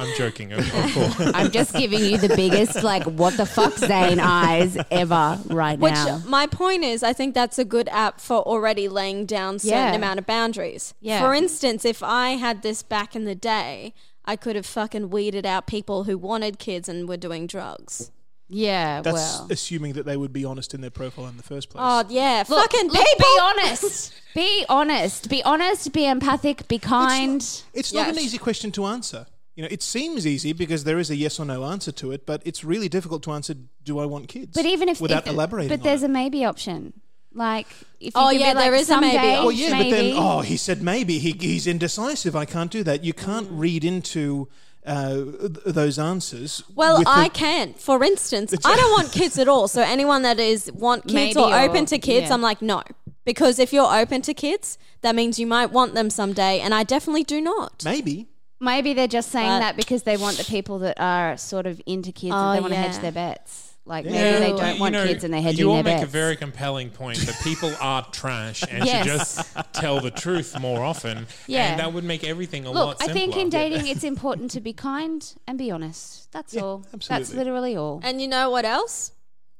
I'm 0.00 0.16
joking, 0.16 0.52
of, 0.52 0.60
of 0.60 0.94
course. 0.94 1.32
I'm 1.34 1.50
just 1.50 1.74
giving 1.74 2.00
you 2.00 2.16
the 2.16 2.34
biggest 2.34 2.82
like 2.82 3.04
what 3.04 3.36
the 3.36 3.44
fuck 3.44 3.76
Zane 3.76 4.18
eyes 4.18 4.78
ever 4.90 5.38
right 5.48 5.78
Which 5.78 5.92
now. 5.92 6.22
my 6.26 6.46
point 6.46 6.84
is, 6.84 7.02
I 7.02 7.12
think 7.12 7.34
that's 7.34 7.58
a 7.58 7.66
good 7.66 7.88
app 7.90 8.18
for 8.18 8.38
already 8.38 8.88
laying 8.88 9.26
down 9.26 9.58
certain 9.58 9.76
Yeah. 9.76 9.94
amount 9.94 10.18
of 10.18 10.24
boundaries. 10.26 10.94
Yeah. 11.00 11.20
For 11.20 11.34
instance, 11.34 11.84
if 11.84 12.02
I 12.02 12.30
had 12.30 12.62
this 12.62 12.82
back 12.82 13.14
in 13.14 13.26
the 13.26 13.34
day, 13.34 13.92
I 14.24 14.36
could 14.36 14.56
have 14.56 14.66
fucking 14.66 15.10
weeded 15.10 15.46
out 15.46 15.66
people 15.66 16.04
who 16.04 16.16
wanted 16.18 16.58
kids 16.58 16.88
and 16.88 17.08
were 17.08 17.16
doing 17.16 17.46
drugs. 17.46 18.10
Yeah, 18.52 19.00
That's 19.02 19.14
well. 19.14 19.46
assuming 19.50 19.92
that 19.92 20.06
they 20.06 20.16
would 20.16 20.32
be 20.32 20.44
honest 20.44 20.74
in 20.74 20.80
their 20.80 20.90
profile 20.90 21.28
in 21.28 21.36
the 21.36 21.42
first 21.42 21.70
place. 21.70 21.82
Oh 21.86 22.04
yeah, 22.08 22.42
Look, 22.48 22.58
fucking 22.72 22.88
look, 22.90 23.06
people. 23.06 23.26
be 23.26 23.38
honest. 23.40 24.12
Be 24.34 24.64
honest. 24.68 25.28
Be 25.28 25.42
honest. 25.42 25.92
Be 25.92 26.06
empathic. 26.06 26.68
Be 26.68 26.78
kind. 26.78 27.40
It's 27.74 27.92
not 27.92 28.08
an 28.08 28.14
Yes. 28.14 28.24
easy 28.24 28.38
question 28.38 28.70
to 28.72 28.84
answer. 28.86 29.26
You 29.56 29.64
know, 29.64 29.68
it 29.72 29.82
seems 29.82 30.24
easy 30.24 30.52
because 30.52 30.84
there 30.84 31.00
is 31.00 31.10
a 31.10 31.16
yes 31.16 31.40
or 31.40 31.44
no 31.44 31.64
answer 31.64 31.90
to 31.90 32.12
it, 32.12 32.26
but 32.26 32.40
it's 32.44 32.62
really 32.62 32.88
difficult 32.88 33.24
to 33.24 33.32
answer. 33.32 33.54
Do 33.82 33.98
I 33.98 34.06
want 34.06 34.28
kids? 34.28 34.52
But 34.54 34.66
even 34.66 34.88
if 34.88 35.00
without 35.00 35.26
if- 35.26 35.32
elaborating, 35.32 35.68
but 35.68 35.80
on 35.80 35.84
there's 35.84 36.02
it. 36.04 36.06
a 36.06 36.08
maybe 36.08 36.44
option. 36.44 37.00
Like 37.32 37.66
if 38.00 38.06
you 38.06 38.10
Oh, 38.14 38.30
yeah, 38.30 38.50
be 38.52 38.54
like, 38.56 38.64
there 38.64 38.74
is 38.74 38.90
a 38.90 39.00
maybe 39.00 39.12
someday, 39.16 39.36
option. 39.36 39.44
Well, 39.44 39.52
yeah, 39.52 39.78
but 39.82 39.90
then 39.90 40.12
oh, 40.16 40.40
he 40.40 40.56
said 40.56 40.82
maybe 40.82 41.18
he, 41.18 41.32
he's 41.32 41.66
indecisive. 41.66 42.34
I 42.34 42.44
can't 42.44 42.70
do 42.70 42.82
that. 42.84 43.04
You 43.04 43.12
can't 43.12 43.48
Mm. 43.48 43.58
read 43.58 43.84
into 43.84 44.48
uh, 44.86 45.14
th- 45.14 45.50
those 45.66 45.98
answers. 45.98 46.62
Well, 46.74 47.02
I 47.06 47.24
the- 47.28 47.30
can. 47.34 47.74
For 47.74 48.02
instance, 48.02 48.52
I 48.64 48.76
don't 48.76 48.90
want 48.98 49.12
kids 49.12 49.38
at 49.38 49.46
all. 49.46 49.68
So 49.68 49.82
anyone 49.82 50.22
that 50.22 50.40
is 50.40 50.72
want 50.72 51.02
kids 51.04 51.14
Maybe 51.14 51.38
or 51.40 51.52
or- 51.54 51.58
open 51.60 51.86
to 51.86 51.98
kids, 51.98 52.28
yeah. 52.28 52.34
I'm 52.34 52.42
like 52.42 52.62
no, 52.62 52.82
because 53.24 53.58
if 53.58 53.72
you're 53.72 53.92
open 53.94 54.22
to 54.22 54.34
kids, 54.34 54.78
that 55.02 55.14
means 55.14 55.38
you 55.38 55.46
might 55.46 55.70
want 55.70 55.94
them 55.94 56.10
someday, 56.10 56.58
and 56.60 56.74
I 56.74 56.82
definitely 56.82 57.24
do 57.24 57.40
not. 57.40 57.84
maybe. 57.84 58.26
Maybe 58.62 58.92
they're 58.92 59.06
just 59.06 59.30
saying 59.30 59.48
But- 59.48 59.60
that 59.60 59.76
because 59.76 60.02
they 60.02 60.16
want 60.18 60.36
the 60.36 60.44
people 60.44 60.78
that 60.80 60.98
are 61.00 61.36
sort 61.38 61.66
of 61.66 61.80
into 61.86 62.10
kids 62.12 62.34
Oh, 62.34 62.38
and 62.38 62.56
they 62.56 62.60
want 62.60 62.74
to 62.74 62.80
yeah. 62.80 62.86
hedge 62.88 63.00
their 63.00 63.12
bets. 63.12 63.69
Like 63.86 64.04
Yeah. 64.04 64.10
maybe 64.12 64.38
they 64.52 64.52
don't 64.60 64.74
You 64.76 64.80
want 64.80 64.92
know, 64.92 65.06
kids 65.06 65.24
and 65.24 65.32
they're 65.34 65.40
hedging 65.42 65.60
You 65.60 65.70
all 65.72 65.82
their 65.82 65.96
make 65.96 66.02
a 66.04 66.06
very 66.06 66.36
compelling 66.36 66.90
point 66.90 67.18
that 67.20 67.40
people 67.42 67.72
are 67.80 68.04
trash 68.12 68.62
and 68.70 68.84
Yes. 68.86 68.98
should 68.98 69.06
just 69.18 69.72
tell 69.72 70.00
the 70.00 70.10
truth 70.10 70.58
more 70.60 70.84
often. 70.84 71.26
Yeah. 71.46 71.70
And 71.72 71.80
that 71.80 71.92
would 71.92 72.04
make 72.04 72.22
everything 72.22 72.66
a 72.66 72.70
Look, 72.70 72.86
lot 72.86 72.98
Simpler. 73.00 73.10
I 73.10 73.14
think 73.14 73.36
in 73.36 73.48
dating 73.48 73.86
it's 73.88 74.04
important 74.14 74.50
to 74.52 74.60
be 74.60 74.72
kind 74.72 75.26
and 75.48 75.58
be 75.58 75.70
honest. 75.70 76.30
That's 76.30 76.54
Yeah, 76.54 76.62
all. 76.62 76.86
That's 77.08 77.32
literally 77.34 77.74
all. 77.76 78.00
And 78.04 78.20
you 78.20 78.28
know 78.28 78.50
what 78.50 78.64
else? 78.64 79.12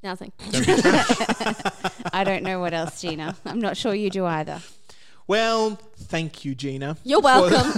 Nothing. 0.03 0.31
I 2.13 2.23
don't 2.23 2.43
know 2.43 2.59
what 2.59 2.73
else, 2.73 3.01
Gina. 3.01 3.35
I'm 3.45 3.59
not 3.59 3.77
sure 3.77 3.93
you 3.93 4.09
do 4.09 4.25
either. 4.25 4.61
Well, 5.27 5.79
thank 5.97 6.43
you, 6.43 6.55
Gina. 6.55 6.97
You're 7.03 7.19
for- 7.21 7.25
welcome. 7.25 7.71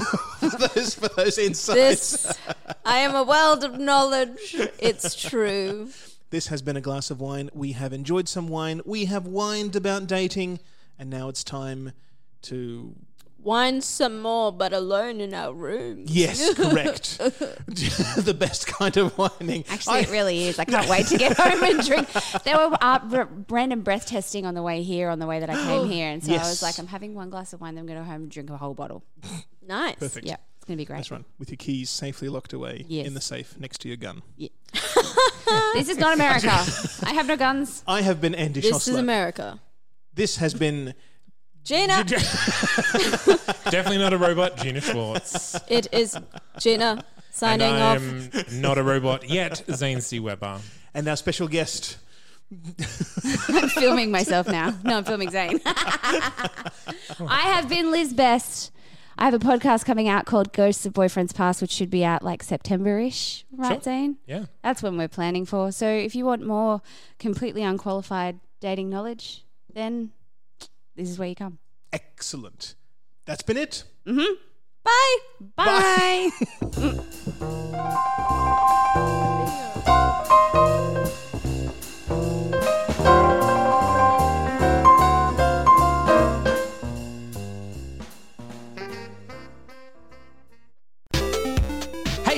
for 0.50 0.50
those 0.68 0.96
for 0.96 1.08
those 1.10 1.38
insights. 1.38 2.24
this, 2.24 2.38
I 2.86 3.00
am 3.00 3.14
a 3.16 3.24
world 3.24 3.64
of 3.64 3.78
knowledge. 3.80 4.56
It's 4.80 5.16
true. 5.16 5.90
This 6.34 6.48
has 6.48 6.64
been 6.64 6.76
a 6.76 6.82
glass 6.82 7.12
of 7.12 7.22
wine. 7.22 7.52
We 7.54 7.74
have 7.74 7.94
enjoyed 7.94 8.28
some 8.28 8.48
wine. 8.48 8.82
We 8.88 9.06
have 9.06 9.28
whined 9.28 9.76
about 9.76 10.08
dating, 10.08 10.60
and 10.98 11.08
now 11.08 11.30
it's 11.30 11.44
time 11.44 11.92
to. 12.42 12.96
Wine 13.38 13.82
some 13.82 14.20
more, 14.20 14.52
but 14.52 14.74
alone 14.74 15.22
in 15.22 15.36
our 15.36 15.54
room. 15.54 16.06
Yes, 16.08 16.52
correct. 16.56 17.20
the 17.68 18.36
best 18.36 18.66
kind 18.66 18.98
of 18.98 19.14
whining. 19.16 19.64
Actually, 19.70 19.98
I- 19.98 20.00
it 20.00 20.10
really 20.10 20.46
is. 20.48 20.58
I 20.58 20.66
can't 20.66 20.90
wait 20.96 21.06
to 21.06 21.20
get 21.20 21.38
home 21.38 21.62
and 21.62 21.86
drink. 21.86 22.12
There 22.44 22.58
were 22.58 22.76
uh, 22.82 23.00
r- 23.12 23.30
random 23.48 23.82
breath 23.84 24.08
testing 24.08 24.48
on 24.48 24.56
the 24.56 24.64
way 24.64 24.82
here, 24.82 25.10
on 25.10 25.20
the 25.20 25.28
way 25.28 25.40
that 25.40 25.52
I 25.52 25.56
came 25.68 25.88
here, 25.92 26.10
and 26.10 26.24
so 26.24 26.34
I 26.34 26.38
was 26.38 26.64
like, 26.64 26.80
I'm 26.80 26.88
having 26.88 27.14
one 27.14 27.30
glass 27.30 27.54
of 27.54 27.62
wine, 27.62 27.76
then 27.76 27.84
I'm 27.84 27.86
going 27.86 28.00
to 28.00 28.06
go 28.06 28.12
home 28.12 28.24
and 28.24 28.32
drink 28.32 28.50
a 28.50 28.58
whole 28.58 28.74
bottle. 28.74 29.04
Nice. 29.68 29.98
Perfect. 29.98 30.26
Yeah, 30.26 30.38
it's 30.56 30.66
going 30.66 30.78
to 30.78 30.82
be 30.82 30.86
great. 30.86 30.98
That's 30.98 31.12
right. 31.12 31.24
With 31.38 31.52
your 31.52 31.58
keys 31.58 31.92
safely 31.92 32.28
locked 32.28 32.54
away 32.54 32.86
Yes. 32.88 33.06
in 33.06 33.14
the 33.14 33.22
safe 33.22 33.60
next 33.60 33.82
to 33.82 33.88
your 33.88 33.98
gun. 33.98 34.24
This 35.74 35.90
is 35.90 35.98
not 35.98 36.14
America. 36.16 36.50
I 37.04 37.14
have 37.14 37.28
no 37.28 37.38
guns. 37.38 37.84
I 37.88 38.02
have 38.02 38.20
been 38.22 38.34
Andy 38.36 38.62
This 38.62 38.88
is 38.88 38.96
Schossler. 38.96 39.00
America. 39.00 39.60
this 40.14 40.38
has 40.38 40.54
been. 40.54 40.94
Gina. 41.64 42.04
Definitely 43.70 43.98
not 44.00 44.12
a 44.14 44.18
robot, 44.18 44.58
Gina 44.58 44.82
Schwartz. 44.82 45.56
it 45.70 45.88
is 45.94 46.18
Gina 46.60 46.86
and 46.92 47.04
signing 47.32 47.72
I 47.74 47.96
off. 47.96 47.98
am 48.02 48.30
not 48.62 48.78
a 48.78 48.84
robot 48.84 49.30
yet, 49.30 49.64
Zane 49.72 50.02
C. 50.02 50.20
Weber. 50.20 50.60
And 50.94 51.08
our 51.08 51.16
special 51.16 51.48
guest. 51.48 51.98
I'm 53.48 53.70
filming 53.70 54.12
myself 54.12 54.48
now. 54.48 54.74
No, 54.84 54.98
I'm 54.98 55.06
filming 55.06 55.32
Zane. 55.32 55.60
I 55.66 57.44
have 57.56 57.70
been 57.70 57.90
Liz 57.92 58.14
Best. 58.14 58.72
I 59.18 59.26
have 59.26 59.34
a 59.34 59.40
podcast 59.40 59.86
coming 59.86 60.08
out 60.08 60.26
called 60.26 60.54
Ghosts 60.54 60.86
of 60.86 60.94
Boyfriends 60.94 61.34
Past, 61.36 61.62
which 61.62 61.72
should 61.72 61.90
be 61.90 62.04
out 62.04 62.24
like 62.24 62.42
September 62.44 63.00
ish, 63.00 63.46
right, 63.52 63.74
Sure. 63.74 63.82
Zane? 63.82 64.18
Yeah. 64.26 64.46
That's 64.64 64.82
when 64.82 64.98
we're 64.98 65.08
planning 65.08 65.46
for. 65.46 65.72
So 65.72 65.88
if 65.88 66.16
you 66.16 66.26
want 66.26 66.46
more 66.46 66.82
completely 67.20 67.64
unqualified 67.64 68.40
dating 68.60 68.90
knowledge, 68.90 69.46
then 69.72 70.12
this 70.96 71.10
is 71.10 71.20
where 71.20 71.30
you 71.30 71.36
come. 71.36 71.60
Excellent. 71.92 72.76
That's 73.26 73.44
been 73.44 73.58
it. 73.58 73.84
Mm-hmm. 74.06 74.34
Bye. 74.84 75.18
Bye. 75.56 75.70
Hey 75.98 76.30
mm. 79.84 80.93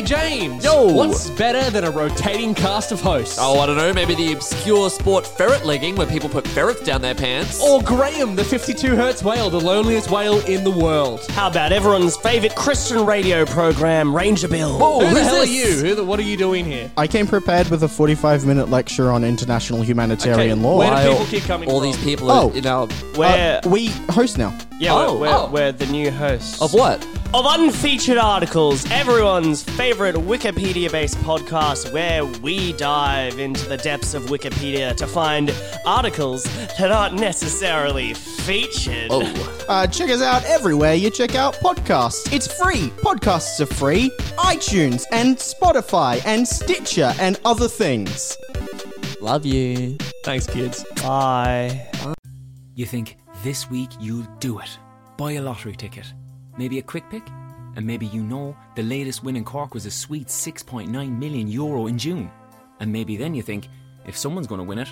James! 0.06 0.64
Yo! 0.64 0.86
What's 0.94 1.30
better 1.32 1.70
than 1.72 1.84
a 1.84 1.90
rotating 1.92 2.54
cast 2.54 2.92
of 2.92 3.02
hosts? 3.02 3.38
Oh, 3.42 3.60
I 3.60 3.66
don't 3.66 3.76
know. 3.78 3.92
Maybe 3.92 4.14
the 4.14 4.34
obscure 4.34 4.90
sport 4.92 5.26
ferret 5.26 5.66
legging 5.66 5.96
where 5.96 6.06
people 6.06 6.30
put 6.30 6.48
ferrets 6.48 6.82
down 6.82 7.02
their 7.02 7.16
pants. 7.16 7.60
Or 7.62 7.82
Graham, 7.82 8.36
the 8.36 8.44
52 8.44 8.96
hertz 8.96 9.24
whale, 9.24 9.50
the 9.50 9.60
loneliest 9.60 10.12
whale 10.12 10.40
in 10.46 10.64
the 10.64 10.70
world. 10.72 11.26
How 11.32 11.48
about 11.48 11.72
everyone's 11.72 12.16
favourite 12.18 12.56
Christian 12.56 13.04
radio 13.06 13.46
program, 13.46 14.16
Ranger 14.16 14.48
Bill? 14.48 14.78
Who 14.78 15.02
the 15.06 15.10
who's 15.10 15.20
hell 15.22 15.36
are 15.38 15.46
you? 15.46 15.66
Who 15.78 15.96
the, 15.96 16.04
what 16.06 16.20
are 16.20 16.24
you 16.24 16.38
doing 16.38 16.66
here? 16.66 16.92
I 16.98 17.08
came 17.08 17.26
prepared 17.26 17.70
with 17.70 17.82
a 17.84 17.88
45 17.88 18.46
minute 18.46 18.70
lecture 18.70 19.12
on 19.12 19.24
international 19.24 19.82
humanitarian 19.82 20.62
law. 20.62 20.78
Where 20.78 21.04
do 21.04 21.12
people 21.12 21.26
keep 21.26 21.44
coming 21.44 21.68
All 21.70 21.80
from? 21.80 21.92
these 21.92 22.04
people 22.04 22.30
Oh. 22.30 22.52
in 22.52 22.68
our. 22.68 22.88
We're, 23.18 23.60
Uh, 23.66 23.70
we 23.70 23.88
host 24.10 24.38
now. 24.38 24.56
yeah, 24.80 24.94
Oh, 24.94 25.14
we're, 25.16 25.22
we're, 25.22 25.28
oh. 25.36 25.50
we're 25.52 25.72
the 25.72 25.88
new 25.88 26.12
hosts. 26.12 26.62
Of 26.62 26.74
what? 26.76 27.06
Of 27.34 27.46
Unfeatured 27.46 28.18
Articles, 28.18 28.90
everyone's 28.92 29.62
favourite 29.62 30.16
Wikipedia 30.16 30.90
based 30.90 31.18
podcast 31.18 31.92
where 31.92 32.24
we 32.24 32.72
dive 32.74 33.40
into 33.40 33.68
the 33.68 33.76
depths 33.76 34.14
of 34.14 34.24
Wikipedia 34.28 34.96
to 34.96 35.06
find 35.06 35.54
articles 35.86 36.44
that 36.78 36.92
aren't 36.92 37.16
necessarily 37.16 38.14
featured. 38.14 39.08
Oh. 39.10 39.66
Uh, 39.68 39.86
check 39.88 40.10
us 40.10 40.22
out 40.22 40.46
everywhere 40.46 40.94
you 40.94 41.10
check 41.10 41.36
out 41.36 41.56
podcasts. 41.56 42.32
It's 42.32 42.48
free. 42.48 42.90
Podcasts 43.02 43.60
are 43.60 43.66
free. 43.66 44.12
iTunes 44.38 45.04
and 45.12 45.36
Spotify 45.36 46.22
and 46.26 46.48
Stitcher 46.48 47.14
and 47.20 47.38
other 47.44 47.68
things. 47.68 48.38
Love 49.20 49.46
you. 49.46 49.98
Thanks, 50.24 50.48
kids. 50.48 50.86
Bye. 51.02 51.92
You 52.76 52.86
think 52.86 53.18
this 53.44 53.70
week 53.70 53.90
you'll 54.00 54.28
do 54.40 54.60
it. 54.60 54.78
Buy 55.18 55.34
a 55.34 55.42
lottery 55.42 55.76
ticket. 55.76 56.14
Maybe 56.58 56.80
a 56.80 56.84
quick 56.84 57.10
pick? 57.10 57.28
And 57.76 57.86
maybe 57.86 58.06
you 58.08 58.24
know 58.24 58.56
the 58.76 58.84
latest 58.84 59.24
win 59.24 59.36
in 59.36 59.44
Cork 59.44 59.74
was 59.74 59.86
a 59.86 59.92
sweet 59.92 60.28
6.9 60.28 60.90
million 61.20 61.48
euro 61.48 61.88
in 61.88 61.98
June. 61.98 62.32
And 62.80 62.92
maybe 62.92 63.18
then 63.18 63.36
you 63.36 63.42
think, 63.42 63.68
if 64.06 64.18
someone's 64.18 64.48
going 64.48 64.60
to 64.60 64.66
win 64.66 64.80
it, 64.80 64.90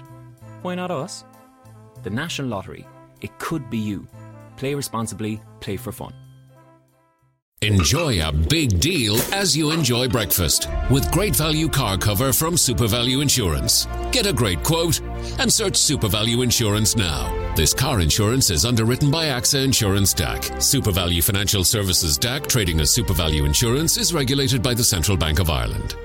why 0.61 0.76
not 0.76 0.91
us? 0.91 1.24
The 2.03 2.09
National 2.09 2.49
Lottery. 2.49 2.86
It 3.22 3.38
could 3.39 3.70
be 3.70 3.78
you. 3.78 4.07
Play 4.57 4.76
responsibly, 4.76 5.41
play 5.61 5.78
for 5.78 5.91
fun. 5.91 6.14
Enjoy 7.64 8.22
a 8.22 8.30
big 8.30 8.82
deal 8.82 9.16
as 9.34 9.55
you 9.55 9.72
enjoy 9.72 10.09
breakfast 10.09 10.68
with 10.89 11.09
great 11.14 11.34
value 11.34 11.70
car 11.70 11.97
cover 11.97 12.34
from 12.34 12.55
SuperValu 12.55 13.22
Insurance. 13.22 13.88
Get 14.11 14.26
a 14.26 14.34
great 14.34 14.61
quote 14.64 14.99
and 15.39 15.51
search 15.51 15.76
SuperValu 15.76 16.43
Insurance 16.43 16.97
now. 16.97 17.32
This 17.55 17.74
car 17.74 18.01
insurance 18.01 18.49
is 18.49 18.66
underwritten 18.66 19.09
by 19.09 19.28
AXA 19.28 19.64
Insurance 19.64 20.14
DAC. 20.14 20.41
SuperValu 20.57 21.24
Financial 21.24 21.64
Services 21.64 22.20
DAC, 22.20 22.47
trading 22.47 22.82
as 22.82 22.89
SuperValu 22.89 23.45
Insurance, 23.45 23.95
is 23.95 24.14
regulated 24.14 24.61
by 24.61 24.74
the 24.74 24.84
Central 24.84 25.16
Bank 25.16 25.39
of 25.39 25.49
Ireland. 25.49 25.95